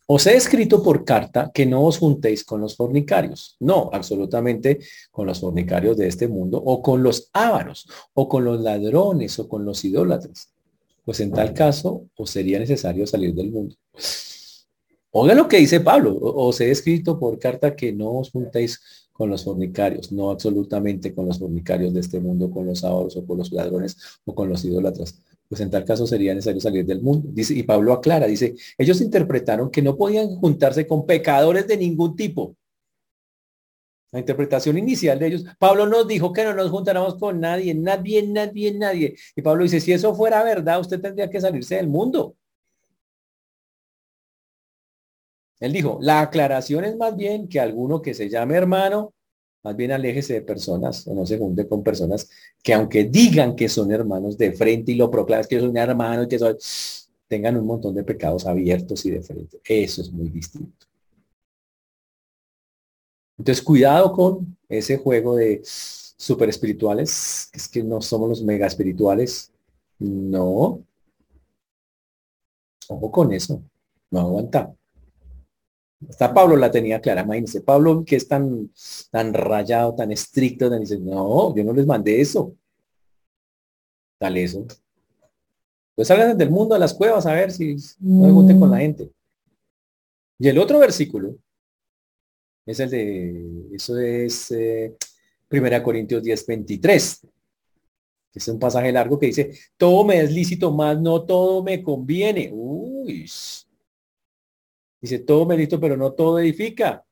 Os 0.07 0.27
he 0.27 0.37
escrito 0.37 0.83
por 0.83 1.05
carta 1.05 1.51
que 1.55 1.65
no 1.65 1.85
os 1.85 1.99
juntéis 1.99 2.45
con 2.45 2.61
los 2.61 2.77
fornicarios. 2.77 3.57
No, 3.61 3.89
absolutamente 3.93 4.81
con 5.11 5.27
los 5.27 5.41
fornicarios 5.41 5.97
de 5.97 6.07
este 6.07 6.29
mundo, 6.29 6.63
o 6.63 6.83
con 6.83 7.03
los 7.03 7.31
ávaros, 7.33 7.89
o 8.13 8.29
con 8.29 8.45
los 8.45 8.61
ladrones, 8.61 9.39
o 9.39 9.49
con 9.49 9.65
los 9.65 9.85
idólatras. 9.85 10.53
Pues 11.05 11.21
en 11.21 11.33
tal 11.33 11.55
caso, 11.55 12.09
os 12.17 12.31
sería 12.31 12.59
necesario 12.59 13.07
salir 13.07 13.35
del 13.35 13.51
mundo. 13.51 13.75
Oiga 15.13 15.35
lo 15.35 15.49
que 15.49 15.59
dice 15.59 15.81
Pablo. 15.81 16.17
Os 16.21 16.61
he 16.61 16.71
escrito 16.71 17.19
por 17.19 17.39
carta 17.39 17.75
que 17.75 17.93
no 17.93 18.19
os 18.19 18.31
juntéis 18.31 18.81
con 19.13 19.31
los 19.31 19.45
fornicarios, 19.45 20.13
no 20.13 20.31
absolutamente 20.31 21.15
con 21.15 21.27
los 21.27 21.39
fornicarios 21.39 21.93
de 21.95 22.01
este 22.01 22.21
mundo, 22.21 22.51
con 22.51 22.67
los 22.67 22.83
ávaros, 22.85 23.17
o 23.17 23.27
con 23.27 23.39
los 23.39 23.53
ladrones, 23.53 23.97
o 24.25 24.35
con 24.35 24.49
los 24.49 24.65
idólatras 24.65 25.17
pues 25.53 25.61
en 25.61 25.71
tal 25.71 25.85
caso 25.85 26.07
sería 26.07 26.35
necesario 26.35 26.63
salir 26.63 26.87
del 26.87 27.03
mundo. 27.03 27.29
Dice, 27.31 27.53
y 27.53 27.63
Pablo 27.63 27.93
aclara, 27.93 28.27
dice, 28.27 28.55
ellos 28.79 29.03
interpretaron 29.03 29.71
que 29.71 29.83
no 29.83 29.99
podían 29.99 30.37
juntarse 30.37 30.87
con 30.87 31.05
pecadores 31.05 31.67
de 31.69 31.77
ningún 31.77 32.17
tipo. 32.17 32.57
La 34.13 34.21
interpretación 34.21 34.79
inicial 34.79 35.19
de 35.19 35.27
ellos, 35.27 35.45
Pablo 35.59 35.87
nos 35.87 36.09
dijo 36.09 36.33
que 36.33 36.45
no 36.45 36.55
nos 36.55 36.71
juntáramos 36.71 37.17
con 37.17 37.39
nadie, 37.39 37.75
nadie, 37.75 38.27
nadie, 38.27 38.73
nadie. 38.73 39.15
Y 39.37 39.43
Pablo 39.43 39.65
dice, 39.65 39.79
si 39.81 39.93
eso 39.93 40.15
fuera 40.15 40.43
verdad, 40.43 40.81
usted 40.81 40.99
tendría 41.03 41.29
que 41.29 41.39
salirse 41.39 41.77
del 41.77 41.89
mundo. 41.89 42.35
Él 45.63 45.73
dijo, 45.73 45.99
la 46.01 46.21
aclaración 46.21 46.85
es 46.85 46.97
más 46.97 47.17
bien 47.17 47.49
que 47.49 47.61
alguno 47.61 48.03
que 48.03 48.15
se 48.15 48.29
llame 48.29 48.57
hermano 48.57 49.15
más 49.63 49.77
bien 49.77 49.93
aléjese 49.93 50.35
de 50.35 50.43
personas 50.43 51.07
o 51.07 51.15
no 51.15 51.25
se 51.25 51.39
junte 51.39 51.69
con 51.69 51.83
personas 51.83 52.29
que 52.63 52.75
aunque 52.75 53.05
digan 53.05 53.55
que 53.55 53.69
son 53.69 53.93
hermanos 53.93 54.37
de 54.37 54.53
frente 54.53 54.93
y 54.93 54.97
lo 54.97 55.11
proclaman 55.11 55.47
que 55.49 55.61
son 55.61 55.77
hermanos 55.77 56.27
y 56.27 56.29
que 56.29 56.39
son, 56.39 56.57
tengan 57.29 57.57
un 57.57 57.67
montón 57.67 57.95
de 57.95 58.05
pecados 58.05 58.47
abiertos 58.47 59.07
y 59.07 59.11
de 59.13 59.23
frente. 59.23 59.61
Eso 59.65 60.03
es 60.03 60.11
muy 60.11 60.29
distinto. 60.29 60.87
Entonces, 63.39 63.65
cuidado 63.65 64.13
con 64.13 64.57
ese 64.69 64.99
juego 64.99 65.37
de 65.37 65.63
super 65.65 66.49
espirituales, 66.49 67.49
es 67.53 67.69
que 67.69 67.83
no 67.83 68.01
somos 68.01 68.29
los 68.29 68.43
mega 68.43 68.67
espirituales. 68.67 69.53
No. 69.99 70.81
Ojo 72.89 73.11
con 73.11 73.33
eso. 73.33 73.63
No 74.11 74.21
aguanta. 74.21 74.75
Hasta 76.09 76.33
Pablo 76.33 76.57
la 76.57 76.71
tenía 76.71 77.01
clara, 77.01 77.23
imagínense. 77.23 77.61
Pablo, 77.61 78.05
que 78.05 78.17
es 78.17 78.27
tan, 78.29 78.71
tan 79.11 79.35
rayado, 79.35 79.95
tan 79.95 80.11
estricto, 80.13 80.71
tan 80.71 80.81
dice, 80.81 80.99
no, 80.99 81.55
yo 81.55 81.65
no 81.65 81.73
les 81.73 81.87
mandé 81.87 82.21
eso. 82.21 82.55
Tal 84.19 84.37
eso. 84.37 84.67
Pues 85.95 86.09
salgan 86.09 86.39
del 86.39 86.51
mundo 86.51 86.75
a 86.75 86.79
las 86.79 86.95
cuevas 86.95 87.27
a 87.27 87.35
ver 87.35 87.53
si 87.53 87.77
no 88.01 88.27
me 88.27 88.33
junten 88.33 88.59
con 88.59 88.71
la 88.71 88.79
gente. 88.79 89.11
Y 90.39 90.49
el 90.49 90.59
otro 90.59 90.79
versículo 90.79 91.37
es 92.65 92.81
el 92.81 92.91
de, 92.91 93.67
eso 93.75 93.99
es 93.99 94.51
eh, 94.53 94.97
Primera 95.49 95.83
Corintios 95.83 96.23
10, 96.23 96.47
23. 96.47 97.27
Es 98.35 98.49
un 98.49 98.59
pasaje 98.59 98.91
largo 98.91 99.19
que 99.19 99.27
dice, 99.27 99.53
todo 99.77 100.05
me 100.05 100.21
es 100.21 100.33
lícito, 100.33 100.73
más 100.73 100.99
no 100.99 101.23
todo 101.25 101.63
me 101.63 101.83
conviene. 101.83 102.51
Uy. 102.53 103.31
Dice, 105.03 105.19
todo 105.19 105.45
me 105.45 105.57
lícito, 105.57 105.81
pero 105.81 105.97
no 105.97 106.13
todo 106.13 106.39
edifica. 106.39 107.05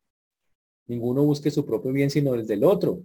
Ninguno 0.86 1.24
busque 1.24 1.50
su 1.50 1.66
propio 1.66 1.92
bien, 1.92 2.08
sino 2.08 2.34
el 2.34 2.46
del 2.46 2.62
otro. 2.64 3.02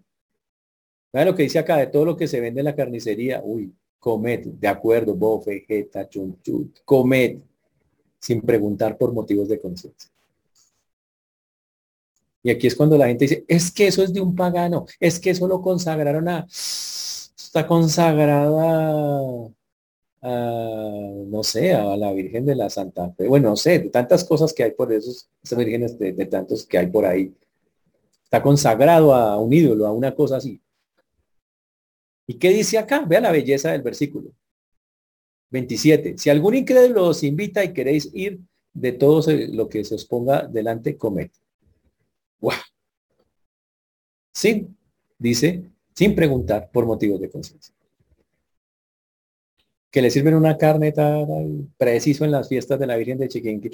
¿Sabe 1.11 1.25
lo 1.25 1.35
que 1.35 1.43
dice 1.43 1.59
acá? 1.59 1.77
De 1.77 1.87
todo 1.87 2.05
lo 2.05 2.15
que 2.15 2.27
se 2.27 2.39
vende 2.39 2.61
en 2.61 2.65
la 2.65 2.75
carnicería. 2.75 3.41
Uy, 3.43 3.73
comed, 3.99 4.45
de 4.45 4.67
acuerdo, 4.67 5.15
bofe, 5.15 5.65
jeta, 5.67 6.07
chunchut, 6.07 6.81
comed, 6.85 7.39
sin 8.19 8.41
preguntar 8.41 8.95
por 8.95 9.11
motivos 9.11 9.49
de 9.49 9.59
conciencia. 9.59 10.11
Y 12.43 12.51
aquí 12.51 12.67
es 12.67 12.75
cuando 12.75 12.95
la 12.95 13.07
gente 13.07 13.25
dice, 13.25 13.43
es 13.47 13.71
que 13.71 13.87
eso 13.87 14.03
es 14.03 14.13
de 14.13 14.21
un 14.21 14.35
pagano, 14.35 14.85
es 14.99 15.19
que 15.19 15.31
eso 15.31 15.47
lo 15.47 15.63
consagraron 15.63 16.29
a, 16.29 16.45
está 16.47 17.65
consagrada 17.65 19.19
no 20.25 21.43
sé, 21.43 21.73
a 21.73 21.95
la 21.95 22.11
Virgen 22.13 22.45
de 22.45 22.55
la 22.55 22.69
Santa 22.69 23.11
Fe. 23.11 23.27
Bueno, 23.27 23.49
no 23.49 23.55
sé, 23.55 23.79
de 23.79 23.89
tantas 23.89 24.23
cosas 24.23 24.53
que 24.53 24.63
hay 24.63 24.71
por 24.71 24.91
esos, 24.91 25.29
esas 25.43 25.57
vírgenes 25.57 25.99
de, 25.99 26.13
de 26.13 26.25
tantos 26.25 26.65
que 26.65 26.77
hay 26.77 26.87
por 26.87 27.05
ahí. 27.05 27.33
Está 28.23 28.41
consagrado 28.41 29.13
a 29.13 29.39
un 29.39 29.53
ídolo, 29.53 29.85
a 29.85 29.91
una 29.91 30.15
cosa 30.15 30.37
así. 30.37 30.61
¿Y 32.27 32.35
qué 32.35 32.49
dice 32.49 32.77
acá? 32.77 33.05
Vea 33.07 33.21
la 33.21 33.31
belleza 33.31 33.71
del 33.71 33.83
versículo. 33.83 34.31
27. 35.51 36.17
Si 36.17 36.29
algún 36.29 36.55
incrédulo 36.55 37.07
os 37.07 37.23
invita 37.23 37.63
y 37.63 37.71
queréis 37.71 38.09
ir 38.13 38.39
de 38.73 38.91
todo 38.91 39.21
lo 39.53 39.69
que 39.69 39.83
se 39.83 39.95
os 39.95 40.05
ponga 40.05 40.47
delante, 40.47 40.97
comed. 40.97 41.29
¡Wow! 42.41 42.53
Sin, 44.33 44.75
dice, 45.17 45.71
sin 45.93 46.13
preguntar 46.13 46.69
por 46.71 46.85
motivos 46.85 47.21
de 47.21 47.29
conciencia. 47.29 47.73
Que 49.95 50.01
le 50.01 50.11
sirven 50.11 50.35
una 50.35 50.57
carne 50.57 50.91
tan 50.91 51.73
preciso 51.77 52.25
en 52.25 52.31
las 52.31 52.49
fiestas 52.49 52.77
de 52.77 52.85
la 52.85 52.97
Virgen 52.97 53.17
de 53.17 53.29
Chiquinqui. 53.29 53.71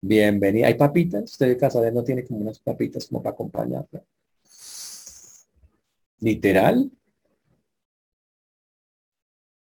Bienvenida. 0.00 0.66
¿Hay 0.66 0.72
papitas? 0.76 1.24
Usted 1.24 1.48
de 1.48 1.56
casa 1.58 1.90
no 1.90 2.02
tiene 2.02 2.24
como 2.24 2.40
unas 2.40 2.58
papitas 2.58 3.06
como 3.06 3.22
para 3.22 3.34
acompañarla. 3.34 4.02
Literal. 6.20 6.90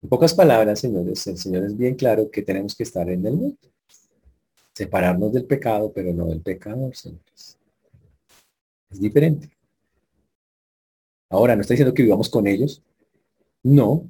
En 0.02 0.08
pocas 0.08 0.34
palabras, 0.34 0.80
señores, 0.80 1.28
el 1.28 1.38
Señor 1.38 1.66
es 1.66 1.76
bien 1.76 1.96
claro 1.96 2.32
que 2.32 2.42
tenemos 2.42 2.74
que 2.74 2.84
estar 2.84 3.10
en 3.10 3.26
el 3.26 3.34
mundo. 3.34 3.58
Separarnos 4.74 5.34
del 5.34 5.44
pecado, 5.44 5.92
pero 5.92 6.14
no 6.14 6.28
del 6.28 6.40
pecador, 6.40 6.96
señores. 6.96 7.60
Es 8.90 8.98
diferente. 8.98 9.52
Ahora, 11.30 11.54
no 11.58 11.64
está 11.64 11.74
diciendo 11.74 11.94
que 11.94 12.04
vivamos 12.04 12.30
con 12.30 12.48
ellos. 12.48 12.82
No. 13.62 14.10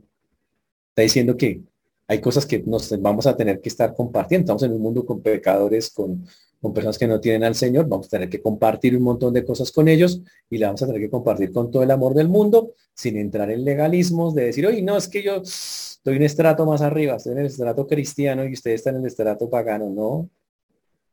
Está 0.93 1.01
diciendo 1.01 1.35
que 1.35 1.59
hay 2.07 2.21
cosas 2.21 2.45
que 2.45 2.61
nos 2.61 3.01
vamos 3.01 3.25
a 3.25 3.35
tener 3.35 3.59
que 3.59 3.69
estar 3.69 3.95
compartiendo. 3.95 4.43
Estamos 4.43 4.61
en 4.61 4.73
un 4.73 4.81
mundo 4.81 5.03
con 5.03 5.23
pecadores, 5.23 5.89
con, 5.89 6.23
personas 6.71 6.99
que 6.99 7.07
no 7.07 7.19
tienen 7.19 7.43
al 7.43 7.55
Señor. 7.55 7.87
Vamos 7.87 8.05
a 8.05 8.09
tener 8.11 8.29
que 8.29 8.39
compartir 8.39 8.95
un 8.95 9.01
montón 9.01 9.33
de 9.33 9.43
cosas 9.43 9.71
con 9.71 9.87
ellos 9.87 10.21
y 10.51 10.59
la 10.59 10.67
vamos 10.67 10.83
a 10.83 10.85
tener 10.85 11.01
que 11.01 11.09
compartir 11.09 11.51
con 11.51 11.71
todo 11.71 11.81
el 11.81 11.89
amor 11.89 12.13
del 12.13 12.29
mundo, 12.29 12.73
sin 12.93 13.17
entrar 13.17 13.49
en 13.49 13.65
legalismos 13.65 14.35
de 14.35 14.45
decir, 14.45 14.67
oye, 14.67 14.83
no, 14.83 14.95
es 14.95 15.07
que 15.07 15.23
yo 15.23 15.37
estoy 15.37 16.17
un 16.17 16.21
estrato 16.21 16.63
más 16.67 16.81
arriba, 16.81 17.15
estoy 17.15 17.31
en 17.33 17.39
el 17.39 17.45
estrato 17.47 17.87
cristiano 17.87 18.45
y 18.45 18.53
usted 18.53 18.71
está 18.71 18.91
en 18.91 18.97
el 18.97 19.07
estrato 19.07 19.49
pagano. 19.49 19.89
No, 19.89 20.29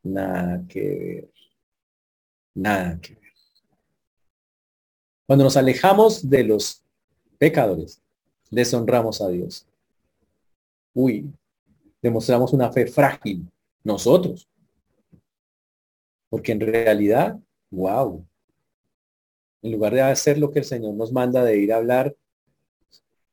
nada 0.03 0.63
que 0.69 0.83
ver. 0.83 1.31
Nada 2.55 3.01
que 3.01 3.15
ver. 3.15 3.33
Cuando 5.27 5.45
nos 5.45 5.57
alejamos 5.57 6.29
de 6.29 6.45
los 6.45 6.85
pecadores, 7.39 8.03
deshonramos 8.51 9.23
a 9.23 9.29
Dios. 9.29 9.67
Uy, 10.95 11.33
demostramos 12.03 12.53
una 12.53 12.73
fe 12.73 12.87
frágil 12.87 13.49
nosotros. 13.85 14.49
Porque 16.29 16.53
en 16.53 16.61
realidad, 16.61 17.39
wow, 17.71 18.25
en 19.63 19.73
lugar 19.73 19.95
de 19.95 20.03
hacer 20.03 20.39
lo 20.39 20.51
que 20.51 20.61
el 20.61 20.65
Señor 20.65 20.95
nos 20.95 21.13
manda 21.13 21.45
de 21.45 21.59
ir 21.59 21.73
a 21.73 21.77
hablar, 21.77 22.15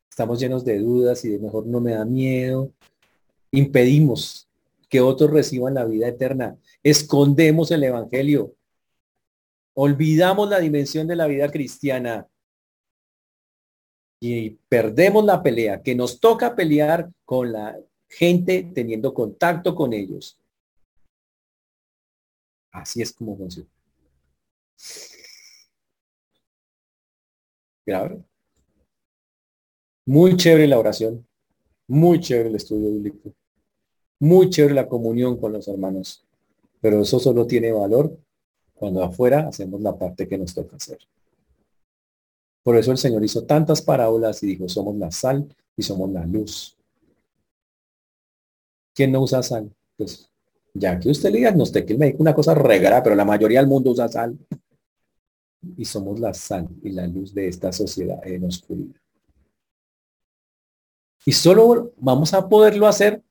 estamos 0.10 0.40
llenos 0.40 0.66
de 0.66 0.80
dudas 0.80 1.24
y 1.26 1.30
de 1.30 1.40
mejor 1.40 1.66
no 1.68 1.80
me 1.80 1.92
da 1.92 2.06
miedo. 2.06 2.72
Impedimos 3.52 4.48
que 4.90 5.02
otros 5.02 5.32
reciban 5.32 5.74
la 5.74 5.86
vida 5.86 6.08
eterna. 6.08 6.58
Escondemos 6.84 7.72
el 7.72 7.84
Evangelio. 7.84 8.54
Olvidamos 9.74 10.50
la 10.50 10.60
dimensión 10.60 11.08
de 11.08 11.16
la 11.16 11.28
vida 11.28 11.50
cristiana 11.52 12.28
y 14.20 14.52
perdemos 14.70 15.24
la 15.26 15.44
pelea, 15.44 15.82
que 15.82 15.96
nos 15.96 16.20
toca 16.20 16.56
pelear 16.56 17.10
con 17.26 17.52
la 17.52 17.78
gente 18.10 18.64
teniendo 18.74 19.14
contacto 19.14 19.76
con 19.76 19.94
ellos. 19.94 20.40
Así 22.72 23.02
es 23.02 23.14
como 23.14 23.38
funciona. 23.38 23.70
Grave. 27.86 28.24
Muy 30.06 30.38
chévere 30.38 30.68
la 30.68 30.80
oración, 30.80 31.28
muy 31.88 32.20
chévere 32.20 32.50
el 32.50 32.56
estudio 32.56 32.92
bíblico, 32.92 33.34
muy 34.20 34.50
chévere 34.50 34.74
la 34.74 34.88
comunión 34.88 35.38
con 35.38 35.54
los 35.54 35.68
hermanos, 35.68 36.26
pero 36.80 37.02
eso 37.02 37.20
solo 37.20 37.46
tiene 37.46 37.72
valor 37.72 38.18
cuando 38.74 39.04
afuera 39.04 39.48
hacemos 39.48 39.82
la 39.82 39.98
parte 39.98 40.28
que 40.28 40.38
nos 40.38 40.54
toca 40.54 40.78
hacer. 40.78 41.00
Por 42.68 42.76
eso 42.76 42.92
el 42.92 42.98
Señor 42.98 43.24
hizo 43.24 43.46
tantas 43.46 43.82
parábolas 43.82 44.44
y 44.44 44.48
dijo, 44.48 44.68
somos 44.68 44.98
la 44.98 45.10
sal 45.10 45.48
y 45.78 45.82
somos 45.82 46.12
la 46.12 46.26
luz. 46.26 46.78
¿Quién 48.94 49.14
no 49.14 49.22
usa 49.22 49.42
sal? 49.42 49.74
Pues 49.96 50.30
ya 50.74 51.00
que 51.00 51.10
usted 51.10 51.32
le 51.32 51.38
diagnostique 51.38 51.94
el 51.94 51.98
médico 51.98 52.18
una 52.20 52.36
cosa 52.36 52.54
regara, 52.54 53.02
pero 53.02 53.16
la 53.16 53.24
mayoría 53.24 53.62
del 53.62 53.70
mundo 53.70 53.92
usa 53.92 54.10
sal. 54.10 54.38
Y 55.78 55.86
somos 55.86 56.20
la 56.20 56.34
sal 56.34 56.68
y 56.84 56.90
la 56.90 57.08
luz 57.08 57.34
de 57.34 57.48
esta 57.48 57.72
sociedad 57.72 58.20
en 58.28 58.44
oscuridad. 58.44 59.00
Y 61.26 61.32
solo 61.32 61.94
vamos 61.96 62.34
a 62.34 62.50
poderlo 62.50 62.86
hacer 62.86 63.24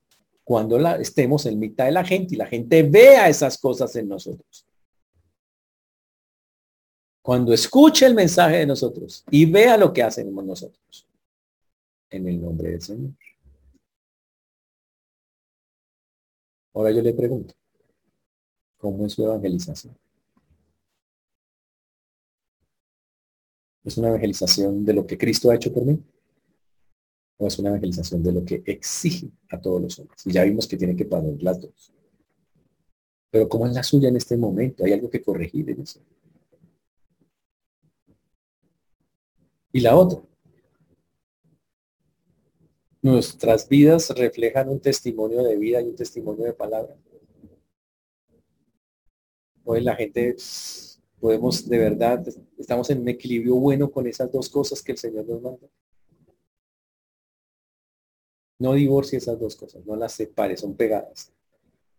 cuando 0.43 0.79
estemos 0.97 1.45
en 1.45 1.59
mitad 1.59 1.85
de 1.85 1.91
la 1.91 2.03
gente 2.03 2.33
y 2.33 2.37
la 2.39 2.47
gente 2.47 2.81
vea 2.81 3.29
esas 3.29 3.59
cosas 3.59 3.95
en 3.97 4.09
nosotros 4.09 4.66
cuando 7.27 7.51
escuche 7.51 8.05
el 8.05 8.15
mensaje 8.15 8.59
de 8.59 8.65
nosotros 8.65 9.25
y 9.29 9.45
vea 9.45 9.75
lo 9.75 9.91
que 9.91 10.01
hacemos 10.01 10.45
nosotros. 10.45 11.05
En 12.09 12.25
el 12.25 12.39
nombre 12.39 12.71
del 12.71 12.81
Señor. 12.81 13.11
Ahora 16.73 16.91
yo 16.91 17.01
le 17.01 17.13
pregunto, 17.13 17.53
¿cómo 18.77 19.05
es 19.05 19.11
su 19.11 19.25
evangelización? 19.25 19.93
¿Es 23.83 23.97
una 23.97 24.07
evangelización 24.07 24.85
de 24.85 24.93
lo 24.93 25.05
que 25.05 25.17
Cristo 25.17 25.51
ha 25.51 25.55
hecho 25.55 25.73
por 25.73 25.83
mí? 25.83 26.01
¿O 27.39 27.47
es 27.47 27.59
una 27.59 27.71
evangelización 27.71 28.23
de 28.23 28.31
lo 28.31 28.45
que 28.45 28.63
exige 28.65 29.29
a 29.49 29.59
todos 29.59 29.81
los 29.81 29.99
hombres? 29.99 30.25
Y 30.25 30.31
ya 30.31 30.45
vimos 30.45 30.65
que 30.65 30.77
tiene 30.77 30.95
que 30.95 31.03
pagar 31.03 31.33
las 31.41 31.59
dos. 31.59 31.91
Pero 33.29 33.49
¿cómo 33.49 33.67
es 33.67 33.73
la 33.73 33.83
suya 33.83 34.07
en 34.07 34.15
este 34.15 34.37
momento? 34.37 34.85
¿Hay 34.85 34.93
algo 34.93 35.09
que 35.09 35.21
corregir 35.21 35.69
en 35.69 35.81
eso? 35.81 35.99
Y 39.77 39.79
la 39.79 39.95
otra. 39.95 40.19
Nuestras 43.03 43.69
vidas 43.69 44.09
reflejan 44.09 44.69
un 44.69 44.79
testimonio 44.79 45.43
de 45.43 45.55
vida 45.55 45.79
y 45.79 45.85
un 45.85 45.95
testimonio 45.95 46.45
de 46.45 46.53
palabra. 46.53 46.97
Hoy 49.63 49.81
la 49.81 49.95
gente 49.95 50.35
podemos 51.19 51.69
de 51.69 51.77
verdad, 51.77 52.25
estamos 52.57 52.89
en 52.89 53.01
un 53.01 53.09
equilibrio 53.09 53.53
bueno 53.57 53.91
con 53.91 54.07
esas 54.07 54.31
dos 54.31 54.49
cosas 54.49 54.81
que 54.81 54.93
el 54.93 54.97
Señor 54.97 55.27
nos 55.27 55.43
manda. 55.43 55.67
No 58.57 58.73
divorcie 58.73 59.19
esas 59.19 59.39
dos 59.39 59.55
cosas, 59.55 59.85
no 59.85 59.95
las 59.95 60.13
separe, 60.13 60.57
son 60.57 60.75
pegadas. 60.75 61.31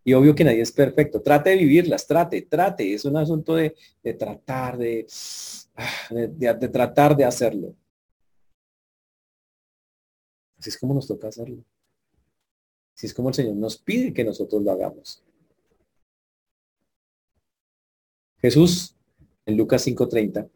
Y 0.09 0.15
obvio 0.15 0.35
que 0.35 0.43
nadie 0.43 0.63
es 0.63 0.73
perfecto. 0.73 1.21
Trate 1.21 1.51
de 1.51 1.57
vivirlas, 1.57 2.07
trate, 2.07 2.41
trate. 2.41 2.95
Es 2.95 3.05
un 3.05 3.19
asunto 3.19 3.55
de, 3.55 3.75
tratar, 4.19 4.79
de, 4.79 5.07
ah, 5.75 6.09
de, 6.09 6.29
de, 6.55 6.69
tratar 6.71 7.15
de 7.15 7.27
hacerlo. 7.27 7.77
Así 10.57 10.71
es 10.71 10.79
como 10.79 10.95
nos 10.95 11.07
toca 11.07 11.29
hacerlo. 11.29 11.63
Así 12.97 13.05
es 13.05 13.13
como 13.13 13.29
el 13.29 13.35
Señor 13.35 13.57
nos 13.57 13.77
pide 13.77 14.15
que 14.15 14.25
nosotros 14.25 14.63
lo 14.63 14.73
hagamos. 14.73 15.23
Jesús, 18.39 18.97
en 19.45 19.59
Lucas 19.59 19.87
5:30, 19.87 20.49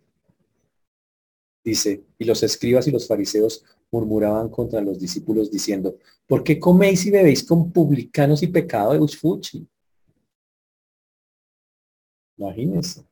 dice, 1.62 2.02
y 2.16 2.24
los 2.24 2.42
escribas 2.42 2.88
y 2.88 2.90
los 2.90 3.06
fariseos 3.06 3.62
murmuraban 3.92 4.48
contra 4.48 4.80
los 4.80 4.98
discípulos 4.98 5.50
diciendo, 5.50 5.96
¿por 6.26 6.42
qué 6.42 6.58
coméis 6.58 7.04
y 7.06 7.10
bebéis 7.10 7.44
con 7.44 7.70
publicanos 7.70 8.42
y 8.42 8.48
pecado 8.48 8.94
de 8.94 8.98
Usfuchi? 8.98 9.68
Imagínense. 12.38 13.04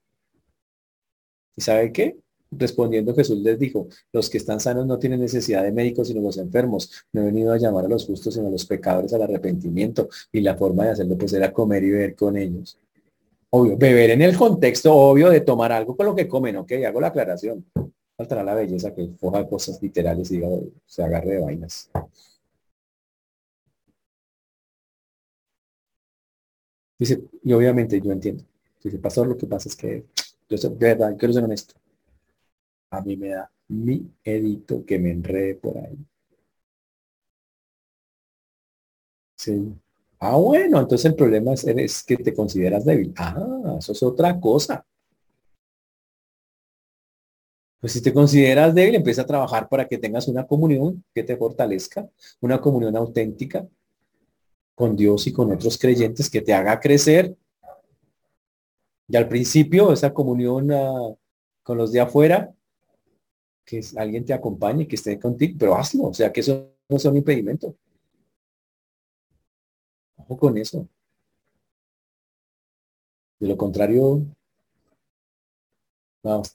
¿Y 1.55 1.61
sabe 1.61 1.93
qué? 1.93 2.19
Respondiendo 2.51 3.15
Jesús 3.15 3.39
les 3.39 3.59
dijo, 3.59 3.87
los 4.13 4.29
que 4.29 4.39
están 4.39 4.59
sanos 4.59 4.87
no 4.87 4.99
tienen 4.99 5.21
necesidad 5.21 5.63
de 5.63 5.71
médicos 5.71 6.09
sino 6.09 6.21
los 6.21 6.39
enfermos. 6.39 7.05
No 7.13 7.21
he 7.21 7.27
venido 7.27 7.53
a 7.53 7.59
llamar 7.59 7.85
a 7.85 7.89
los 7.89 8.07
justos 8.07 8.35
sino 8.35 8.49
a 8.49 8.51
los 8.51 8.65
pecadores 8.65 9.13
al 9.13 9.23
arrepentimiento. 9.23 10.09
Y 10.33 10.41
la 10.41 10.57
forma 10.57 10.87
de 10.87 10.91
hacerlo 10.91 11.17
pues 11.17 11.33
era 11.35 11.53
comer 11.53 11.85
y 11.85 11.91
beber 11.91 12.17
con 12.17 12.37
ellos. 12.37 12.79
Obvio, 13.51 13.77
beber 13.77 14.11
en 14.11 14.23
el 14.23 14.37
contexto 14.37 14.95
obvio 14.95 15.29
de 15.29 15.41
tomar 15.43 15.73
algo 15.73 15.97
con 15.97 16.07
lo 16.07 16.15
que 16.15 16.27
comen, 16.29 16.57
ok, 16.57 16.73
hago 16.87 17.01
la 17.01 17.09
aclaración. 17.09 17.65
Faltará 18.21 18.45
la 18.45 18.55
belleza 18.55 18.95
que 18.95 19.17
coja 19.19 19.49
cosas 19.49 19.81
literales 19.81 20.31
y 20.31 20.43
se 20.85 21.03
agarre 21.03 21.37
de 21.37 21.41
vainas. 21.41 21.91
Dice, 26.99 27.25
y 27.43 27.53
obviamente 27.55 27.99
yo 27.99 28.13
entiendo. 28.13 28.45
Dice, 28.85 28.99
pastor, 28.99 29.27
lo 29.27 29.39
que 29.39 29.47
pasa 29.47 29.71
es 29.71 29.75
que 29.75 30.05
yo 30.51 30.59
de 30.59 30.69
verdad, 30.69 31.17
quiero 31.17 31.33
ser 31.33 31.45
honesto. 31.45 31.77
A 32.91 33.01
mí 33.01 33.17
me 33.17 33.29
da 33.31 33.51
mi 33.69 34.13
edito 34.23 34.85
que 34.85 34.99
me 34.99 35.13
enrede 35.13 35.55
por 35.55 35.79
ahí. 35.79 35.97
Sí. 39.35 39.75
Ah, 40.19 40.37
bueno, 40.37 40.79
entonces 40.79 41.07
el 41.07 41.15
problema 41.17 41.55
es, 41.55 42.03
que 42.03 42.19
te 42.19 42.35
consideras 42.35 42.85
débil. 42.85 43.15
Ah, 43.17 43.77
eso 43.79 43.93
es 43.93 44.03
otra 44.03 44.39
cosa. 44.39 44.85
Pues 47.81 47.95
si 47.95 48.03
te 48.03 48.13
consideras 48.13 48.75
débil, 48.75 48.97
empieza 48.97 49.23
a 49.23 49.27
trabajar 49.27 49.69
para 49.69 49.89
que 49.89 49.97
tengas 49.97 50.29
una 50.29 50.47
comunión 50.47 51.03
que 51.15 51.23
te 51.23 51.37
fortalezca, 51.37 52.09
una 52.41 52.61
comunión 52.61 52.95
auténtica 52.95 53.67
con 54.75 54.97
Dios 54.97 55.27
y 55.27 55.33
con 55.33 55.51
otros 55.51 55.79
creyentes 55.79 56.29
que 56.29 56.43
te 56.43 56.53
haga 56.53 56.79
crecer. 56.79 57.37
Y 59.09 59.17
al 59.17 59.29
principio, 59.29 59.93
esa 59.93 60.13
comunión 60.13 60.71
ah, 60.73 61.15
con 61.63 61.79
los 61.79 61.91
de 61.93 62.01
afuera, 62.01 62.55
que 63.65 63.81
alguien 63.97 64.25
te 64.25 64.35
acompañe, 64.35 64.87
que 64.87 64.97
esté 64.97 65.19
contigo, 65.19 65.57
pero 65.59 65.75
hazlo, 65.77 66.05
o 66.05 66.15
sea, 66.15 66.33
que 66.33 66.41
eso 66.41 66.73
no 66.89 66.99
sea 66.99 67.11
un 67.11 67.17
impedimento. 67.19 67.75
Ojo 70.17 70.37
con 70.37 70.59
eso. 70.59 70.87
De 73.39 73.49
lo 73.49 73.57
contrario, 73.57 74.23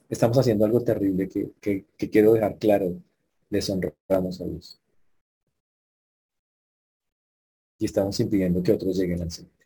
estamos 0.08 0.38
haciendo 0.38 0.64
algo 0.64 0.82
terrible 0.82 1.28
que, 1.28 1.84
que 1.96 2.10
quiero 2.10 2.32
dejar 2.32 2.58
claro. 2.58 3.00
Deshonramos 3.48 4.40
a 4.40 4.44
Dios. 4.44 4.80
Y 7.78 7.84
estamos 7.84 8.18
impidiendo 8.20 8.62
que 8.62 8.72
otros 8.72 8.96
lleguen 8.96 9.22
al 9.22 9.30
Señor 9.30 9.56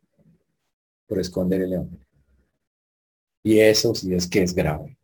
por 1.11 1.19
esconder 1.19 1.63
el 1.63 1.71
león. 1.71 2.07
Y 3.43 3.59
eso 3.59 3.93
sí 3.97 4.15
es 4.15 4.29
que 4.29 4.43
es 4.43 4.55
grave. 4.55 4.97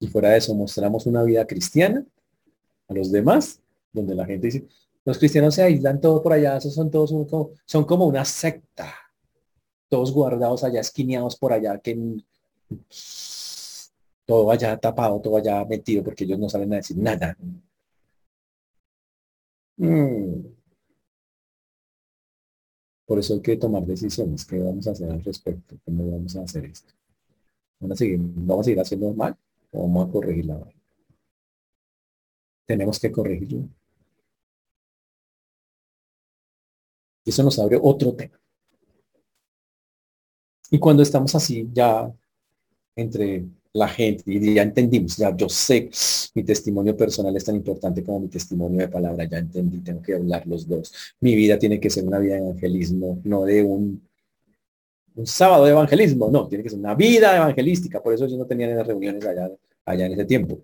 Y 0.00 0.06
fuera 0.06 0.30
de 0.30 0.38
eso, 0.38 0.54
mostramos 0.54 1.04
una 1.06 1.22
vida 1.24 1.46
cristiana 1.46 2.06
a 2.88 2.94
los 2.94 3.12
demás, 3.12 3.60
donde 3.92 4.14
la 4.14 4.24
gente 4.24 4.46
dice, 4.46 4.66
los 5.04 5.18
cristianos 5.18 5.56
se 5.56 5.62
aíslan 5.62 6.00
todo 6.00 6.22
por 6.22 6.32
allá, 6.32 6.56
esos 6.56 6.74
son 6.74 6.90
todos 6.90 7.10
como, 7.10 7.50
son 7.66 7.84
como 7.84 8.06
una 8.06 8.24
secta, 8.24 8.94
todos 9.88 10.10
guardados 10.10 10.64
allá, 10.64 10.80
esquineados 10.80 11.36
por 11.36 11.52
allá, 11.52 11.78
que 11.78 11.94
todo 14.26 14.50
allá 14.50 14.76
tapado, 14.78 15.20
todo 15.20 15.36
allá 15.38 15.64
metido, 15.64 16.04
porque 16.04 16.24
ellos 16.24 16.38
no 16.38 16.48
saben 16.48 16.70
decir 16.70 16.98
nada. 16.98 17.36
Mm. 19.78 20.58
Por 23.06 23.18
eso 23.18 23.34
hay 23.34 23.40
que 23.40 23.56
tomar 23.56 23.86
decisiones. 23.86 24.44
¿Qué 24.44 24.58
vamos 24.58 24.86
a 24.86 24.90
hacer 24.90 25.10
al 25.10 25.24
respecto? 25.24 25.76
¿Cómo 25.84 26.10
vamos 26.10 26.36
a 26.36 26.42
hacer 26.42 26.66
esto? 26.66 26.92
¿Vamos 27.80 27.96
a 27.96 27.98
seguir, 27.98 28.18
vamos 28.20 28.60
a 28.60 28.64
seguir 28.64 28.80
haciendo 28.80 29.14
mal 29.14 29.36
o 29.70 29.82
vamos 29.82 30.08
a 30.08 30.12
corregirla? 30.12 30.60
Tenemos 32.66 32.98
que 32.98 33.10
corregirlo. 33.10 33.66
Y 37.24 37.30
eso 37.30 37.42
nos 37.42 37.58
abre 37.58 37.78
otro 37.80 38.14
tema. 38.14 38.38
Y 40.70 40.78
cuando 40.78 41.02
estamos 41.02 41.34
así 41.34 41.66
ya 41.72 42.12
entre 43.00 43.44
la 43.72 43.88
gente 43.88 44.22
y 44.26 44.54
ya 44.54 44.62
entendimos, 44.62 45.16
ya 45.16 45.34
yo 45.36 45.48
sé, 45.48 45.90
mi 46.34 46.42
testimonio 46.42 46.96
personal 46.96 47.36
es 47.36 47.44
tan 47.44 47.56
importante 47.56 48.02
como 48.02 48.20
mi 48.20 48.28
testimonio 48.28 48.78
de 48.80 48.88
palabra, 48.88 49.24
ya 49.24 49.38
entendí, 49.38 49.80
tengo 49.80 50.02
que 50.02 50.14
hablar 50.14 50.46
los 50.46 50.66
dos. 50.66 50.92
Mi 51.20 51.34
vida 51.34 51.58
tiene 51.58 51.78
que 51.78 51.90
ser 51.90 52.04
una 52.04 52.18
vida 52.18 52.34
de 52.34 52.40
evangelismo, 52.40 53.20
no 53.24 53.44
de 53.44 53.62
un, 53.62 54.02
un 55.14 55.26
sábado 55.26 55.64
de 55.64 55.70
evangelismo, 55.72 56.30
no, 56.30 56.48
tiene 56.48 56.64
que 56.64 56.70
ser 56.70 56.78
una 56.78 56.94
vida 56.94 57.36
evangelística, 57.36 58.02
por 58.02 58.14
eso 58.14 58.26
yo 58.26 58.36
no 58.36 58.46
tenía 58.46 58.68
las 58.68 58.86
reuniones 58.86 59.24
allá, 59.24 59.50
allá 59.84 60.06
en 60.06 60.12
ese 60.12 60.24
tiempo. 60.24 60.60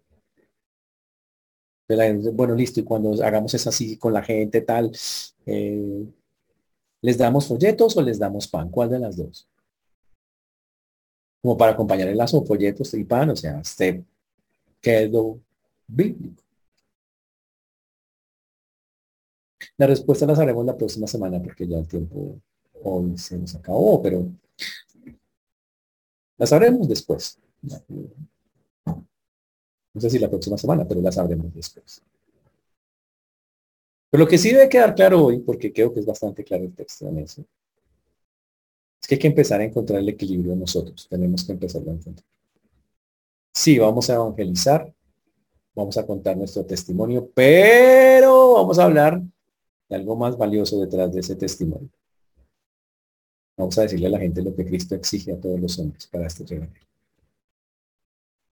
Bueno, 2.32 2.54
listo, 2.54 2.80
y 2.80 2.82
cuando 2.82 3.22
hagamos 3.22 3.52
es 3.54 3.66
así 3.66 3.98
con 3.98 4.12
la 4.12 4.22
gente 4.22 4.62
tal, 4.62 4.90
eh, 5.46 6.06
¿Les 7.04 7.18
damos 7.18 7.46
folletos 7.46 7.94
o 7.98 8.00
les 8.00 8.18
damos 8.18 8.48
pan? 8.48 8.70
¿Cuál 8.70 8.88
de 8.88 8.98
las 8.98 9.18
dos? 9.18 9.46
Como 11.44 11.58
para 11.58 11.72
acompañar 11.72 12.08
el 12.08 12.16
lazo, 12.16 12.42
folletos 12.42 12.94
y 12.94 13.04
pan, 13.04 13.28
o 13.28 13.36
sea, 13.36 13.60
este 13.60 14.02
quedó 14.80 15.38
bíblico. 15.86 16.42
La 19.76 19.86
respuesta 19.86 20.24
la 20.24 20.32
haremos 20.32 20.64
la 20.64 20.74
próxima 20.74 21.06
semana 21.06 21.42
porque 21.42 21.68
ya 21.68 21.76
el 21.76 21.86
tiempo 21.86 22.40
hoy 22.82 23.18
se 23.18 23.36
nos 23.36 23.54
acabó, 23.54 24.00
pero 24.00 24.26
las 26.38 26.48
sabremos 26.48 26.88
después. 26.88 27.38
No 29.92 30.00
sé 30.00 30.08
si 30.08 30.18
la 30.18 30.30
próxima 30.30 30.56
semana, 30.56 30.88
pero 30.88 31.02
las 31.02 31.16
sabremos 31.16 31.52
después. 31.52 32.02
Pero 34.08 34.24
lo 34.24 34.30
que 34.30 34.38
sí 34.38 34.50
debe 34.50 34.70
quedar 34.70 34.94
claro 34.94 35.26
hoy, 35.26 35.40
porque 35.40 35.74
creo 35.74 35.92
que 35.92 36.00
es 36.00 36.06
bastante 36.06 36.42
claro 36.42 36.64
el 36.64 36.74
texto 36.74 37.06
en 37.06 37.18
eso, 37.18 37.44
es 39.04 39.08
que 39.08 39.16
hay 39.16 39.18
que 39.18 39.26
empezar 39.26 39.60
a 39.60 39.64
encontrar 39.64 40.00
el 40.00 40.08
equilibrio 40.08 40.56
nosotros. 40.56 41.06
Tenemos 41.10 41.44
que 41.44 41.52
empezar 41.52 41.82
a 41.86 41.90
encontrar. 41.90 42.24
Sí, 43.52 43.78
vamos 43.78 44.08
a 44.08 44.14
evangelizar, 44.14 44.94
vamos 45.74 45.98
a 45.98 46.06
contar 46.06 46.38
nuestro 46.38 46.64
testimonio, 46.64 47.28
pero 47.34 48.54
vamos 48.54 48.78
a 48.78 48.84
hablar 48.84 49.20
de 49.90 49.96
algo 49.96 50.16
más 50.16 50.38
valioso 50.38 50.80
detrás 50.80 51.12
de 51.12 51.20
ese 51.20 51.36
testimonio. 51.36 51.90
Vamos 53.58 53.76
a 53.76 53.82
decirle 53.82 54.06
a 54.06 54.10
la 54.10 54.18
gente 54.20 54.40
lo 54.40 54.56
que 54.56 54.64
Cristo 54.64 54.94
exige 54.94 55.32
a 55.32 55.38
todos 55.38 55.60
los 55.60 55.78
hombres 55.78 56.06
para 56.06 56.26
este 56.26 56.42
evangelio. 56.54 56.88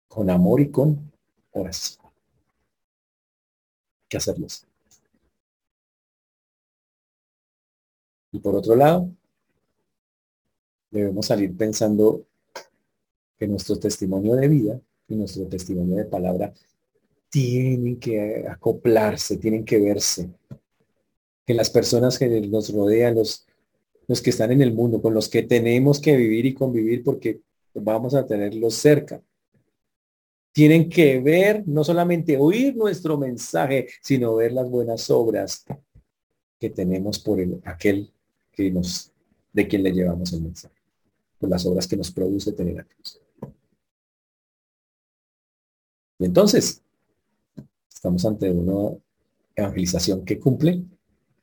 Con 0.07 0.31
amor 0.31 0.61
y 0.61 0.71
con 0.71 1.11
oración. 1.51 2.07
¿Qué 4.09 4.17
hacerlos? 4.17 4.65
Y 8.31 8.39
por 8.39 8.55
otro 8.55 8.77
lado, 8.77 9.11
debemos 10.97 11.27
salir 11.27 11.57
pensando 11.57 12.27
que 13.39 13.47
nuestro 13.47 13.79
testimonio 13.79 14.35
de 14.35 14.49
vida 14.49 14.81
y 15.09 15.17
nuestro 15.17 15.47
testimonio 15.47 15.97
de 15.97 16.05
palabra 16.05 16.53
tienen 17.29 17.99
que 17.99 18.47
acoplarse, 18.49 19.37
tienen 19.37 19.65
que 19.65 19.79
verse. 19.79 20.31
Que 21.45 21.55
las 21.55 21.71
personas 21.71 22.19
que 22.19 22.41
nos 22.43 22.73
rodean, 22.73 23.15
los, 23.15 23.47
los 24.09 24.23
que 24.23 24.31
están 24.31 24.53
en 24.53 24.63
el 24.63 24.73
mundo, 24.73 25.01
con 25.01 25.15
los 25.15 25.29
que 25.29 25.43
tenemos 25.43 26.01
que 26.01 26.17
vivir 26.17 26.47
y 26.47 26.55
convivir 26.55 27.05
porque 27.05 27.41
vamos 27.75 28.15
a 28.15 28.27
tenerlos 28.27 28.75
cerca, 28.75 29.23
tienen 30.53 30.89
que 30.89 31.21
ver, 31.21 31.65
no 31.67 31.85
solamente 31.85 32.39
oír 32.39 32.75
nuestro 32.75 33.19
mensaje, 33.19 33.89
sino 34.01 34.35
ver 34.37 34.53
las 34.53 34.71
buenas 34.71 35.11
obras 35.11 35.67
que 36.59 36.71
tenemos 36.71 37.19
por 37.19 37.39
el, 37.41 37.61
aquel 37.65 38.11
que 38.53 38.71
nos, 38.71 39.13
de 39.53 39.69
quien 39.69 39.83
le 39.83 39.93
llevamos 39.93 40.33
el 40.33 40.41
mensaje, 40.41 40.76
por 41.39 41.51
las 41.51 41.65
obras 41.67 41.87
que 41.87 41.97
nos 41.97 42.11
produce 42.11 42.53
tener 42.53 42.81
a 42.81 42.85
Cristo. 42.85 43.21
Y 46.19 46.25
entonces, 46.25 46.83
estamos 47.93 48.25
ante 48.25 48.51
una 48.51 48.97
evangelización 49.55 50.25
que 50.25 50.41
cumple 50.41 50.83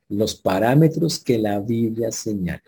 los 0.10 0.36
parámetros 0.36 1.20
que 1.20 1.38
la 1.38 1.60
Biblia 1.60 2.12
señala. 2.12 2.64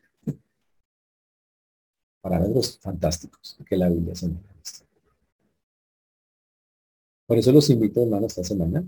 Parámetros 2.22 2.80
fantásticos 2.80 3.58
que 3.68 3.78
la 3.78 3.90
Biblia 3.90 4.16
señala. 4.16 4.56
Por 7.26 7.40
eso 7.40 7.52
los 7.52 7.70
invito, 7.72 8.04
hermanos, 8.04 8.32
esta 8.32 8.44
semana 8.44 8.84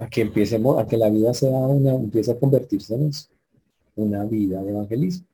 a 0.00 0.08
que 0.08 0.22
empiecemos, 0.22 0.78
a 0.78 0.86
que 0.86 0.96
la 0.96 1.10
vida 1.10 1.34
sea 1.34 1.50
una, 1.50 1.92
empiece 1.92 2.32
a 2.32 2.38
convertirse 2.38 2.94
en 2.94 3.10
una 3.96 4.24
vida 4.24 4.62
de 4.62 4.70
evangelismo. 4.70 5.26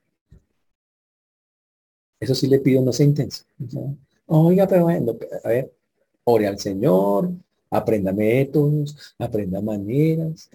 Eso 2.19 2.35
sí 2.35 2.47
le 2.47 2.61
pido 2.61 2.93
sea 2.93 3.07
intenso. 3.07 3.45
Oiga, 4.27 4.67
pero 4.67 4.85
bueno, 4.85 5.17
a 5.45 5.49
ver, 5.49 5.73
ore 6.25 6.47
al 6.47 6.59
Señor, 6.59 7.31
aprenda 7.71 8.13
métodos, 8.13 9.15
aprenda 9.19 9.61
maneras. 9.61 10.51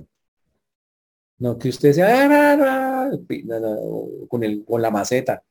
No 1.37 1.57
que 1.57 1.69
usted 1.69 1.93
sea 1.93 2.27
ah, 2.29 3.11
con, 4.29 4.43
el, 4.43 4.63
con 4.65 4.81
la 4.81 4.91
maceta. 4.91 5.43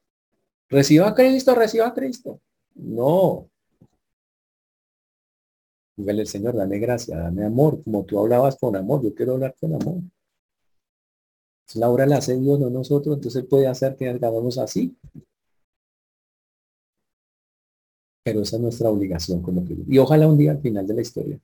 Reciba 0.68 1.08
a 1.08 1.14
Cristo, 1.14 1.54
reciba 1.54 1.88
a 1.88 1.94
Cristo. 1.94 2.40
No. 2.74 3.48
Dígale 5.96 6.26
Señor, 6.26 6.56
dame 6.56 6.78
gracia, 6.78 7.16
dame 7.18 7.44
amor, 7.44 7.82
como 7.82 8.04
tú 8.04 8.18
hablabas 8.18 8.56
con 8.56 8.74
amor, 8.76 9.02
yo 9.02 9.14
quiero 9.14 9.34
hablar 9.34 9.54
con 9.61 9.74
amor. 9.74 9.96
La 11.74 11.88
obra 11.88 12.06
la 12.06 12.16
hace 12.16 12.38
Dios, 12.38 12.58
no 12.58 12.70
nosotros, 12.70 13.16
entonces 13.16 13.44
puede 13.44 13.66
hacer 13.66 13.96
que 13.96 14.08
hagamos 14.08 14.58
así. 14.58 14.96
Pero 18.22 18.42
esa 18.42 18.56
es 18.56 18.62
nuestra 18.62 18.90
obligación 18.90 19.40
como 19.40 19.64
que 19.64 19.76
Y 19.88 19.98
ojalá 19.98 20.28
un 20.28 20.36
día 20.36 20.52
al 20.52 20.60
final 20.60 20.86
de 20.86 20.94
la 20.94 21.00
historia 21.00 21.40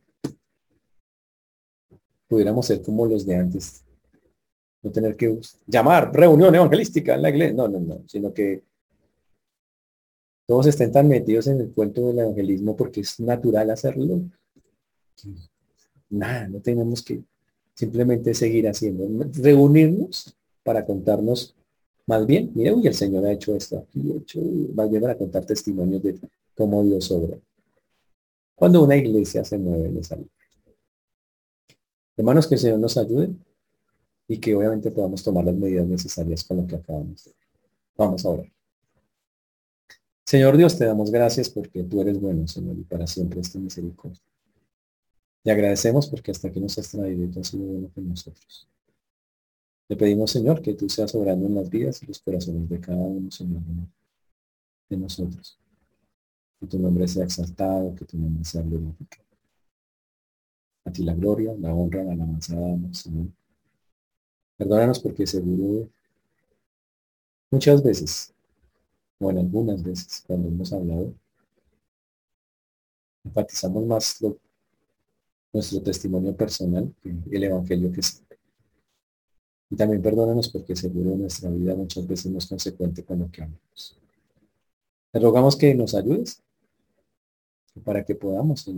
pudiéramos 2.29 2.66
ser 2.66 2.83
como 2.83 3.07
los 3.07 3.24
de 3.24 3.37
antes. 3.37 3.85
No 4.83 4.91
tener 4.91 5.16
que 5.16 5.39
llamar 5.66 6.12
reunión 6.14 6.55
evangelística 6.55 7.14
en 7.14 7.22
la 7.22 7.31
iglesia. 7.31 7.55
No, 7.55 7.68
no, 7.68 7.81
no. 7.81 8.03
Sino 8.07 8.33
que 8.33 8.62
todos 10.47 10.66
estén 10.66 10.93
tan 10.93 11.09
metidos 11.09 11.47
en 11.49 11.61
el 11.61 11.72
cuento 11.72 12.07
del 12.07 12.20
evangelismo 12.20 12.77
porque 12.77 13.01
es 13.01 13.18
natural 13.20 13.70
hacerlo. 13.70 14.22
Nada, 16.09 16.49
no 16.49 16.61
tenemos 16.61 17.03
que 17.03 17.22
simplemente 17.74 18.35
seguir 18.35 18.68
haciendo. 18.68 19.07
Reunirnos 19.33 20.37
para 20.62 20.85
contarnos 20.85 21.55
más 22.09 22.24
bien, 22.24 22.53
mira, 22.55 22.72
uy, 22.72 22.87
el 22.87 22.95
Señor 22.95 23.27
ha 23.27 23.33
hecho 23.33 23.57
esto 23.57 23.79
aquí, 23.79 24.12
hecho, 24.12 24.41
más 24.74 24.89
bien 24.89 25.03
para 25.03 25.18
contar 25.18 25.45
testimonios 25.45 26.01
de 26.05 26.14
cómo 26.57 26.83
Dios 26.83 27.11
obra. 27.11 27.39
Cuando 28.55 28.83
una 28.83 28.97
iglesia 28.97 29.45
se 29.45 29.59
mueve 29.59 29.89
en 29.89 29.99
esa 29.99 30.19
Hermanos, 32.17 32.47
que 32.47 32.55
el 32.55 32.61
Señor 32.61 32.79
nos 32.79 32.97
ayude 32.97 33.31
y 34.27 34.39
que 34.39 34.55
obviamente 34.55 34.91
podamos 34.91 35.23
tomar 35.23 35.45
las 35.45 35.55
medidas 35.55 35.87
necesarias 35.87 36.43
con 36.45 36.57
lo 36.57 36.67
que 36.67 36.77
acabamos 36.77 37.25
de 37.25 37.33
Vamos 37.97 38.25
a 38.25 38.31
orar. 38.31 38.53
Señor 40.25 40.57
Dios, 40.57 40.77
te 40.77 40.87
damos 40.87 41.11
gracias 41.11 41.51
porque 41.51 41.85
tú 41.85 42.01
eres 42.01 42.19
bueno, 42.19 42.49
Señor, 42.49 42.77
y 42.79 42.83
para 42.83 43.07
siempre 43.07 43.41
esta 43.41 43.59
misericordia. 43.59 44.21
Te 45.43 45.51
agradecemos 45.51 46.09
porque 46.09 46.31
hasta 46.31 46.49
aquí 46.49 46.59
nos 46.59 46.77
has 46.79 46.91
traído 46.91 47.25
y 47.25 47.29
tú 47.29 47.41
has 47.41 47.49
sido 47.49 47.65
bueno 47.65 47.91
con 47.95 48.09
nosotros. 48.09 48.67
Le 49.89 49.97
pedimos, 49.97 50.33
Señor, 50.33 50.63
que 50.63 50.75
tú 50.75 50.89
seas 50.89 51.15
obrando 51.15 51.47
en 51.47 51.55
las 51.55 51.71
vidas 51.71 52.03
y 52.03 52.07
los 52.07 52.19
corazones 52.19 52.69
de 52.69 52.81
cada 52.81 52.99
uno, 52.99 53.31
Señor, 53.31 53.63
de 54.89 54.97
nosotros. 54.97 55.59
Que 56.61 56.67
tu 56.67 56.79
nombre 56.79 57.07
sea 57.07 57.25
exaltado, 57.25 57.95
que 57.95 58.05
tu 58.05 58.17
nombre 58.17 58.45
sea 58.45 58.63
glorificado. 58.63 59.27
A 60.85 60.93
ti 60.93 61.03
la 61.03 61.15
gloria, 61.15 61.55
la 61.59 61.75
honra, 61.75 62.05
la 62.05 62.13
alabanza 62.13 62.55
Señor. 62.93 63.27
Perdónanos 64.57 65.01
porque 65.01 65.27
seguro 65.27 65.89
muchas 67.51 67.83
veces, 67.83 68.33
o 69.19 69.31
en 69.31 69.39
algunas 69.39 69.83
veces, 69.83 70.23
cuando 70.27 70.49
hemos 70.49 70.73
hablado, 70.73 71.13
enfatizamos 73.25 73.85
más 73.87 74.25
nuestro 75.53 75.83
testimonio 75.83 76.37
personal 76.37 76.95
el 77.05 77.45
evangelio 77.45 77.93
que 77.93 78.01
es. 78.01 78.23
Y 79.69 79.77
también 79.77 80.01
perdónanos 80.01 80.49
porque 80.49 80.77
seguro 80.77 81.17
nuestra 81.17 81.51
vida 81.51 81.75
muchas 81.75 82.07
veces 82.07 82.31
no 82.31 82.39
es 82.39 82.47
consecuente 82.47 83.05
con 83.05 83.19
lo 83.19 83.31
que 83.31 83.43
hablamos. 83.43 83.99
Te 85.11 85.19
rogamos 85.19 85.57
que 85.57 85.75
nos 85.75 85.95
ayudes 85.95 86.43
para 87.81 88.05
que 88.05 88.14
podamos, 88.14 88.68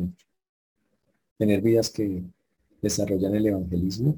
tener 1.37 1.61
vidas 1.61 1.91
que 1.91 2.23
desarrollan 2.83 3.35
el 3.35 3.47
evangelismo 3.47 4.17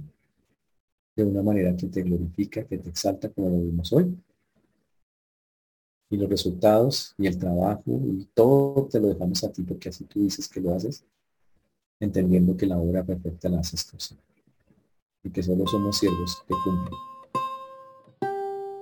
de 1.17 1.25
una 1.25 1.43
manera 1.43 1.77
que 1.77 1.87
te 1.87 2.03
glorifica, 2.03 2.65
que 2.65 2.79
te 2.79 2.89
exalta 2.89 3.29
como 3.31 3.51
lo 3.51 3.61
vimos 3.61 3.93
hoy. 3.93 4.17
Y 6.09 6.17
los 6.17 6.29
resultados 6.29 7.15
y 7.19 7.27
el 7.27 7.39
trabajo 7.39 7.83
y 7.87 8.27
todo 8.35 8.87
te 8.87 8.99
lo 8.99 9.09
dejamos 9.09 9.45
a 9.45 9.53
ti 9.53 9.63
porque 9.63 9.91
así 9.91 10.05
tú 10.05 10.23
dices 10.23 10.49
que 10.49 10.61
lo 10.61 10.75
haces, 10.75 11.05
entendiendo 12.01 12.57
que 12.57 12.67
la 12.67 12.79
obra 12.79 13.05
perfecta 13.05 13.49
la 13.49 13.61
haces 13.61 13.87
tú, 13.87 13.97
Y 15.23 15.31
que 15.31 15.43
solo 15.43 15.67
somos 15.67 15.99
siervos 15.99 16.43
que 16.49 16.55
cumplen 16.65 16.99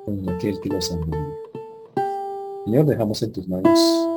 con 0.04 0.28
aquel 0.30 0.60
que 0.60 0.68
los 0.70 0.90
ama. 0.92 1.36
Señor, 2.64 2.86
dejamos 2.86 3.22
en 3.22 3.32
tus 3.32 3.48
manos 3.48 4.07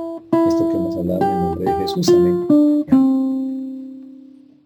esto 0.47 0.69
que 0.69 0.75
hemos 0.75 0.97
hablado 0.97 1.21
en 1.21 1.29
el 1.29 1.41
nombre 1.41 1.65
de 1.65 1.77
Jesús. 1.79 2.09
Amén. 2.09 3.00